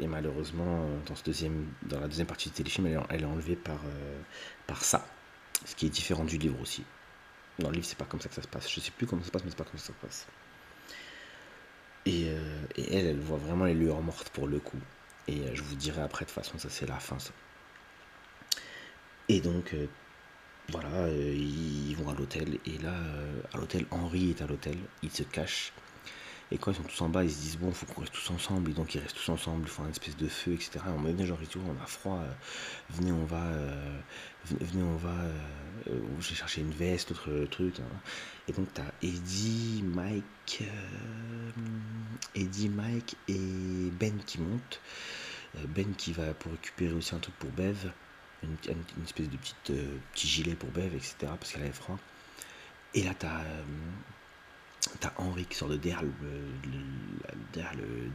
malheureusement, 0.00 0.88
dans, 1.06 1.16
ce 1.16 1.24
deuxième, 1.24 1.66
dans 1.82 2.00
la 2.00 2.06
deuxième 2.06 2.26
partie 2.26 2.50
du 2.50 2.54
téléfilm, 2.54 2.86
elle, 3.08 3.22
est 3.22 3.24
enlevée 3.24 3.56
par, 3.56 3.78
euh, 3.86 4.20
par 4.66 4.84
ça. 4.84 5.06
Ce 5.64 5.74
qui 5.74 5.86
est 5.86 5.90
différent 5.90 6.24
du 6.24 6.38
livre 6.38 6.60
aussi. 6.60 6.84
Dans 7.58 7.68
le 7.68 7.76
livre, 7.76 7.86
c'est 7.86 7.98
pas 7.98 8.04
comme 8.04 8.20
ça 8.20 8.28
que 8.28 8.34
ça 8.34 8.42
se 8.42 8.48
passe. 8.48 8.70
Je 8.70 8.80
sais 8.80 8.90
plus 8.90 9.06
comment 9.06 9.22
ça 9.22 9.28
se 9.28 9.32
passe, 9.32 9.44
mais 9.44 9.50
c'est 9.50 9.56
pas 9.56 9.64
comme 9.64 9.78
ça 9.78 9.92
que 9.92 9.92
ça 9.92 10.00
se 10.00 10.06
passe. 10.06 10.26
Et, 12.06 12.24
euh, 12.28 12.66
elle, 12.76 13.06
elle 13.06 13.20
voit 13.20 13.38
vraiment 13.38 13.64
les 13.64 13.74
lueurs 13.74 14.02
mortes 14.02 14.28
pour 14.30 14.46
le 14.46 14.58
coup. 14.58 14.80
Et 15.28 15.54
je 15.54 15.62
vous 15.62 15.74
dirai 15.74 16.02
après, 16.02 16.24
de 16.24 16.30
toute 16.30 16.34
façon, 16.42 16.58
ça 16.58 16.68
c'est 16.68 16.86
la 16.86 16.98
fin. 16.98 17.18
Ça. 17.18 17.30
Et 19.28 19.40
donc, 19.40 19.74
voilà, 20.70 20.88
euh, 20.88 21.34
ils 21.36 21.94
vont 21.96 22.08
à 22.08 22.14
l'hôtel 22.14 22.58
et 22.64 22.78
là, 22.78 22.94
euh, 22.94 23.42
à 23.52 23.58
l'hôtel, 23.58 23.84
Henri 23.90 24.30
est 24.30 24.42
à 24.42 24.46
l'hôtel, 24.46 24.76
il 25.02 25.10
se 25.10 25.22
cache. 25.22 25.72
Et 26.50 26.58
quand 26.58 26.70
ils 26.70 26.76
sont 26.76 26.82
tous 26.82 27.00
en 27.02 27.08
bas, 27.08 27.24
ils 27.24 27.30
se 27.30 27.40
disent 27.40 27.58
bon, 27.58 27.72
faut 27.72 27.86
qu'on 27.86 28.00
reste 28.00 28.12
tous 28.12 28.30
ensemble. 28.30 28.70
Et 28.70 28.74
donc 28.74 28.94
ils 28.94 29.00
restent 29.00 29.16
tous 29.16 29.30
ensemble, 29.30 29.62
ils 29.64 29.70
font 29.70 29.84
une 29.84 29.90
espèce 29.90 30.16
de 30.16 30.28
feu, 30.28 30.52
etc. 30.52 30.80
On 30.86 31.00
me 31.00 31.12
dit 31.12 31.26
genre 31.26 31.38
tout, 31.50 31.60
on 31.66 31.82
a 31.82 31.86
froid. 31.86 32.18
Euh, 32.18 32.32
venez, 32.90 33.12
on 33.12 33.24
va, 33.24 33.42
venez, 34.46 34.82
on 34.82 34.96
va. 34.96 35.14
J'ai 36.20 36.34
cherché 36.34 36.60
une 36.60 36.72
veste, 36.72 37.10
autre 37.12 37.46
truc. 37.50 37.80
Hein. 37.80 38.00
Et 38.48 38.52
donc 38.52 38.68
t'as 38.74 38.82
Eddie, 39.02 39.82
Mike, 39.84 40.64
Eddie, 42.34 42.68
Mike 42.68 43.16
et 43.28 43.90
Ben 43.98 44.16
qui 44.24 44.40
montent. 44.40 44.80
Ben 45.68 45.94
qui 45.94 46.12
va 46.12 46.34
pour 46.34 46.52
récupérer 46.52 46.92
aussi 46.94 47.14
un 47.14 47.18
truc 47.18 47.34
pour 47.36 47.50
Bev 47.50 47.90
une, 48.66 49.04
espèce 49.04 49.28
de 49.28 49.36
petite, 49.36 49.70
euh, 49.70 49.98
petit 50.12 50.28
gilet 50.28 50.54
pour 50.54 50.70
Bev, 50.70 50.94
etc. 50.94 51.14
parce 51.20 51.52
qu'elle 51.52 51.62
avait 51.62 51.72
froid. 51.72 51.98
Et 52.94 53.02
là, 53.02 53.12
t'as 53.18 53.40
as 55.02 55.12
Henri 55.16 55.44
qui 55.44 55.56
sort 55.56 55.68
de 55.68 55.76
derrière, 55.76 56.02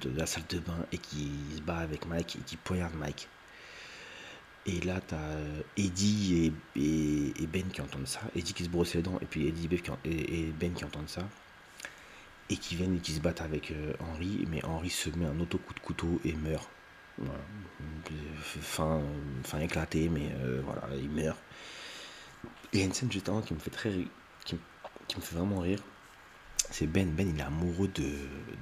de 0.01 0.09
la 0.17 0.25
salle 0.25 0.43
de 0.49 0.59
bain 0.59 0.85
et 0.91 0.97
qui 0.97 1.31
se 1.55 1.61
bat 1.61 1.77
avec 1.77 2.05
Mike 2.07 2.37
et 2.37 2.43
qui 2.45 2.57
poignarde 2.57 2.95
Mike. 2.95 3.27
Et 4.65 4.81
là, 4.81 4.99
t'as 5.05 5.15
euh, 5.15 5.61
Eddie 5.77 6.53
et, 6.75 7.33
et, 7.41 7.47
Ben 7.47 7.67
qui 7.69 7.81
entendent 7.81 8.07
ça. 8.07 8.19
Eddie 8.35 8.53
qui 8.53 8.65
se 8.65 8.69
brosse 8.69 8.93
les 8.93 9.01
dents 9.01 9.17
et 9.21 9.25
puis 9.25 9.47
Eddie 9.47 9.69
et, 10.05 10.51
Ben 10.59 10.73
qui 10.73 10.85
entendent 10.85 11.09
ça. 11.09 11.27
Et 12.49 12.57
qui 12.57 12.75
viennent 12.75 12.95
et 12.95 12.99
qui 12.99 13.13
se 13.13 13.19
battent 13.19 13.41
avec 13.41 13.71
euh, 13.71 13.93
Henri. 13.99 14.45
Mais 14.49 14.63
Henri 14.65 14.89
se 14.89 15.09
met 15.11 15.25
un 15.25 15.39
auto-coup 15.39 15.73
de 15.73 15.79
couteau 15.79 16.19
et 16.25 16.33
meurt. 16.33 16.69
Fin, 18.61 19.01
fin 19.43 19.59
éclaté, 19.59 20.07
mais 20.07 20.31
euh, 20.41 20.61
voilà, 20.63 20.95
il 20.95 21.09
meurt. 21.09 21.37
Il 22.71 22.79
y 22.79 22.83
a 22.83 22.85
une 22.85 22.93
scène 22.93 23.11
justement 23.11 23.41
qui 23.41 23.53
me 23.53 23.59
fait 23.59 23.71
très 23.71 23.91
qui, 24.45 24.55
me 24.55 25.21
fait 25.21 25.35
vraiment 25.35 25.59
rire. 25.59 25.79
C'est 26.71 26.87
Ben. 26.87 27.09
Ben, 27.11 27.29
il 27.29 27.39
est 27.39 27.43
amoureux 27.43 27.87
de, 27.89 28.11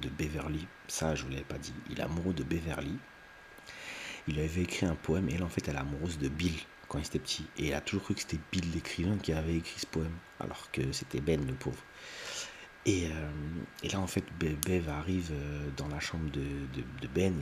de 0.02 0.08
Beverly. 0.08 0.66
Ça, 0.88 1.14
je 1.14 1.24
vous 1.24 1.30
l'avais 1.30 1.44
pas 1.44 1.58
dit. 1.58 1.74
Il 1.90 1.98
est 1.98 2.02
amoureux 2.02 2.34
de 2.34 2.42
Beverly. 2.42 2.96
Il 4.26 4.38
avait 4.38 4.62
écrit 4.62 4.86
un 4.86 4.94
poème 4.94 5.28
et 5.28 5.34
elle, 5.34 5.42
en 5.42 5.48
fait, 5.48 5.66
elle 5.68 5.76
est 5.76 5.78
amoureuse 5.78 6.18
de 6.18 6.28
Bill 6.28 6.54
quand 6.88 6.98
il 6.98 7.06
était 7.06 7.18
petit. 7.18 7.46
Et 7.58 7.68
elle 7.68 7.74
a 7.74 7.80
toujours 7.80 8.04
cru 8.04 8.14
que 8.14 8.20
c'était 8.20 8.40
Bill 8.52 8.70
l'écrivain 8.72 9.16
qui 9.18 9.32
avait 9.32 9.56
écrit 9.56 9.80
ce 9.80 9.86
poème, 9.86 10.16
alors 10.40 10.70
que 10.70 10.92
c'était 10.92 11.20
Ben 11.20 11.44
le 11.46 11.54
pauvre. 11.54 11.82
Euh, 12.88 13.30
et, 13.82 13.88
là, 13.88 14.00
en 14.00 14.06
fait, 14.06 14.24
Bev 14.38 14.88
arrive 14.88 15.30
euh, 15.32 15.68
dans 15.76 15.88
la 15.88 16.00
chambre 16.00 16.30
de, 16.30 17.08
Ben 17.14 17.34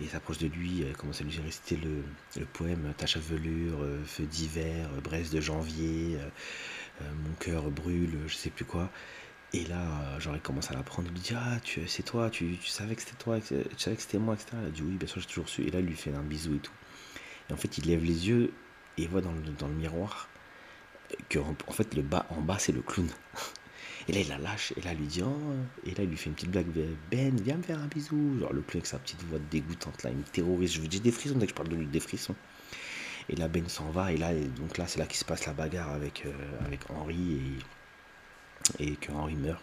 et, 0.00 0.06
s'approche 0.06 0.38
de 0.38 0.48
lui, 0.48 0.82
elle 0.82 0.96
commence 0.96 1.20
à 1.20 1.24
lui 1.24 1.38
réciter 1.40 1.76
le, 1.76 2.02
le 2.38 2.46
poème 2.46 2.92
Ta 2.96 3.06
chevelure, 3.06 3.82
euh, 3.82 4.02
feu 4.04 4.24
d'hiver, 4.24 4.90
braise 5.02 5.30
de 5.30 5.40
janvier, 5.40 6.18
mon 7.00 7.34
cœur 7.38 7.70
brûle, 7.70 8.18
je 8.26 8.34
sais 8.34 8.50
plus 8.50 8.66
quoi. 8.66 8.90
Et 9.52 9.64
là, 9.64 9.80
euh, 9.80 10.20
genre, 10.20 10.36
il 10.36 10.40
commence 10.40 10.70
à 10.70 10.74
la 10.74 10.82
prendre, 10.82 11.08
il 11.08 11.14
lui 11.14 11.20
dit 11.20 11.34
Ah, 11.34 11.58
tu, 11.62 11.86
c'est 11.88 12.04
toi, 12.04 12.30
tu, 12.30 12.56
savais 12.66 12.94
que 12.94 13.02
c'était 13.02 13.16
toi, 13.16 13.40
tu 13.40 13.56
savais 13.76 13.96
que 13.96 14.02
c'était 14.02 14.18
moi, 14.18 14.34
etc. 14.34 14.50
Elle 14.60 14.68
a 14.68 14.70
dit 14.70 14.82
Oui, 14.82 14.96
bien 14.96 15.08
sûr, 15.08 15.20
j'ai 15.20 15.26
toujours 15.26 15.48
su. 15.48 15.62
Et 15.62 15.70
là, 15.70 15.80
il 15.80 15.86
lui 15.86 15.96
fait 15.96 16.14
un 16.14 16.22
bisou 16.22 16.54
et 16.54 16.58
tout. 16.58 16.72
Et 17.48 17.52
en 17.52 17.56
fait, 17.56 17.78
il 17.78 17.86
lève 17.86 18.04
les 18.04 18.28
yeux 18.28 18.52
et 18.96 19.02
il 19.02 19.08
voit 19.08 19.20
dans 19.20 19.32
le, 19.32 19.74
miroir 19.74 20.28
que, 21.28 21.38
en 21.40 21.72
fait, 21.72 21.94
le 21.94 22.02
bas, 22.02 22.26
en 22.30 22.40
bas, 22.40 22.58
c'est 22.58 22.72
le 22.72 22.82
clown. 22.82 23.08
Et 24.08 24.12
là, 24.12 24.20
il 24.20 24.28
la 24.28 24.38
lâche, 24.38 24.72
et 24.76 24.80
là, 24.80 24.92
il 24.92 24.98
lui 24.98 25.06
dit, 25.06 25.22
oh, 25.22 25.38
et 25.84 25.90
là, 25.90 26.02
il 26.02 26.08
lui 26.08 26.16
fait 26.16 26.30
une 26.30 26.34
petite 26.34 26.50
blague, 26.50 26.66
Ben, 27.10 27.38
viens 27.38 27.58
me 27.58 27.62
faire 27.62 27.78
un 27.78 27.86
bisou. 27.86 28.38
Genre, 28.40 28.52
le 28.52 28.62
clown 28.62 28.78
avec 28.78 28.86
sa 28.86 28.98
petite 28.98 29.22
voix 29.24 29.38
dégoûtante, 29.50 30.02
là, 30.02 30.10
il 30.10 30.16
me 30.16 30.22
terrorise. 30.22 30.72
Je 30.72 30.80
vous 30.80 30.88
dis 30.88 31.00
des 31.00 31.12
frissons 31.12 31.36
dès 31.36 31.46
que 31.46 31.50
je 31.50 31.54
parle 31.54 31.68
de 31.68 31.76
lui, 31.76 31.86
des 31.86 32.00
frissons. 32.00 32.34
Et 33.28 33.36
là, 33.36 33.46
Ben 33.46 33.68
s'en 33.68 33.90
va, 33.90 34.10
et 34.10 34.16
là, 34.16 34.32
donc 34.34 34.78
là, 34.78 34.88
c'est 34.88 34.98
là 34.98 35.06
qu'il 35.06 35.18
se 35.18 35.24
passe 35.24 35.46
la 35.46 35.52
bagarre 35.52 35.90
avec, 35.90 36.24
euh, 36.26 36.32
avec 36.66 36.90
Henri, 36.90 37.34
et, 37.34 37.58
et 38.78 38.96
que 38.96 39.12
Henri 39.12 39.34
meurt. 39.34 39.62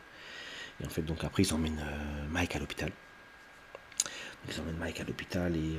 Et 0.81 0.85
en 0.85 0.89
fait, 0.89 1.01
donc 1.01 1.23
après, 1.23 1.43
ils 1.43 1.53
emmènent 1.53 1.79
euh, 1.79 2.27
Mike 2.29 2.55
à 2.55 2.59
l'hôpital. 2.59 2.91
Ils 4.47 4.61
emmènent 4.61 4.77
Mike 4.77 5.01
à 5.01 5.03
l'hôpital, 5.03 5.55
et. 5.55 5.77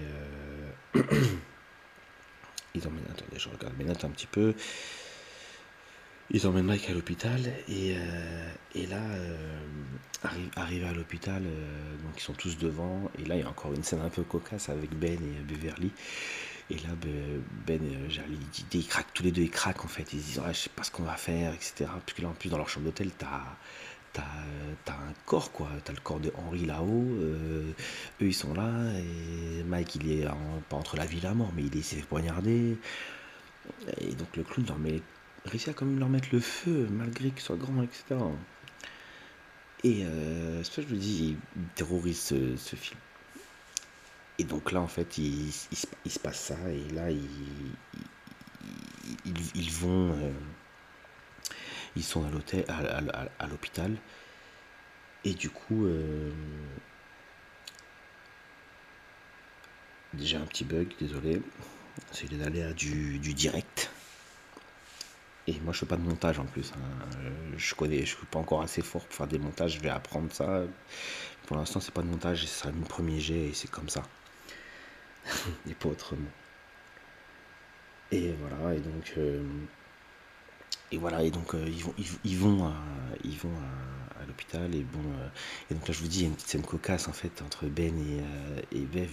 Euh, 0.97 1.03
ils 2.75 2.87
emmènent. 2.87 3.05
Attendez, 3.11 3.39
je 3.39 3.49
regarde 3.49 3.75
mes 3.79 3.85
notes 3.85 4.05
un 4.05 4.11
petit 4.11 4.27
peu. 4.27 4.55
Ils 6.31 6.47
emmènent 6.47 6.67
Mike 6.67 6.91
à 6.91 6.93
l'hôpital 6.93 7.41
et, 7.69 7.95
euh, 7.97 8.51
et 8.75 8.87
là, 8.87 9.01
euh, 9.01 9.59
arrivé 10.57 10.87
à 10.87 10.93
l'hôpital, 10.93 11.43
donc 11.43 12.13
ils 12.19 12.21
sont 12.21 12.35
tous 12.35 12.59
devant 12.59 13.11
et 13.19 13.25
là 13.25 13.37
il 13.37 13.41
y 13.41 13.45
a 13.45 13.49
encore 13.49 13.73
une 13.73 13.83
scène 13.83 14.03
un 14.03 14.11
peu 14.11 14.25
cocasse 14.25 14.69
avec 14.69 14.91
Ben 14.91 15.15
et 15.15 15.41
Beverly. 15.51 15.91
Et 16.71 16.75
là 16.75 16.91
Ben 17.67 17.81
et 17.83 18.11
Jarly, 18.11 18.39
ils, 18.73 18.87
craquent, 18.87 19.13
tous 19.15 19.23
les 19.23 19.33
deux 19.33 19.43
ils 19.43 19.51
craquent 19.51 19.85
en 19.85 19.89
fait, 19.89 20.13
ils 20.13 20.21
se 20.21 20.27
disent 20.27 20.43
je 20.49 20.53
sais 20.53 20.71
pas 20.71 20.83
ce 20.83 20.91
qu'on 20.91 21.05
va 21.05 21.17
faire, 21.17 21.55
etc. 21.55 21.87
Parce 21.87 22.13
que 22.15 22.23
là 22.23 22.29
en 22.29 22.33
plus 22.33 22.51
dans 22.51 22.59
leur 22.59 22.69
chambre 22.69 22.87
d'hôtel, 22.87 23.11
t'as 23.17 23.57
t'as 24.13 24.95
un 24.95 25.15
corps 25.27 25.53
quoi, 25.53 25.69
t'as 25.85 25.93
le 25.93 26.01
corps 26.01 26.19
de 26.19 26.33
Henri 26.37 26.67
là-haut, 26.67 27.07
eux 27.21 27.75
ils 28.21 28.35
sont 28.35 28.53
là 28.53 28.73
et 28.99 29.63
Mike 29.63 29.95
il 29.97 30.11
est 30.11 30.27
pas 30.69 30.77
entre 30.77 30.97
la 30.97 31.07
vie 31.07 31.19
et 31.19 31.21
la 31.21 31.35
mort 31.35 31.53
mais 31.55 31.63
il 31.63 31.77
est 31.77 31.83
s'est 31.83 31.97
poignardé. 31.99 32.77
Et 34.01 34.15
donc 34.15 34.37
le 34.37 34.43
clown 34.43 34.67
leur 34.67 34.79
met 34.79 35.03
réussi 35.45 35.71
à 35.71 35.73
quand 35.73 35.87
même 35.87 35.99
leur 35.99 36.09
mettre 36.09 36.29
le 36.33 36.41
feu, 36.41 36.89
malgré 36.91 37.31
qu'ils 37.31 37.41
soient 37.41 37.57
grands, 37.57 37.83
etc. 37.83 38.17
Et 39.85 40.05
euh, 40.05 40.63
ça 40.65 40.83
je 40.83 40.93
me 40.93 40.99
dis, 40.99 41.37
il 41.57 41.63
terrorise 41.75 42.21
ce, 42.21 42.77
film. 42.77 42.99
Et 44.39 44.45
donc 44.45 44.71
là, 44.71 44.81
en 44.81 44.87
fait, 44.87 45.19
il, 45.19 45.53
se 45.53 46.19
passe 46.21 46.39
ça, 46.39 46.71
et 46.71 46.89
là, 46.95 47.11
ils, 47.11 47.29
ils, 49.25 49.71
vont. 49.71 50.13
Euh, 50.13 50.31
ils 51.97 52.05
sont 52.05 52.25
à 52.25 52.31
l'hôtel, 52.31 52.65
à, 52.69 53.47
l'hôpital. 53.49 53.97
Et 55.25 55.35
du 55.35 55.51
coup, 55.51 55.87
euh, 55.87 56.31
déjà 60.15 60.39
un 60.39 60.47
petit 60.47 60.65
bug, 60.65 60.95
désolé. 61.01 61.43
C'est 62.13 62.31
les 62.31 62.43
aléas 62.45 62.73
du, 62.73 63.19
direct. 63.19 63.91
Et 65.49 65.59
moi, 65.61 65.73
je 65.73 65.81
fais 65.81 65.87
pas 65.87 65.97
de 65.97 66.03
montage 66.03 66.39
en 66.39 66.45
plus. 66.45 66.73
Hein. 66.77 67.21
Je 67.57 67.75
connais, 67.75 68.01
je 68.01 68.17
suis 68.17 68.27
pas 68.27 68.39
encore 68.39 68.63
assez 68.63 68.83
fort 68.83 69.05
pour 69.05 69.15
faire 69.15 69.27
des 69.27 69.39
montages. 69.39 69.75
Je 69.75 69.81
vais 69.81 69.89
apprendre 69.89 70.33
ça. 70.33 70.63
Pour 71.47 71.57
l'instant, 71.57 71.81
c'est 71.81 71.93
pas 71.93 72.03
de 72.03 72.07
montage. 72.07 72.43
Ce 72.43 72.47
sera 72.47 72.71
mon 72.71 72.85
premier 72.85 73.19
jet 73.19 73.49
et 73.49 73.55
c'est 73.55 73.71
comme 73.71 73.89
ça. 73.89 74.05
et 75.69 75.75
pas 75.75 75.89
autrement. 75.89 76.31
Et 78.11 78.33
voilà. 78.41 78.75
Et 78.75 78.81
donc, 78.81 79.13
euh, 79.19 79.43
et 80.93 80.99
voilà. 80.99 81.23
Et 81.23 81.31
donc, 81.31 81.55
euh, 81.55 81.65
ils 81.69 81.85
vont, 81.85 81.95
ils, 82.25 82.39
vont, 82.39 82.67
à, 82.67 82.75
ils 83.25 83.37
vont 83.39 83.55
à, 84.21 84.27
l'hôpital 84.27 84.75
et 84.75 84.83
bon. 84.83 85.01
Euh, 85.01 85.29
et 85.71 85.75
donc 85.75 85.87
là, 85.89 85.95
je 85.95 86.01
vous 86.01 86.09
dis, 86.09 86.21
il 86.21 86.23
y 86.23 86.25
a 86.25 86.29
une 86.29 86.35
petite 86.35 86.49
scène 86.49 86.63
cocasse 86.63 87.09
en 87.09 87.13
fait 87.13 87.43
entre 87.43 87.67
Ben 87.67 87.95
et, 87.99 88.77
et 88.77 88.81
Bev. 88.81 89.11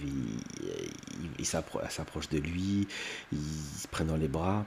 Ils 1.38 1.46
s'approchent 1.46 2.30
de 2.30 2.38
lui. 2.38 2.88
Ils 3.32 3.80
se 3.80 3.88
prennent 3.88 4.08
dans 4.08 4.16
les 4.16 4.28
bras. 4.28 4.64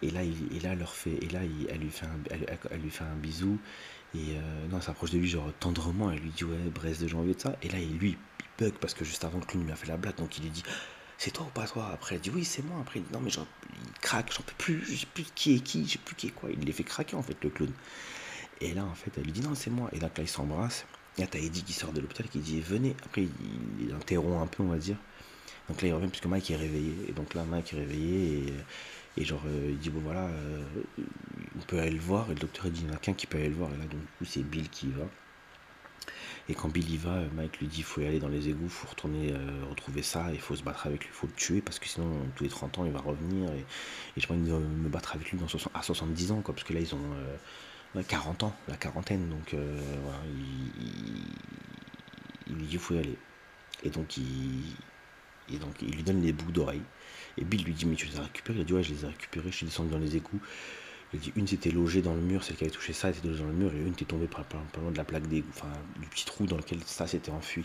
Et 0.00 0.10
là, 0.10 0.22
et 0.22 0.60
là, 0.60 0.74
leur 0.76 0.94
fait, 0.94 1.18
et 1.22 1.28
là, 1.28 1.40
elle 1.68 1.78
lui 1.78 1.90
fait 1.90 2.06
un, 2.06 2.18
elle, 2.30 2.80
lui 2.80 2.90
fait 2.90 3.04
un 3.04 3.16
bisou. 3.16 3.58
Et 4.14 4.36
non, 4.70 4.76
elle 4.76 4.82
s'approche 4.82 5.10
de 5.10 5.18
lui, 5.18 5.28
genre 5.28 5.52
tendrement. 5.58 6.10
Elle 6.10 6.20
lui 6.20 6.30
dit, 6.30 6.44
ouais, 6.44 6.56
Brest 6.72 7.02
de 7.02 7.08
janvier, 7.08 7.34
de 7.34 7.40
ça. 7.40 7.56
Et 7.62 7.68
là, 7.68 7.78
il, 7.78 7.98
lui, 7.98 8.16
bug 8.58 8.74
parce 8.74 8.94
que 8.94 9.04
juste 9.04 9.24
avant, 9.24 9.40
que 9.40 9.56
lui 9.56 9.70
a 9.72 9.76
fait 9.76 9.86
la 9.86 9.96
blague. 9.96 10.16
Donc, 10.16 10.38
il 10.38 10.44
lui 10.44 10.50
dit, 10.50 10.62
c'est 11.16 11.30
toi 11.30 11.46
ou 11.46 11.50
pas 11.50 11.66
toi? 11.66 11.90
Après, 11.92 12.16
elle 12.16 12.20
dit, 12.20 12.30
oui, 12.30 12.44
c'est 12.44 12.62
moi. 12.64 12.78
Après, 12.80 13.00
il 13.00 13.04
dit, 13.04 13.12
non, 13.12 13.20
mais 13.20 13.30
genre, 13.30 13.46
il 13.72 13.92
craque, 14.00 14.32
j'en 14.32 14.42
peux 14.42 14.54
plus, 14.58 14.84
je 14.84 14.96
sais 14.96 15.06
plus 15.06 15.24
qui 15.34 15.56
est 15.56 15.60
qui, 15.60 15.86
je 15.86 15.92
sais 15.92 15.98
plus 15.98 16.14
qui 16.14 16.26
est 16.28 16.30
quoi. 16.30 16.50
Il 16.50 16.60
les 16.60 16.72
fait 16.72 16.84
craquer, 16.84 17.16
en 17.16 17.22
fait, 17.22 17.36
le 17.42 17.50
clown. 17.50 17.72
Et 18.60 18.74
là, 18.74 18.84
en 18.84 18.94
fait, 18.94 19.12
elle 19.16 19.24
lui 19.24 19.32
dit, 19.32 19.40
non, 19.40 19.54
c'est 19.54 19.70
moi. 19.70 19.88
Et 19.92 19.98
donc 19.98 20.16
là, 20.16 20.24
ils 20.24 20.28
s'embrassent. 20.28 20.86
Là, 21.18 21.26
t'as 21.26 21.38
Eddie 21.38 21.62
qui 21.62 21.72
sort 21.72 21.92
de 21.92 22.00
l'hôpital 22.00 22.28
qui 22.28 22.38
dit, 22.38 22.60
venez. 22.60 22.94
Après, 23.04 23.22
il, 23.22 23.30
il 23.80 23.94
interrompt 23.94 24.42
un 24.42 24.46
peu, 24.46 24.62
on 24.62 24.68
va 24.68 24.78
dire. 24.78 24.96
Donc 25.68 25.82
là, 25.82 25.88
il 25.88 25.94
revient 25.94 26.08
puisque 26.08 26.26
Mike 26.26 26.50
est 26.50 26.56
réveillé. 26.56 26.94
Et 27.08 27.12
donc 27.12 27.34
là, 27.34 27.44
Mike 27.44 27.72
est 27.72 27.76
réveillé 27.76 28.48
et 28.48 28.52
et 29.18 29.24
genre, 29.24 29.42
euh, 29.46 29.70
il 29.70 29.78
dit, 29.78 29.90
bon 29.90 30.00
voilà, 30.00 30.26
euh, 30.26 30.62
on 31.56 31.62
peut 31.62 31.80
aller 31.80 31.90
le 31.90 31.98
voir. 31.98 32.30
Et 32.30 32.34
le 32.34 32.40
docteur 32.40 32.66
il 32.66 32.72
dit, 32.72 32.82
il 32.82 32.86
n'y 32.86 32.92
en 32.92 32.96
a 32.96 32.98
qu'un 32.98 33.14
qui 33.14 33.26
peut 33.26 33.38
aller 33.38 33.48
le 33.48 33.56
voir. 33.56 33.70
Et 33.74 33.76
là, 33.76 33.84
donc, 33.84 34.00
du 34.00 34.06
coup, 34.18 34.24
c'est 34.24 34.42
Bill 34.42 34.68
qui 34.68 34.88
va. 34.90 35.04
Et 36.48 36.54
quand 36.54 36.68
Bill 36.68 36.90
y 36.90 36.96
va, 36.96 37.10
euh, 37.10 37.28
Mike 37.34 37.58
lui 37.58 37.66
dit, 37.66 37.82
faut 37.82 38.00
y 38.00 38.06
aller 38.06 38.18
dans 38.18 38.28
les 38.28 38.48
égouts, 38.48 38.68
faut 38.68 38.88
retourner 38.88 39.34
retrouver 39.68 40.02
ça, 40.02 40.28
il 40.32 40.40
faut 40.40 40.56
se 40.56 40.62
battre 40.62 40.86
avec 40.86 41.04
lui, 41.04 41.10
faut 41.12 41.26
le 41.26 41.32
tuer, 41.34 41.60
parce 41.60 41.78
que 41.78 41.86
sinon, 41.86 42.10
tous 42.36 42.44
les 42.44 42.50
30 42.50 42.78
ans, 42.78 42.84
il 42.86 42.92
va 42.92 43.00
revenir. 43.00 43.50
Et, 43.52 43.64
je 44.16 44.26
pense 44.26 44.36
me 44.36 44.88
battre 44.88 45.14
avec 45.14 45.30
lui 45.30 45.38
dans 45.38 45.46
à 45.74 45.82
70 45.82 46.32
ans, 46.32 46.42
parce 46.42 46.64
que 46.64 46.72
là, 46.72 46.80
ils 46.80 46.94
ont 46.94 48.02
40 48.02 48.44
ans, 48.44 48.56
la 48.66 48.76
quarantaine. 48.76 49.28
Donc, 49.28 49.54
voilà, 49.54 50.18
il, 52.48 52.54
lui 52.54 52.64
dit, 52.64 52.72
il 52.72 52.78
faut 52.78 52.94
y 52.94 52.98
aller. 52.98 53.18
Et 53.84 53.90
donc, 53.90 54.16
il, 54.16 54.74
lui 55.50 56.02
donne 56.02 56.22
les 56.22 56.32
boucles 56.32 56.52
d'oreilles. 56.52 56.82
Et 57.36 57.44
Bill 57.44 57.64
lui 57.64 57.72
dit 57.72 57.86
Mais 57.86 57.94
tu 57.94 58.06
les 58.06 58.18
as 58.18 58.22
récupérés 58.22 58.58
Il 58.58 58.62
a 58.62 58.64
dit 58.64 58.72
Ouais, 58.72 58.82
je 58.82 58.92
les 58.92 59.04
ai 59.04 59.08
récupérés, 59.08 59.50
je 59.50 59.56
suis 59.56 59.66
descendu 59.66 59.90
dans 59.90 59.98
les 59.98 60.16
égouts. 60.16 60.40
Il 61.14 61.20
dit 61.20 61.32
Une 61.36 61.46
s'était 61.46 61.70
logée 61.70 62.02
dans 62.02 62.14
le 62.14 62.20
mur, 62.20 62.44
celle 62.44 62.56
qui 62.56 62.64
avait 62.64 62.70
touché 62.70 62.92
ça 62.92 63.10
était 63.10 63.26
logée 63.26 63.42
dans 63.42 63.48
le 63.48 63.54
mur, 63.54 63.74
et 63.74 63.78
une 63.78 63.92
était 63.92 64.04
tombée 64.04 64.28
par, 64.28 64.44
loin 64.80 64.90
de 64.90 64.96
la 64.96 65.04
plaque 65.04 65.26
d'égout, 65.26 65.48
enfin 65.50 65.72
du 66.00 66.06
petit 66.08 66.24
trou 66.24 66.46
dans 66.46 66.56
lequel 66.56 66.80
ça 66.84 67.06
s'était 67.06 67.30
enfui. 67.30 67.64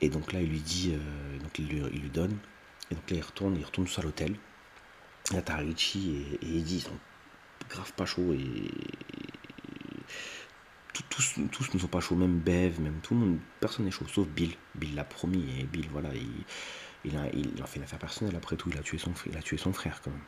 Et 0.00 0.08
donc 0.08 0.32
là, 0.32 0.40
il 0.40 0.48
lui 0.48 0.60
dit 0.60 0.94
euh, 0.94 1.38
donc 1.38 1.58
il 1.58 1.68
lui, 1.68 2.10
donne. 2.10 2.36
Et 2.90 2.94
donc 2.94 3.10
là, 3.10 3.16
il 3.16 3.22
retourne, 3.22 3.56
il 3.56 3.64
retourne 3.64 3.86
tous 3.86 3.98
à 3.98 4.02
l'hôtel. 4.02 4.34
Là, 5.32 5.42
t'as 5.42 5.56
Richie 5.56 6.24
et, 6.40 6.46
et, 6.46 6.58
Eddie, 6.58 6.76
ils 6.76 6.80
sont 6.80 6.98
grave 7.68 7.92
pas 7.92 8.06
chauds 8.06 8.32
et. 8.32 8.70
tous, 11.10 11.74
ne 11.74 11.78
sont 11.78 11.88
pas 11.88 12.00
chauds, 12.00 12.16
même 12.16 12.38
Bev, 12.38 12.80
même 12.80 13.00
tout 13.02 13.14
le 13.14 13.20
monde, 13.20 13.38
personne 13.60 13.84
n'est 13.84 13.90
chaud, 13.90 14.06
sauf 14.08 14.26
Bill. 14.26 14.52
Bill 14.74 14.94
l'a 14.94 15.04
promis, 15.04 15.44
et 15.60 15.64
Bill, 15.64 15.88
voilà, 15.92 16.10
il, 16.14 16.44
il 17.04 17.12
fait 17.66 17.76
une 17.76 17.82
affaire 17.82 17.98
personnelle 17.98 18.36
après 18.36 18.56
tout, 18.56 18.70
il 18.70 18.78
a 18.78 18.82
tué 18.82 18.98
son, 18.98 19.12
il 19.26 19.36
a 19.36 19.42
tué 19.42 19.56
son 19.56 19.72
frère 19.72 20.00
quand 20.02 20.10
même. 20.10 20.20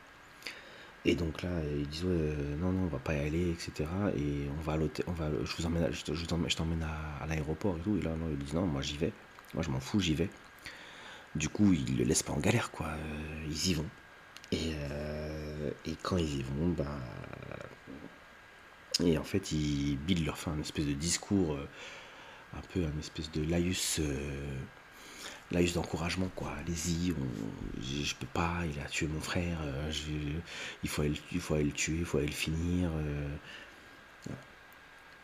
Et 1.06 1.14
donc 1.14 1.42
là, 1.42 1.48
ils 1.78 1.88
disent 1.88 2.04
euh, 2.04 2.56
non, 2.56 2.72
non, 2.72 2.82
on 2.84 2.86
va 2.88 2.98
pas 2.98 3.14
y 3.14 3.20
aller, 3.20 3.50
etc. 3.50 3.88
Et 4.16 4.48
on 4.58 4.60
va 4.60 4.74
à 4.74 4.76
on 5.06 5.12
va, 5.12 5.30
je 5.44 5.56
vous 5.56 5.66
emmène, 5.66 5.90
je, 5.90 6.54
t'emmène 6.54 6.82
à, 6.82 7.26
l'aéroport 7.26 7.76
et 7.78 7.80
tout. 7.80 7.96
Et 7.96 8.02
là, 8.02 8.10
non, 8.16 8.28
ils 8.30 8.38
disent 8.38 8.54
non, 8.54 8.66
moi 8.66 8.82
j'y 8.82 8.98
vais, 8.98 9.12
moi 9.54 9.62
je 9.62 9.70
m'en 9.70 9.80
fous, 9.80 10.00
j'y 10.00 10.14
vais. 10.14 10.28
Du 11.34 11.48
coup, 11.48 11.72
ils 11.72 11.96
le 11.96 12.04
laissent 12.04 12.22
pas 12.22 12.32
en 12.32 12.40
galère, 12.40 12.70
quoi. 12.70 12.88
Euh, 12.88 13.44
ils 13.46 13.68
y 13.70 13.74
vont. 13.74 13.86
Et, 14.52 14.72
euh, 14.74 15.70
et 15.86 15.94
quand 16.02 16.16
ils 16.18 16.40
y 16.40 16.42
vont, 16.42 16.68
bah. 16.68 16.98
Et 19.02 19.16
en 19.16 19.24
fait, 19.24 19.52
il, 19.52 19.96
Bill 19.98 20.24
leur 20.26 20.36
fait 20.36 20.50
un 20.50 20.60
espèce 20.60 20.86
de 20.86 20.92
discours, 20.92 21.58
un 22.54 22.60
peu 22.74 22.84
un 22.84 22.98
espèce 22.98 23.30
de 23.30 23.42
laïus 23.48 24.00
là 25.50 25.60
juste 25.60 25.74
d'encouragement 25.74 26.30
quoi. 26.34 26.52
Allez-y 26.60 27.14
je, 27.80 28.14
peux 28.14 28.26
pas 28.26 28.58
il 28.72 28.80
a 28.80 28.84
tué 28.84 29.06
mon 29.06 29.20
frère 29.20 29.58
euh, 29.62 29.90
il 30.82 30.88
faut 30.88 31.02
aller, 31.02 31.14
le 31.64 31.72
tuer 31.72 31.96
il 31.98 32.04
faut 32.04 32.18
aller 32.18 32.26
le 32.26 32.32
finir 32.32 32.90
euh. 32.92 33.28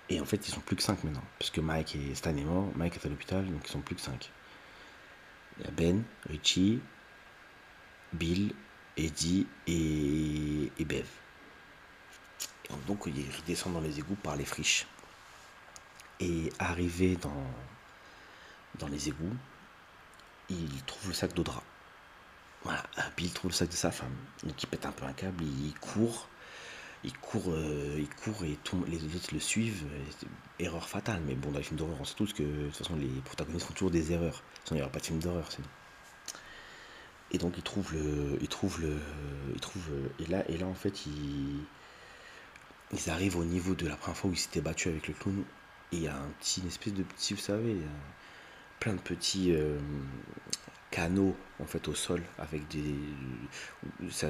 et 0.09 0.20
en 0.20 0.24
fait 0.24 0.47
ils 0.49 0.51
sont 0.51 0.61
plus 0.61 0.77
que 0.77 0.83
5 0.83 1.05
maintenant 1.05 1.24
parce 1.39 1.51
que 1.51 1.61
Mike 1.61 1.97
et 1.97 2.14
Stan 2.14 2.37
est 2.37 2.45
mort 2.45 2.70
Mike 2.77 2.97
est 2.97 3.07
à 3.07 3.09
l'hôpital 3.09 3.47
donc 3.47 3.62
ils 3.64 3.70
sont 3.70 3.81
plus 3.81 3.95
que 3.95 4.03
5 4.03 4.31
il 5.59 5.64
y 5.64 5.68
a 5.68 5.70
Ben 5.70 6.03
Richie 6.29 6.81
Bill 8.12 8.53
Eddie 8.97 9.47
et, 9.66 10.85
Bev. 10.85 11.07
Donc 12.87 13.05
ils 13.07 13.27
descendent 13.47 13.74
dans 13.74 13.81
les 13.81 13.99
égouts 13.99 14.16
par 14.16 14.37
les 14.37 14.45
friches. 14.45 14.87
Et 16.18 16.51
arrivé 16.59 17.18
dans 18.79 18.89
les 18.89 19.09
égouts 19.09 19.37
il 20.51 20.82
trouve 20.84 21.09
le 21.09 21.14
sac 21.14 21.34
de 21.34 21.42
drap. 21.42 21.62
Voilà, 22.64 22.84
puis 23.14 23.26
il 23.26 23.32
trouve 23.32 23.51
le 23.51 23.55
sac 23.57 23.68
de 23.68 23.74
sa 23.74 23.90
femme. 23.90 24.14
Donc 24.42 24.61
il 24.62 24.66
pète 24.66 24.86
un 24.86 24.92
peu 24.92 25.05
un 25.05 25.12
câble, 25.12 25.44
il 25.44 25.74
court, 25.80 26.28
il 27.05 27.16
court, 27.18 27.44
euh, 27.49 27.97
il 27.99 28.09
court 28.09 28.44
et 28.44 28.59
tout, 28.64 28.84
les 28.88 29.05
autres 29.05 29.32
le 29.32 29.40
suivent. 29.40 29.84
Erreur 30.59 30.88
fatale, 30.88 31.22
mais 31.26 31.34
bon, 31.34 31.51
dans 31.51 31.59
les 31.59 31.64
films 31.64 31.78
d'horreur, 31.78 31.97
on 32.01 32.05
sait 32.05 32.14
tous 32.14 32.32
que 32.32 32.42
de 32.42 32.66
toute 32.66 32.76
façon 32.76 32.97
les 32.97 33.20
protagonistes 33.24 33.66
font 33.66 33.74
toujours 33.74 33.90
des 33.90 34.12
erreurs. 34.12 34.42
Sinon 34.64 34.72
il 34.72 34.74
n'y 34.76 34.82
aura 34.82 34.90
pas 34.90 35.01
de 35.01 35.07
film 35.07 35.20
d'horreur, 35.20 35.51
sinon. 35.51 35.68
Et 37.30 37.38
donc 37.38 37.55
il 37.57 37.62
trouve 37.62 37.92
le, 37.92 38.38
il 38.40 38.49
trouve 38.49 38.80
le, 38.80 38.99
il 39.55 39.61
trouve, 39.61 39.88
et 40.18 40.26
là, 40.26 40.49
et 40.49 40.57
là 40.57 40.66
en 40.66 40.74
fait 40.74 41.07
il, 41.07 41.64
ils 42.92 43.11
arrivent 43.11 43.36
au 43.36 43.44
niveau 43.44 43.74
de 43.74 43.86
la 43.86 43.97
première 43.97 44.16
fois 44.16 44.30
où 44.30 44.32
ils 44.32 44.38
s'étaient 44.38 44.61
battus 44.61 44.88
avec 44.88 45.09
le 45.09 45.14
clown. 45.14 45.44
Et 45.92 45.97
il 45.97 46.03
y 46.03 46.09
a 46.09 46.16
un 46.16 46.28
petit, 46.40 46.61
une 46.61 46.68
espèce 46.68 46.94
de 46.94 47.05
petit, 47.05 47.34
vous 47.34 47.40
savez, 47.40 47.76
plein 48.81 48.95
de 48.95 49.01
petits 49.01 49.53
euh, 49.53 49.79
canaux 50.91 51.37
en 51.61 51.64
fait 51.66 51.89
au 51.89 51.95
sol 51.95 52.22
avec 52.39 52.68
des 52.68 52.95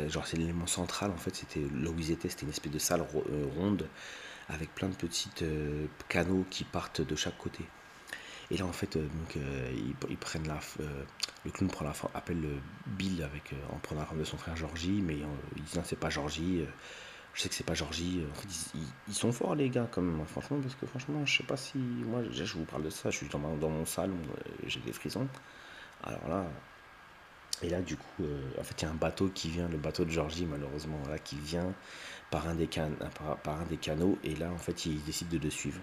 genre 0.09 0.27
c'est 0.27 0.37
l'élément 0.37 0.67
central 0.67 1.11
en 1.11 1.17
fait 1.17 1.35
c'était 1.35 1.61
là 1.61 1.91
où 1.91 1.99
ils 1.99 2.11
étaient 2.11 2.29
c'était 2.29 2.45
une 2.45 2.51
espèce 2.51 2.73
de 2.73 2.79
salle 2.79 3.01
euh, 3.03 3.47
ronde 3.57 3.89
avec 4.49 4.75
plein 4.75 4.89
de 4.89 4.95
petites 4.95 5.43
euh, 5.43 5.87
canaux 6.09 6.47
qui 6.51 6.65
partent 6.65 7.01
de 7.01 7.17
chaque 7.17 7.37
côté. 7.37 7.65
Et 8.51 8.57
là 8.57 8.65
en 8.65 8.73
fait 8.73 8.97
donc 8.97 9.37
ils, 10.09 10.17
prennent 10.17 10.47
la 10.47 10.61
le 11.45 11.51
clown 11.51 11.69
prend 11.69 11.85
la 11.85 11.93
appelle 12.15 12.45
Bill 12.87 13.25
avec 13.25 13.53
en 13.73 13.79
prenant 13.79 14.03
la 14.03 14.07
forme 14.07 14.21
de 14.21 14.25
son 14.25 14.37
frère 14.37 14.57
Georgie 14.57 15.03
mais 15.05 15.17
il 15.57 15.65
dit 15.65 15.77
non 15.77 15.83
c'est 15.85 15.99
pas 15.99 16.11
Georgie 16.11 16.65
je 17.37 17.43
sais 17.43 17.49
que 17.51 17.55
c'est 17.55 17.65
pas 17.65 17.75
Georgie. 17.75 18.25
Fait, 18.33 18.49
ils, 19.09 19.15
sont 19.15 19.31
forts, 19.31 19.55
les 19.55 19.69
gars, 19.69 19.87
quand 19.91 20.01
même. 20.01 20.25
Franchement, 20.25 20.59
parce 20.63 20.75
que 20.75 20.87
franchement, 20.87 21.25
je 21.27 21.37
sais 21.37 21.45
pas 21.45 21.59
si. 21.59 21.77
Moi, 21.77 22.23
je 22.33 22.43
vous 22.55 22.65
parle 22.65 22.83
de 22.83 22.91
ça. 22.91 23.11
Je 23.11 23.19
suis 23.19 23.29
dans, 23.29 23.39
mon 23.39 23.85
salon, 23.85 24.17
euh, 24.17 24.51
j'ai 24.67 24.81
des 24.81 24.93
frissons. 24.93 25.29
Alors 26.03 26.27
là. 26.29 26.47
Et 27.63 27.69
là, 27.69 27.81
du 27.83 27.97
coup, 27.97 28.23
euh, 28.23 28.51
en 28.59 28.63
fait, 28.63 28.81
il 28.81 28.85
y 28.85 28.89
a 28.89 28.91
un 28.91 28.95
bateau 28.95 29.29
qui 29.29 29.51
vient, 29.51 29.69
le 29.69 29.77
bateau 29.77 30.05
de 30.05 30.11
Georgie, 30.11 30.47
malheureusement, 30.47 31.01
là, 31.09 31.19
qui 31.19 31.37
vient 31.37 31.75
par 32.31 32.49
un 32.49 32.55
des, 32.55 32.67
can 32.69 32.91
par, 33.43 33.61
un 33.61 33.65
des 33.67 33.77
canaux. 33.77 34.19
Et 34.25 34.35
là, 34.35 34.51
en 34.51 34.59
fait, 34.59 34.87
ils 34.87 35.03
décident 35.05 35.31
de 35.31 35.39
le 35.39 35.51
suivre. 35.51 35.81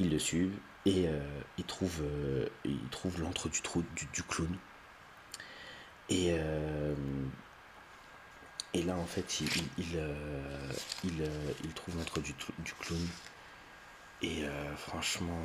Ils 0.00 0.10
le 0.10 0.18
suivent 0.18 0.56
et 0.84 1.06
euh, 1.08 1.20
ils 1.58 1.64
trouvent 1.64 2.02
l'entre 3.20 3.48
du 3.48 3.60
trou 3.62 3.84
du, 3.94 4.06
du 4.12 4.22
clown. 4.24 4.56
Et 6.08 6.34
et 8.72 8.82
là, 8.82 8.96
en 8.96 9.06
fait, 9.06 9.40
il, 9.40 9.48
il, 9.78 9.96
euh, 9.96 10.72
il, 11.04 11.22
euh, 11.22 11.52
il 11.64 11.72
trouve 11.72 11.96
l'entre 11.96 12.20
du, 12.20 12.32
du 12.58 12.72
clown. 12.74 13.00
Et 14.22 14.44
euh, 14.44 14.76
franchement, 14.76 15.40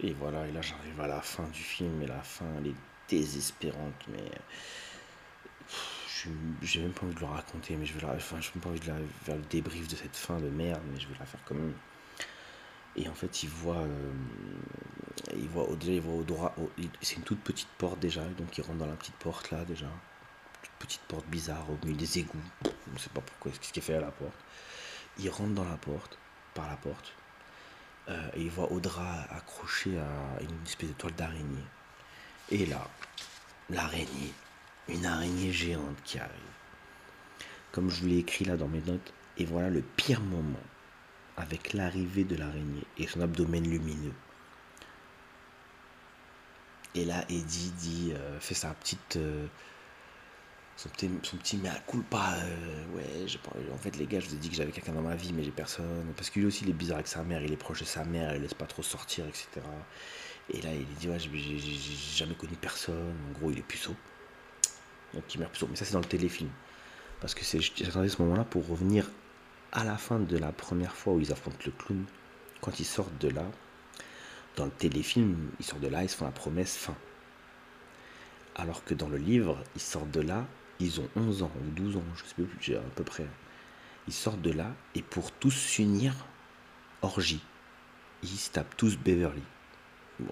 et 0.00 0.12
voilà, 0.12 0.46
et 0.46 0.52
là 0.52 0.62
j'arrive 0.62 1.00
à 1.00 1.08
la 1.08 1.20
fin 1.20 1.42
du 1.48 1.60
film, 1.60 2.00
et 2.02 2.06
la 2.06 2.22
fin 2.22 2.46
elle 2.58 2.68
est 2.68 2.74
désespérante, 3.08 4.06
mais 4.12 4.30
j'ai 6.62 6.80
même 6.80 6.92
pas 6.92 7.04
envie 7.04 7.14
de 7.14 7.20
le 7.20 7.26
raconter, 7.26 7.76
mais 7.76 7.84
je 7.84 7.94
vais 7.94 8.06
la, 8.06 8.14
enfin, 8.14 8.40
j'ai 8.40 8.50
même 8.54 8.62
pas 8.62 8.68
envie 8.70 8.80
de 8.80 8.86
la, 8.86 8.94
faire 9.24 9.36
le 9.36 9.42
débrief 9.50 9.88
de 9.88 9.96
cette 9.96 10.16
fin 10.16 10.38
de 10.38 10.48
merde, 10.48 10.80
mais 10.92 11.00
je 11.00 11.08
vais 11.08 11.18
la 11.18 11.26
faire 11.26 11.40
quand 11.44 11.56
même. 11.56 11.74
Et 12.94 13.08
en 13.08 13.14
fait, 13.14 13.42
il 13.42 13.48
voit, 13.48 13.84
il 15.36 15.48
voit 15.48 15.68
au-delà, 15.68 15.92
il 15.94 16.00
voit 16.00 16.14
au 16.14 16.22
droit, 16.22 16.54
c'est 17.02 17.16
une 17.16 17.22
toute 17.22 17.40
petite 17.40 17.68
porte 17.76 17.98
déjà, 17.98 18.24
donc 18.24 18.56
il 18.56 18.62
rentre 18.62 18.78
dans 18.78 18.86
la 18.86 18.96
petite 18.96 19.16
porte 19.16 19.50
là 19.50 19.64
déjà 19.64 19.90
petite 20.78 21.02
porte 21.02 21.26
bizarre 21.26 21.68
au 21.70 21.84
milieu 21.84 21.96
des 21.96 22.18
égouts. 22.18 22.38
Je 22.64 22.92
ne 22.92 22.98
sais 22.98 23.10
pas 23.10 23.20
pourquoi, 23.20 23.52
ce 23.52 23.58
qui 23.58 23.78
est 23.78 23.82
fait 23.82 23.94
à 23.94 24.00
la 24.00 24.10
porte. 24.10 24.38
Il 25.18 25.28
rentre 25.30 25.54
dans 25.54 25.68
la 25.68 25.76
porte, 25.76 26.18
par 26.54 26.68
la 26.68 26.76
porte, 26.76 27.12
euh, 28.08 28.30
et 28.34 28.42
il 28.42 28.50
voit 28.50 28.70
Audra 28.72 29.22
accroché 29.30 29.98
à 29.98 30.42
une 30.42 30.66
espèce 30.66 30.88
de 30.88 30.94
toile 30.94 31.14
d'araignée. 31.14 31.64
Et 32.50 32.66
là, 32.66 32.88
l'araignée, 33.68 34.32
une 34.88 35.04
araignée 35.04 35.52
géante 35.52 35.96
qui 36.04 36.18
arrive. 36.18 36.32
Comme 37.72 37.90
je 37.90 38.00
vous 38.00 38.06
l'ai 38.06 38.18
écrit 38.18 38.44
là 38.44 38.56
dans 38.56 38.68
mes 38.68 38.80
notes, 38.80 39.12
et 39.36 39.44
voilà 39.44 39.68
le 39.68 39.82
pire 39.82 40.20
moment, 40.20 40.58
avec 41.36 41.72
l'arrivée 41.72 42.24
de 42.24 42.36
l'araignée 42.36 42.84
et 42.96 43.06
son 43.06 43.20
abdomen 43.20 43.68
lumineux. 43.68 44.14
Et 46.94 47.04
là, 47.04 47.24
Eddie 47.28 47.70
dit, 47.70 48.12
euh, 48.14 48.40
fait 48.40 48.54
sa 48.54 48.70
petite, 48.70 49.16
euh, 49.16 49.46
son 50.78 50.88
petit, 50.90 51.10
son 51.24 51.36
petit 51.38 51.56
mais 51.56 51.70
coule 51.88 52.04
pas 52.04 52.36
euh, 52.36 52.84
ouais 52.94 53.26
en 53.72 53.76
fait 53.78 53.96
les 53.96 54.06
gars 54.06 54.20
je 54.20 54.28
vous 54.28 54.34
ai 54.36 54.38
dit 54.38 54.48
que 54.48 54.54
j'avais 54.54 54.70
quelqu'un 54.70 54.92
dans 54.92 55.02
ma 55.02 55.16
vie 55.16 55.32
mais 55.32 55.42
j'ai 55.42 55.50
personne. 55.50 56.06
Parce 56.16 56.30
que 56.30 56.38
lui 56.38 56.46
aussi 56.46 56.62
il 56.62 56.70
est 56.70 56.72
bizarre 56.72 56.98
avec 56.98 57.08
sa 57.08 57.24
mère 57.24 57.42
il 57.42 57.52
est 57.52 57.56
proche 57.56 57.80
de 57.80 57.84
sa 57.84 58.04
mère 58.04 58.32
il 58.36 58.42
laisse 58.42 58.54
pas 58.54 58.66
trop 58.66 58.84
sortir 58.84 59.26
etc 59.26 59.60
et 60.50 60.62
là 60.62 60.72
il 60.72 60.86
dit 60.94 61.08
ouais 61.08 61.18
j'ai 61.18 61.58
jamais 62.16 62.34
connu 62.34 62.54
personne. 62.54 63.16
En 63.28 63.38
gros 63.38 63.50
il 63.50 63.58
est 63.58 63.62
puceau. 63.62 63.94
Donc 65.14 65.34
il 65.34 65.40
meurt 65.40 65.52
puceau. 65.52 65.66
Mais 65.68 65.74
ça 65.74 65.84
c'est 65.84 65.94
dans 65.94 65.98
le 65.98 66.04
téléfilm. 66.04 66.50
Parce 67.20 67.34
que 67.34 67.42
j'attendais 67.60 68.08
ce 68.08 68.22
moment 68.22 68.36
là 68.36 68.44
pour 68.44 68.66
revenir 68.68 69.10
à 69.72 69.82
la 69.82 69.96
fin 69.96 70.20
de 70.20 70.38
la 70.38 70.52
première 70.52 70.94
fois 70.94 71.12
où 71.12 71.20
ils 71.20 71.32
affrontent 71.32 71.58
le 71.66 71.72
clown. 71.72 72.04
Quand 72.60 72.78
ils 72.78 72.86
sortent 72.86 73.18
de 73.20 73.28
là 73.28 73.44
dans 74.54 74.64
le 74.64 74.70
téléfilm 74.70 75.50
ils 75.58 75.64
sortent 75.66 75.82
de 75.82 75.88
là 75.88 76.04
ils 76.04 76.08
se 76.08 76.14
font 76.14 76.24
la 76.24 76.30
promesse 76.30 76.76
fin. 76.76 76.94
Alors 78.54 78.84
que 78.84 78.94
dans 78.94 79.08
le 79.08 79.18
livre 79.18 79.58
ils 79.74 79.82
sortent 79.82 80.12
de 80.12 80.20
là 80.20 80.46
ils 80.80 81.00
ont 81.00 81.08
11 81.16 81.42
ans 81.42 81.52
ou 81.66 81.70
12 81.70 81.96
ans, 81.96 82.04
je 82.16 82.24
sais 82.24 82.34
plus, 82.34 82.76
à 82.76 82.80
peu 82.94 83.04
près. 83.04 83.26
Ils 84.06 84.12
sortent 84.12 84.40
de 84.40 84.52
là 84.52 84.74
et 84.94 85.02
pour 85.02 85.32
tous 85.32 85.50
s'unir, 85.50 86.14
orgie. 87.02 87.42
Ils 88.22 88.28
se 88.28 88.50
tapent 88.50 88.76
tous 88.76 88.96
Beverly. 88.98 89.42
Euh, 90.20 90.24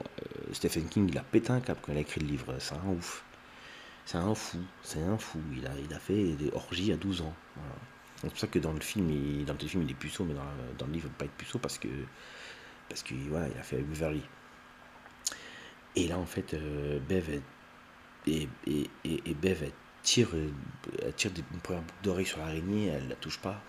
Stephen 0.52 0.88
King, 0.88 1.08
il 1.08 1.18
a 1.18 1.22
pété 1.22 1.50
un 1.50 1.60
cap 1.60 1.78
quand 1.82 1.92
il 1.92 1.98
a 1.98 2.00
écrit 2.00 2.20
le 2.20 2.26
livre. 2.26 2.54
C'est 2.58 2.74
un 2.74 2.88
ouf. 2.88 3.24
C'est 4.04 4.18
un 4.18 4.34
fou. 4.34 4.58
C'est 4.82 5.02
un 5.02 5.18
fou. 5.18 5.40
Il 5.56 5.66
a, 5.66 5.70
il 5.84 5.92
a 5.92 5.98
fait 5.98 6.32
des 6.34 6.50
orgies 6.52 6.92
à 6.92 6.96
12 6.96 7.22
ans. 7.22 7.34
C'est 8.16 8.28
pour 8.28 8.38
ça 8.38 8.46
que 8.46 8.58
dans 8.58 8.72
le 8.72 8.80
film, 8.80 9.10
il, 9.10 9.44
dans 9.44 9.52
le 9.52 9.58
film, 9.58 9.82
il 9.82 9.90
est 9.90 9.94
puceau, 9.94 10.24
mais 10.24 10.34
dans, 10.34 10.86
le 10.86 10.92
livre, 10.92 11.06
il 11.06 11.10
ne 11.10 11.14
peut 11.14 11.18
pas 11.18 11.24
être 11.26 11.36
puceau 11.36 11.58
parce 11.58 11.78
que 11.78 11.88
parce 12.88 13.02
que 13.02 13.14
voilà, 13.28 13.46
a 13.58 13.62
fait 13.62 13.78
Beverly. 13.78 14.22
Et 15.96 16.08
là, 16.08 16.18
en 16.18 16.26
fait, 16.26 16.54
euh, 16.54 16.98
et, 18.26 18.48
tire, 20.06 20.28
elle 21.02 21.12
tire 21.14 21.32
une 21.36 21.60
première 21.60 21.82
boucle 21.82 22.02
d'oreille 22.02 22.26
sur 22.26 22.38
l'araignée, 22.38 22.86
elle 22.86 23.08
la 23.08 23.16
touche 23.16 23.38
pas. 23.38 23.60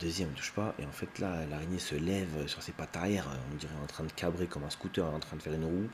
Deuxième, 0.00 0.30
elle 0.30 0.34
touche 0.34 0.52
pas. 0.52 0.74
Et 0.78 0.84
en 0.84 0.90
fait, 0.90 1.18
là, 1.18 1.46
l'araignée 1.46 1.78
se 1.78 1.94
lève 1.94 2.48
sur 2.48 2.62
ses 2.62 2.72
pattes 2.72 2.96
arrière. 2.96 3.28
On 3.52 3.56
dirait 3.56 3.74
en 3.82 3.86
train 3.86 4.04
de 4.04 4.12
cabrer 4.12 4.46
comme 4.46 4.64
un 4.64 4.70
scooter, 4.70 5.06
en 5.06 5.20
train 5.20 5.36
de 5.36 5.42
faire 5.42 5.52
une 5.52 5.64
roue, 5.64 5.88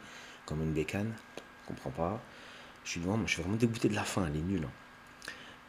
comme 0.47 0.63
une 0.63 0.73
bécane. 0.73 1.13
Je 1.37 1.69
comprends 1.69 1.91
pas. 1.91 2.23
Je 2.85 2.93
suis, 2.93 3.01
vraiment, 3.01 3.27
je 3.27 3.33
suis 3.35 3.43
vraiment 3.43 3.59
dégoûté 3.59 3.89
de 3.89 3.95
la 3.95 4.05
fin, 4.05 4.27
elle 4.27 4.37
est 4.37 4.43
nulle. 4.43 4.65
Hein. 4.65 4.71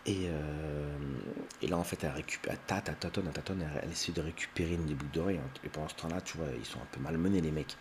Et, 0.05 0.27
euh, 0.27 0.97
et, 1.61 1.67
là, 1.67 1.77
en 1.77 1.83
fait, 1.83 2.03
elle 2.03 2.11
récupère, 2.11 2.53
elle 2.53 2.59
tâte, 2.59 2.89
elle 2.89 2.95
tâtonne, 2.95 3.25
elle 3.27 3.33
tâtonne, 3.33 3.67
elle, 3.83 3.91
essaie 3.91 4.11
de 4.11 4.21
récupérer 4.21 4.73
une 4.75 4.85
des 4.85 4.93
boucles 4.93 5.11
d'oreilles. 5.11 5.37
Hein. 5.37 5.49
Et 5.63 5.69
pendant 5.69 5.89
ce 5.89 5.95
temps-là, 5.95 6.21
tu 6.21 6.37
vois, 6.37 6.47
ils 6.57 6.65
sont 6.65 6.79
un 6.79 6.87
peu 6.91 6.99
malmenés, 7.01 7.41
les 7.41 7.51
mecs. 7.51 7.75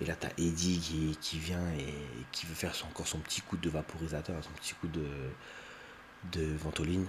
Et 0.00 0.04
là, 0.04 0.14
t'as 0.14 0.28
Eddie 0.38 0.78
qui, 0.78 1.18
qui, 1.20 1.38
vient 1.38 1.66
et 1.72 1.94
qui 2.30 2.46
veut 2.46 2.54
faire 2.54 2.72
encore 2.88 3.08
son 3.08 3.18
petit 3.18 3.40
coup 3.40 3.56
de 3.56 3.68
vaporisateur, 3.68 4.36
son 4.44 4.50
petit 4.50 4.74
coup 4.74 4.86
de, 4.86 5.04
de 6.32 6.44
Ventoline. 6.56 7.06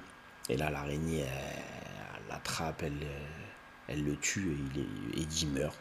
Et 0.50 0.58
là, 0.58 0.70
l'araignée, 0.70 1.22
elle, 1.22 2.28
l'attrape, 2.30 2.84
elle, 2.84 4.04
le 4.04 4.16
tue 4.18 4.52
et 4.52 5.20
il, 5.20 5.22
est, 5.22 5.46
meurt. 5.48 5.78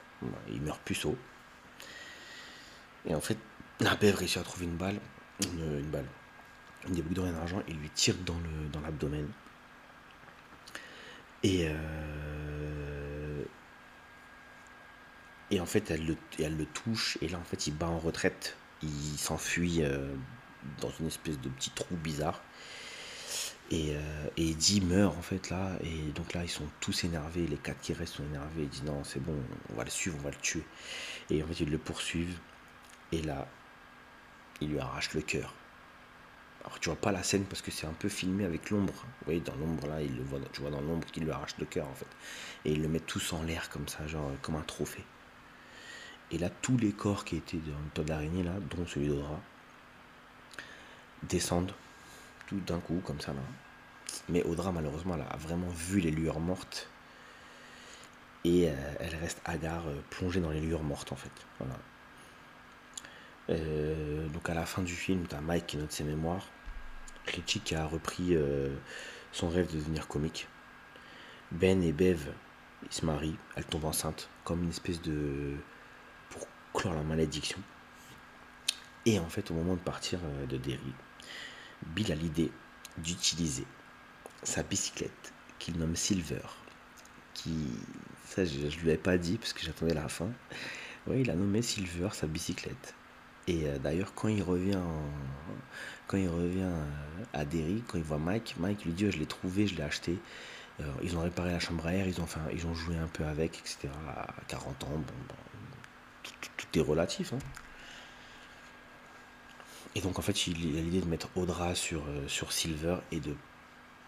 Il 0.49 0.61
meurt 0.61 0.81
puceau. 0.83 1.17
Et 3.07 3.15
en 3.15 3.21
fait, 3.21 3.39
la 3.81 3.95
bève 3.97 4.17
réussit 4.17 4.39
à 4.39 4.43
trouver 4.43 4.67
une 4.67 4.77
balle, 4.77 4.99
une, 5.43 5.91
balle, 5.91 6.07
une 6.87 6.95
des 6.95 7.03
boucles 7.03 7.15
d'oreilles 7.15 7.33
d'argent, 7.33 7.63
et 7.69 7.73
lui 7.73 7.91
tire 7.91 8.17
dans, 8.27 8.39
le, 8.39 8.69
dans 8.73 8.81
l'abdomen. 8.81 9.29
Et, 11.43 11.69
euh, 11.71 13.45
et 15.51 15.61
en 15.61 15.67
fait, 15.67 15.91
elle 15.91 16.07
le, 16.07 16.17
elle 16.39 16.57
le 16.57 16.67
touche, 16.67 17.17
et 17.23 17.29
là, 17.29 17.39
en 17.39 17.45
fait, 17.45 17.67
il 17.67 17.75
bat 17.75 17.89
en 17.89 17.99
retraite. 17.99 18.57
Il 18.83 19.19
s'enfuit 19.19 19.83
euh, 19.83 20.15
dans 20.81 20.91
une 21.01 21.07
espèce 21.07 21.41
de 21.41 21.49
petit 21.49 21.71
trou 21.71 21.97
bizarre. 21.97 22.43
Et, 23.71 23.95
euh, 23.95 24.29
et 24.39 24.51
Eddie 24.51 24.81
meurt 24.81 25.17
en 25.17 25.23
fait 25.23 25.51
là, 25.51 25.73
et 25.83 26.11
donc 26.13 26.33
là 26.33 26.43
ils 26.43 26.49
sont 26.49 26.67
tous 26.81 27.05
énervés, 27.05 27.47
les 27.47 27.59
quatre 27.59 27.81
qui 27.81 27.93
restent 27.93 28.15
sont 28.15 28.25
énervés, 28.25 28.63
ils 28.63 28.69
disent 28.69 28.85
non 28.85 29.05
c'est 29.05 29.23
bon, 29.23 29.37
on 29.71 29.75
va 29.75 29.85
le 29.85 29.91
suivre, 29.91 30.17
on 30.19 30.23
va 30.23 30.31
le 30.31 30.37
tuer. 30.37 30.65
Et 31.29 31.43
en 31.43 31.47
fait 31.47 31.61
ils 31.61 31.71
le 31.71 31.77
poursuivent, 31.77 32.39
et 33.13 33.21
là 33.21 33.47
il 34.63 34.71
lui 34.71 34.79
arrache 34.79 35.13
le 35.13 35.21
cœur. 35.21 35.55
Alors 36.65 36.81
tu 36.81 36.89
vois 36.89 36.99
pas 36.99 37.13
la 37.13 37.23
scène 37.23 37.45
parce 37.45 37.61
que 37.61 37.71
c'est 37.71 37.87
un 37.87 37.93
peu 37.93 38.09
filmé 38.09 38.45
avec 38.45 38.71
l'ombre. 38.71 38.95
Vous 38.95 39.25
voyez 39.27 39.41
dans 39.41 39.55
l'ombre 39.57 39.87
là, 39.87 40.03
il 40.03 40.17
le 40.17 40.23
voit, 40.23 40.41
tu 40.53 40.63
vois 40.63 40.71
dans 40.71 40.81
l'ombre 40.81 41.07
qu'il 41.07 41.25
lui 41.25 41.31
arrache 41.31 41.57
le 41.59 41.67
cœur 41.67 41.87
en 41.89 41.95
fait. 41.95 42.09
Et 42.65 42.73
ils 42.73 42.83
le 42.83 42.89
mettent 42.89 43.07
tous 43.07 43.33
en 43.35 43.43
l'air 43.43 43.69
comme 43.69 43.87
ça, 43.87 44.07
genre 44.07 44.31
comme 44.41 44.57
un 44.57 44.63
trophée. 44.63 45.05
Et 46.31 46.39
là 46.39 46.49
tous 46.63 46.79
les 46.79 46.93
corps 46.93 47.25
qui 47.27 47.37
étaient 47.37 47.59
dans 47.59 47.79
le 47.79 47.91
tas 47.93 48.03
d'araignée 48.03 48.45
là, 48.45 48.55
dont 48.71 48.87
celui 48.87 49.09
d'Audra, 49.09 49.41
descendent 51.25 51.73
tout 52.49 52.61
d'un 52.61 52.81
coup, 52.81 53.01
comme 53.05 53.21
ça 53.21 53.33
là. 53.33 53.41
Mais 54.29 54.43
Audra, 54.43 54.73
malheureusement, 54.73 55.15
elle 55.15 55.27
a 55.31 55.37
vraiment 55.37 55.69
vu 55.69 56.01
les 56.01 56.11
lueurs 56.11 56.41
mortes. 56.41 56.89
Et 58.45 58.69
euh, 58.69 58.95
elle 59.01 59.15
reste 59.17 59.41
hagard, 59.45 59.87
euh, 59.87 60.01
plongée 60.11 60.41
dans 60.41 60.51
les 60.51 60.61
lueurs 60.61 60.83
mortes, 60.83 61.13
en 61.13 61.17
fait. 61.17 61.31
Voilà. 61.59 61.79
Euh, 63.51 64.29
donc 64.29 64.49
à 64.49 64.55
la 64.55 64.67
fin 64.67 64.83
du 64.83 64.95
film, 64.95 65.27
tu 65.27 65.35
as 65.35 65.41
Mike 65.41 65.67
qui 65.67 65.77
note 65.77 65.93
ses 65.93 66.05
mémoires. 66.05 66.47
Richie 67.27 67.61
qui 67.61 67.75
a 67.75 67.85
repris 67.85 68.35
son 69.33 69.51
rêve 69.51 69.71
de 69.71 69.77
devenir 69.77 70.09
comique. 70.09 70.49
Ben 71.53 71.83
et 71.83 71.93
Bev, 71.93 72.33
ils 72.83 72.93
se 72.93 73.05
marient. 73.05 73.37
Elle 73.57 73.67
tombe 73.67 73.85
enceinte, 73.85 74.31
comme 74.45 74.63
une 74.63 74.71
espèce 74.71 75.03
de... 75.03 75.55
pour 76.31 76.47
clore 76.73 76.95
la 76.95 77.03
malédiction. 77.03 77.59
Et 79.05 79.19
en 79.19 79.29
fait, 79.29 79.51
au 79.51 79.55
moment 79.55 79.75
de 79.75 79.81
partir 79.81 80.21
de 80.49 80.57
Derry, 80.57 80.95
Bill 81.87 82.13
a 82.13 82.15
l'idée 82.15 82.51
d'utiliser 82.99 83.65
sa 84.43 84.63
bicyclette 84.63 85.33
qu'il 85.59 85.79
nomme 85.79 85.97
Silver, 85.97 86.41
qui. 87.35 87.67
Ça, 88.27 88.45
je, 88.45 88.69
je 88.69 88.79
lui 88.81 88.91
avais 88.91 88.99
pas 88.99 89.17
dit 89.19 89.39
parce 89.39 89.53
que 89.53 89.61
j'attendais 89.65 89.95
la 89.95 90.09
fin. 90.09 90.29
Ouais, 91.07 91.21
il 91.23 91.31
a 91.31 91.35
nommé 91.35 91.63
Silver 91.63 92.09
sa 92.13 92.27
bicyclette. 92.27 92.95
Et 93.47 93.67
euh, 93.67 93.79
d'ailleurs, 93.79 94.13
quand 94.15 94.29
il 94.29 94.43
revient, 94.43 94.77
en- 94.77 95.11
quand 96.07 96.19
il 96.19 96.29
revient 96.29 96.61
euh, 96.63 96.85
à 97.33 97.45
Derry, 97.47 97.83
quand 97.89 97.97
il 97.97 98.05
voit 98.05 98.19
Mike, 98.19 98.57
Mike 98.59 98.85
lui 98.85 98.93
dit 98.93 99.07
oh, 99.07 99.11
Je 99.11 99.17
l'ai 99.19 99.27
trouvé, 99.27 99.67
je 99.67 99.75
l'ai 99.77 99.83
acheté. 99.83 100.19
Euh, 100.81 100.85
ils 101.03 101.17
ont 101.17 101.23
réparé 101.23 101.51
la 101.51 101.59
chambre 101.59 101.87
à 101.87 101.95
air, 101.95 102.07
ils 102.07 102.21
ont, 102.21 102.25
un- 102.37 102.51
ils 102.53 102.67
ont 102.67 102.75
joué 102.75 102.97
un 102.97 103.09
peu 103.09 103.25
avec, 103.25 103.59
etc. 103.59 103.89
À 104.07 104.27
40 104.49 104.85
ans, 104.85 104.89
bon, 104.91 104.99
bon, 105.29 105.35
tout- 106.23 106.51
tout 106.57 106.79
est 106.79 106.83
relatif. 106.83 107.33
hein. 107.33 107.39
Et 109.95 110.01
donc, 110.01 110.19
en 110.19 110.23
fait, 110.23 110.47
il, 110.47 110.77
a 110.79 110.81
l'idée 110.81 111.01
de 111.01 111.07
mettre 111.09 111.29
Audra 111.37 111.75
sur, 111.75 112.05
euh, 112.09 112.27
sur 112.29 112.53
Silver 112.53 112.99
et 113.13 113.21
de. 113.21 113.35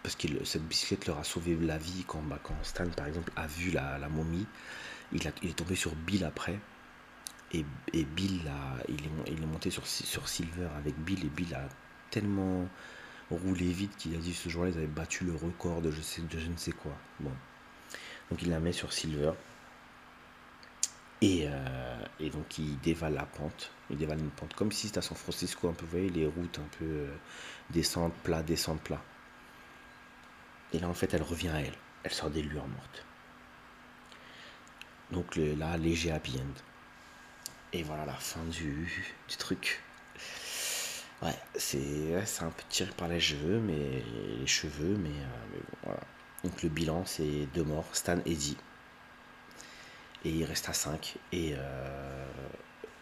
Parce 0.02 0.16
que 0.16 0.28
cette 0.44 0.66
bicyclette 0.66 1.06
leur 1.06 1.18
a 1.18 1.24
sauvé 1.24 1.56
la 1.56 1.78
vie 1.78 2.04
quand, 2.06 2.22
bah, 2.22 2.38
quand 2.42 2.54
Stan, 2.62 2.88
par 2.90 3.06
exemple, 3.06 3.32
a 3.36 3.46
vu 3.46 3.70
la, 3.70 3.98
la 3.98 4.08
momie. 4.08 4.46
Il, 5.12 5.26
a- 5.28 5.32
il 5.42 5.50
est 5.50 5.54
tombé 5.54 5.76
sur 5.76 5.94
Bill 5.94 6.24
après. 6.24 6.58
Et, 7.52 7.64
et 7.92 8.04
Bill, 8.04 8.42
il, 8.88 8.94
est, 8.96 9.10
il 9.32 9.42
est 9.42 9.46
monté 9.46 9.70
sur, 9.70 9.86
sur 9.86 10.28
Silver 10.28 10.68
avec 10.78 10.96
Bill. 10.98 11.24
Et 11.24 11.28
Bill 11.28 11.54
a 11.54 11.68
tellement 12.10 12.68
roulé 13.30 13.66
vite 13.72 13.96
qu'il 13.96 14.14
a 14.14 14.18
dit 14.18 14.34
ce 14.34 14.48
jour-là, 14.48 14.70
ils 14.70 14.78
avaient 14.78 14.86
battu 14.86 15.24
le 15.24 15.34
record 15.34 15.82
de 15.82 15.90
je, 15.90 16.00
sais, 16.00 16.22
de 16.22 16.38
je 16.38 16.48
ne 16.48 16.56
sais 16.56 16.72
quoi. 16.72 16.96
Bon. 17.20 17.32
Donc 18.30 18.42
il 18.42 18.50
la 18.50 18.60
met 18.60 18.72
sur 18.72 18.92
Silver. 18.92 19.32
Et, 21.22 21.46
euh, 21.46 22.04
et 22.18 22.30
donc 22.30 22.58
il 22.58 22.78
dévale 22.80 23.14
la 23.14 23.26
pente. 23.26 23.70
Il 23.90 23.96
dévale 23.96 24.20
une 24.20 24.30
pente 24.30 24.54
comme 24.54 24.72
si 24.72 24.86
c'était 24.86 24.98
à 24.98 25.02
San 25.02 25.16
Francisco, 25.16 25.68
un 25.68 25.72
peu, 25.72 25.84
vous 25.84 25.90
voyez, 25.90 26.08
les 26.08 26.26
routes 26.26 26.58
un 26.58 26.68
peu 26.78 26.84
euh, 26.84 27.14
descente, 27.70 28.14
plat, 28.22 28.42
descente, 28.42 28.80
plat. 28.80 29.02
Et 30.72 30.78
là, 30.78 30.88
en 30.88 30.94
fait, 30.94 31.12
elle 31.14 31.22
revient 31.22 31.48
à 31.48 31.60
elle. 31.60 31.74
Elle 32.04 32.12
sort 32.12 32.30
des 32.30 32.42
lueurs 32.42 32.68
mortes. 32.68 33.04
Donc 35.10 35.36
là, 35.36 35.76
léger 35.76 36.12
happy 36.12 36.38
end. 36.38 36.60
Et 37.72 37.82
voilà 37.82 38.04
la 38.04 38.14
fin 38.14 38.42
du, 38.44 38.88
truc. 39.38 39.82
Ouais, 41.22 41.36
c'est 41.56 42.14
un 42.40 42.50
peu 42.50 42.62
tiré 42.68 42.90
par 42.96 43.08
les 43.08 43.20
cheveux, 43.20 43.60
mais 43.60 44.02
les 44.38 44.46
cheveux, 44.46 44.96
mais, 44.96 45.10
euh, 45.10 45.60
voilà. 45.84 46.00
Donc 46.42 46.62
le 46.62 46.68
bilan, 46.68 47.04
c'est 47.04 47.46
deux 47.54 47.64
morts, 47.64 47.86
Stan 47.92 48.18
et 48.24 48.32
Eddie. 48.32 48.56
Et 50.24 50.30
il 50.30 50.44
reste 50.44 50.68
à 50.68 50.72
5 50.72 51.16
et, 51.32 51.54
euh, 51.56 52.26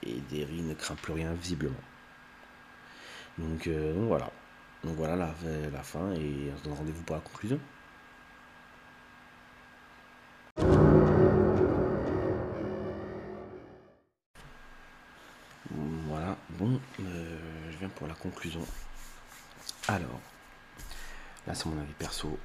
et 0.02 0.20
Derry 0.30 0.62
ne 0.62 0.74
craint 0.74 0.94
plus 0.94 1.12
rien 1.12 1.32
visiblement. 1.32 1.74
Donc, 3.38 3.66
euh, 3.66 3.92
donc 3.94 4.08
voilà. 4.08 4.30
Donc 4.84 4.94
voilà 4.96 5.16
la, 5.16 5.34
la 5.72 5.82
fin 5.82 6.12
et 6.12 6.50
on 6.54 6.58
se 6.58 6.62
donne 6.64 6.74
rendez-vous 6.74 7.02
pour 7.02 7.16
la 7.16 7.22
conclusion. 7.22 7.58
Voilà, 15.70 16.36
bon, 16.50 16.80
euh, 17.00 17.38
je 17.70 17.76
viens 17.78 17.88
pour 17.88 18.06
la 18.06 18.14
conclusion. 18.14 18.64
Alors, 19.88 20.20
là 21.46 21.54
c'est 21.54 21.66
mon 21.66 21.80
avis 21.80 21.92
perso. 21.94 22.38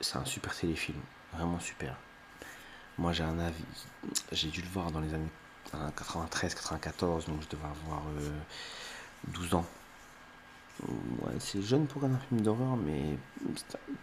C'est 0.00 0.16
un 0.16 0.24
super 0.24 0.56
téléfilm, 0.56 0.98
vraiment 1.32 1.60
super. 1.60 1.96
Moi 2.98 3.12
j'ai 3.12 3.24
un 3.24 3.38
avis, 3.38 3.64
j'ai 4.32 4.48
dû 4.48 4.60
le 4.62 4.68
voir 4.68 4.90
dans 4.90 5.00
les 5.00 5.12
années 5.14 5.30
93-94, 5.72 7.26
donc 7.26 7.42
je 7.42 7.48
devais 7.48 7.64
avoir 7.64 8.02
euh, 8.18 8.30
12 9.28 9.54
ans. 9.54 9.64
Ouais, 10.88 11.32
c'est 11.38 11.60
jeune 11.62 11.86
pour 11.86 12.04
un 12.04 12.18
film 12.28 12.40
d'horreur, 12.40 12.76
mais 12.76 13.18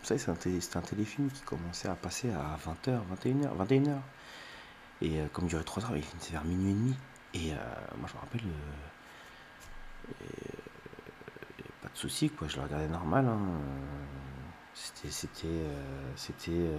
c'est 0.04 0.30
un- 0.30 0.34
un, 0.34 0.82
téléfilm 0.82 1.30
qui 1.32 1.42
commençait 1.42 1.88
à 1.90 1.96
passer 1.96 2.30
à 2.32 2.56
20h, 2.64 3.00
21h, 3.24 3.56
21h. 3.58 3.98
Et 5.02 5.20
euh, 5.20 5.28
comme 5.34 5.46
il 5.46 5.50
durait 5.50 5.64
3 5.64 5.84
heures, 5.86 5.98
il 5.98 6.04
finissait 6.04 6.32
vers 6.34 6.44
minuit 6.46 6.72
et 6.72 6.74
demi. 6.74 6.96
Et 7.34 7.54
euh, 7.54 7.56
moi 8.00 8.08
je 8.10 8.14
me 8.16 8.20
rappelle, 8.20 8.42
euh, 10.22 10.24
pas 11.82 11.90
de 11.90 11.98
souci, 11.98 12.30
quoi, 12.30 12.48
je 12.48 12.58
le 12.58 12.64
regardais 12.64 12.88
normal. 12.88 13.26
hein. 13.28 13.40
C'était, 14.80 15.10
c'était, 15.12 15.48
euh, 15.48 16.12
c'était, 16.16 16.52
euh, 16.52 16.78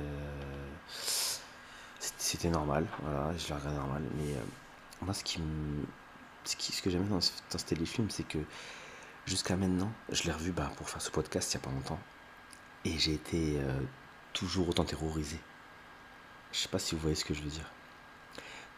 c'était, 0.88 2.14
c'était 2.16 2.48
normal, 2.48 2.86
voilà, 3.02 3.36
je 3.36 3.48
le 3.48 3.54
regardais 3.56 3.76
normal. 3.76 4.02
Mais 4.16 4.34
euh, 4.34 4.42
moi, 5.02 5.12
ce 5.12 5.24
qui 5.24 5.40
ce, 6.44 6.56
ce 6.72 6.80
que 6.80 6.90
j'aimais 6.90 7.08
dans 7.08 7.18
dans 7.18 7.58
ce 7.58 7.64
téléfilm, 7.64 8.08
c'est 8.08 8.26
que 8.26 8.38
jusqu'à 9.26 9.56
maintenant, 9.56 9.92
je 10.10 10.22
l'ai 10.24 10.32
revu 10.32 10.52
bah, 10.52 10.70
pour 10.76 10.88
faire 10.88 11.02
ce 11.02 11.10
podcast 11.10 11.52
il 11.52 11.56
n'y 11.56 11.64
a 11.64 11.66
pas 11.66 11.74
longtemps, 11.74 11.98
et 12.84 12.96
j'ai 12.98 13.14
été 13.14 13.60
toujours 14.32 14.68
autant 14.68 14.84
terrorisé. 14.84 15.38
Je 16.52 16.58
sais 16.60 16.68
pas 16.68 16.78
si 16.78 16.94
vous 16.94 17.00
voyez 17.00 17.16
ce 17.16 17.24
que 17.24 17.34
je 17.34 17.42
veux 17.42 17.50
dire. 17.50 17.70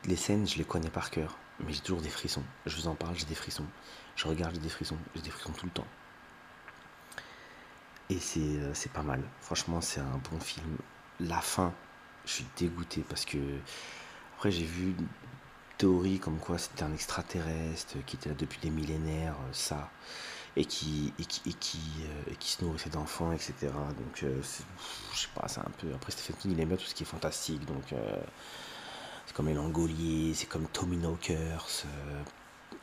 Les 0.06 0.16
scènes, 0.16 0.48
je 0.48 0.56
les 0.56 0.64
connais 0.64 0.90
par 0.90 1.10
cœur, 1.10 1.36
mais 1.60 1.72
j'ai 1.74 1.80
toujours 1.80 2.00
des 2.00 2.08
frissons. 2.08 2.44
Je 2.66 2.74
vous 2.76 2.88
en 2.88 2.94
parle, 2.94 3.16
j'ai 3.16 3.26
des 3.26 3.34
frissons. 3.34 3.66
Je 4.16 4.26
regarde, 4.26 4.54
j'ai 4.54 4.60
des 4.60 4.70
frissons. 4.70 4.98
J'ai 5.14 5.22
des 5.22 5.30
frissons 5.30 5.52
tout 5.52 5.66
le 5.66 5.72
temps. 5.72 5.86
Et 8.10 8.18
c'est 8.18 8.40
euh, 8.40 8.74
c'est 8.74 8.92
pas 8.92 9.02
mal. 9.02 9.22
Franchement, 9.40 9.80
c'est 9.80 10.00
un 10.00 10.20
bon 10.30 10.40
film. 10.40 10.76
La 11.20 11.40
fin, 11.40 11.72
je 12.26 12.32
suis 12.32 12.46
dégoûté 12.56 13.04
parce 13.08 13.24
que. 13.24 13.38
Après, 14.36 14.50
j'ai 14.50 14.64
vu 14.64 14.94
une 14.98 15.06
théorie 15.78 16.18
comme 16.18 16.38
quoi 16.38 16.58
c'était 16.58 16.82
un 16.82 16.92
extraterrestre 16.92 17.96
qui 18.06 18.16
était 18.16 18.30
là 18.30 18.34
depuis 18.38 18.58
des 18.60 18.70
millénaires, 18.70 19.34
euh, 19.34 19.52
ça. 19.52 19.90
Et 20.56 20.64
qui, 20.64 21.12
qui, 21.28 21.54
qui, 21.54 21.78
euh, 22.28 22.34
qui 22.40 22.50
se 22.50 22.64
nourrissait 22.64 22.90
d'enfants, 22.90 23.32
etc. 23.32 23.54
Donc, 23.62 24.24
je 24.24 24.42
sais 24.42 25.28
pas, 25.34 25.46
c'est 25.46 25.60
un 25.60 25.70
peu. 25.78 25.94
Après, 25.94 26.10
Stephen 26.10 26.36
King, 26.36 26.52
il 26.52 26.60
aime 26.60 26.68
bien 26.68 26.76
tout 26.76 26.86
ce 26.86 26.94
qui 26.94 27.04
est 27.04 27.06
fantastique. 27.06 27.64
Donc. 27.66 27.94
c'est 29.26 29.34
comme 29.36 29.48
Langoliers, 29.54 30.34
c'est 30.34 30.46
comme 30.48 30.66
Tommy 30.68 30.96
Knockers. 30.96 31.84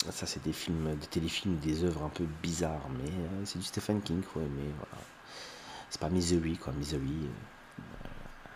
ça, 0.09 0.25
c'est 0.25 0.43
des 0.43 0.53
films, 0.53 0.95
des 0.95 1.07
téléfilms, 1.07 1.57
des 1.57 1.83
œuvres 1.83 2.03
un 2.03 2.09
peu 2.09 2.25
bizarres, 2.41 2.87
mais 2.97 3.11
c'est 3.45 3.59
du 3.59 3.65
Stephen 3.65 4.01
King, 4.01 4.21
faut 4.23 4.39
aimer. 4.39 4.71
Voilà. 4.77 5.03
C'est 5.89 6.01
pas 6.01 6.09
Misery, 6.09 6.57
quoi. 6.57 6.73
Misery, 6.73 7.29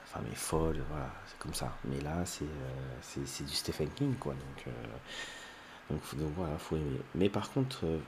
femme 0.06 0.26
est 0.32 0.36
folle, 0.36 0.84
voilà, 0.90 1.10
c'est 1.28 1.38
comme 1.40 1.54
ça. 1.54 1.78
Mais 1.86 2.02
là, 2.02 2.26
c'est 2.26 2.46
euh, 2.46 3.44
du 3.44 3.54
Stephen 3.54 3.90
King, 3.92 4.16
quoi. 4.18 4.34
Donc, 4.34 4.68
euh, 4.68 4.72
donc, 5.90 6.16
donc 6.16 6.34
voilà, 6.36 6.58
faut 6.58 6.76
aimer. 6.76 7.02
Mais 7.16 7.30
par 7.30 7.50
contre, 7.52 7.86
euh, 7.86 8.00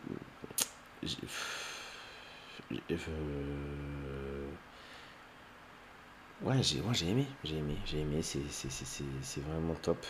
Ouais, 6.42 6.62
j'ai 6.62 6.82
ouais, 6.82 6.94
j'ai 6.94 7.10
aimé, 7.10 7.26
j'ai 7.44 7.58
aimé, 7.58 7.78
j'ai 7.86 8.00
aimé, 8.02 8.22
c'est 8.22 9.42
vraiment 9.42 9.76
top. 9.76 10.06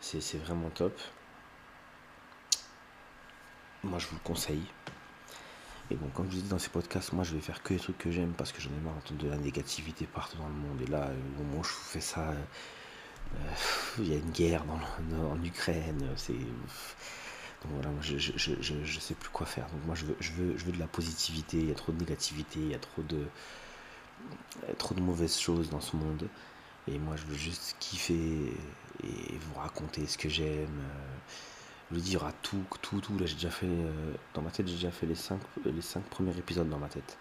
C'est 0.00 0.38
vraiment 0.38 0.70
top. 0.70 0.98
Moi, 3.82 3.98
je 3.98 4.06
vous 4.08 4.16
le 4.16 4.20
conseille. 4.20 4.64
Et 5.90 5.94
bon, 5.94 6.08
comme 6.08 6.30
je 6.30 6.36
vous 6.36 6.42
dis 6.42 6.48
dans 6.48 6.58
ces 6.58 6.68
podcasts, 6.68 7.12
moi, 7.12 7.24
je 7.24 7.34
vais 7.34 7.40
faire 7.40 7.62
que 7.62 7.72
les 7.72 7.80
trucs 7.80 7.98
que 7.98 8.10
j'aime 8.10 8.32
parce 8.36 8.52
que 8.52 8.60
j'en 8.60 8.70
ai 8.70 8.80
marre 8.84 8.94
d'entendre 8.94 9.22
de 9.22 9.28
la 9.28 9.38
négativité 9.38 10.06
partout 10.06 10.36
dans 10.36 10.48
le 10.48 10.54
monde. 10.54 10.80
Et 10.82 10.86
là, 10.86 11.04
euh, 11.04 11.14
au 11.40 11.44
moment 11.44 11.60
où 11.60 11.64
je 11.64 11.70
vous 11.70 11.84
fais 11.84 12.00
ça, 12.00 12.28
euh, 12.28 12.34
euh, 13.36 13.54
il 13.98 14.08
y 14.08 14.14
a 14.14 14.18
une 14.18 14.30
guerre 14.30 14.64
dans 14.64 14.78
en 15.30 15.42
Ukraine. 15.42 16.06
C'est 16.16 16.34
donc 16.34 17.72
voilà, 17.72 17.88
moi, 17.88 18.00
je, 18.02 18.18
je, 18.18 18.32
je, 18.36 18.52
je, 18.60 19.00
sais 19.00 19.14
plus 19.14 19.30
quoi 19.30 19.46
faire. 19.46 19.66
Donc 19.70 19.84
moi, 19.86 19.94
je 19.94 20.04
veux, 20.04 20.16
je 20.20 20.32
veux, 20.32 20.58
je 20.58 20.64
veux 20.64 20.72
de 20.72 20.78
la 20.78 20.86
positivité. 20.86 21.56
Il 21.56 21.68
y 21.68 21.72
a 21.72 21.74
trop 21.74 21.92
de 21.92 21.98
négativité, 21.98 22.60
il 22.60 22.70
y 22.70 22.74
a 22.74 22.78
trop 22.78 23.02
de 23.02 23.24
trop 24.78 24.94
de 24.94 25.00
mauvaises 25.00 25.38
choses 25.38 25.70
dans 25.70 25.80
ce 25.80 25.96
monde. 25.96 26.28
Et 26.86 26.98
moi, 26.98 27.16
je 27.16 27.24
veux 27.24 27.36
juste 27.36 27.76
kiffer 27.80 28.52
et 29.04 29.38
vous 29.40 29.60
raconter 29.60 30.06
ce 30.06 30.18
que 30.18 30.28
j'aime. 30.28 30.82
Je 31.90 31.94
vous 31.94 32.00
dis, 32.02 32.10
il 32.10 32.14
y 32.14 32.16
aura 32.16 32.32
tout, 32.42 32.64
tout, 32.82 33.00
tout. 33.00 33.18
Là, 33.18 33.24
j'ai 33.24 33.34
déjà 33.34 33.50
fait, 33.50 33.66
euh, 33.66 34.12
dans 34.34 34.42
ma 34.42 34.50
tête, 34.50 34.68
j'ai 34.68 34.74
déjà 34.74 34.90
fait 34.90 35.06
les 35.06 35.14
cinq, 35.14 35.40
les 35.64 35.80
cinq 35.80 36.04
premiers 36.04 36.36
épisodes 36.36 36.68
dans 36.68 36.78
ma 36.78 36.88
tête. 36.88 37.16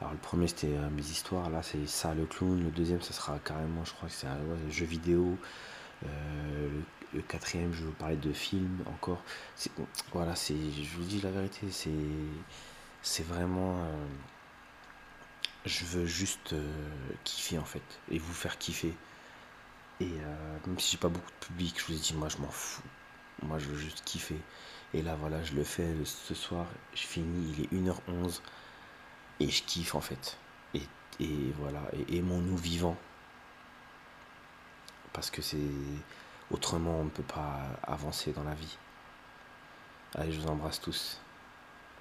Alors, 0.00 0.12
le 0.12 0.18
premier, 0.18 0.48
c'était 0.48 0.76
euh, 0.76 0.90
mes 0.90 1.02
histoires. 1.02 1.48
Là, 1.48 1.62
c'est 1.62 1.86
ça, 1.86 2.14
le 2.14 2.26
clown. 2.26 2.62
Le 2.62 2.70
deuxième, 2.70 3.00
ça 3.00 3.14
sera 3.14 3.38
carrément, 3.38 3.84
je 3.84 3.94
crois 3.94 4.08
que 4.08 4.14
c'est 4.14 4.26
un 4.26 4.38
jeu 4.70 4.84
vidéo. 4.84 5.38
Euh, 6.04 6.80
le, 7.14 7.22
quatrième, 7.22 7.72
je 7.72 7.80
vais 7.80 7.86
vous 7.86 7.92
parler 7.92 8.16
de 8.16 8.32
films 8.32 8.84
encore. 8.86 9.22
Voilà, 10.12 10.36
c'est, 10.36 10.56
je 10.56 10.96
vous 10.96 11.04
dis 11.04 11.20
la 11.22 11.30
vérité, 11.30 11.70
c'est, 11.70 11.90
c'est 13.02 13.26
vraiment. 13.26 13.76
je 15.64 15.84
veux 15.86 16.06
juste 16.06 16.54
kiffer 17.24 17.58
en 17.58 17.64
fait 17.64 17.82
et 18.10 18.18
vous 18.18 18.34
faire 18.34 18.58
kiffer. 18.58 18.94
Et 20.00 20.10
même 20.66 20.78
si 20.78 20.92
j'ai 20.92 20.98
pas 20.98 21.08
beaucoup 21.08 21.30
de 21.30 21.46
public, 21.46 21.74
je 21.78 21.86
vous 21.86 21.92
ai 21.94 22.00
dit, 22.00 22.14
moi 22.14 22.28
je 22.28 22.38
m'en 22.38 22.50
fous. 22.50 22.82
Moi 23.42 23.58
je 23.58 23.66
veux 23.66 23.76
juste 23.78 24.02
kiffer. 24.04 24.40
Et 24.94 25.02
là 25.02 25.16
voilà, 25.16 25.42
je 25.42 25.54
le 25.54 25.64
fais 25.64 25.94
ce 26.04 26.34
soir, 26.34 26.66
je 26.94 27.02
finis, 27.02 27.54
il 27.58 27.64
est 27.64 27.90
1h11 27.90 28.40
et 29.40 29.50
je 29.50 29.62
kiffe 29.64 29.94
en 29.94 30.00
fait. 30.00 30.38
Et, 30.74 30.82
et 31.20 31.52
voilà, 31.58 31.82
et 31.92 32.16
aimons-nous 32.18 32.56
vivants. 32.56 32.96
Parce 35.12 35.30
que 35.30 35.42
c'est. 35.42 35.58
Autrement, 36.50 37.00
on 37.00 37.04
ne 37.04 37.10
peut 37.10 37.24
pas 37.24 37.62
avancer 37.82 38.32
dans 38.32 38.44
la 38.44 38.54
vie. 38.54 38.78
Allez, 40.14 40.30
je 40.30 40.40
vous 40.40 40.46
embrasse 40.46 40.80
tous. 40.80 41.20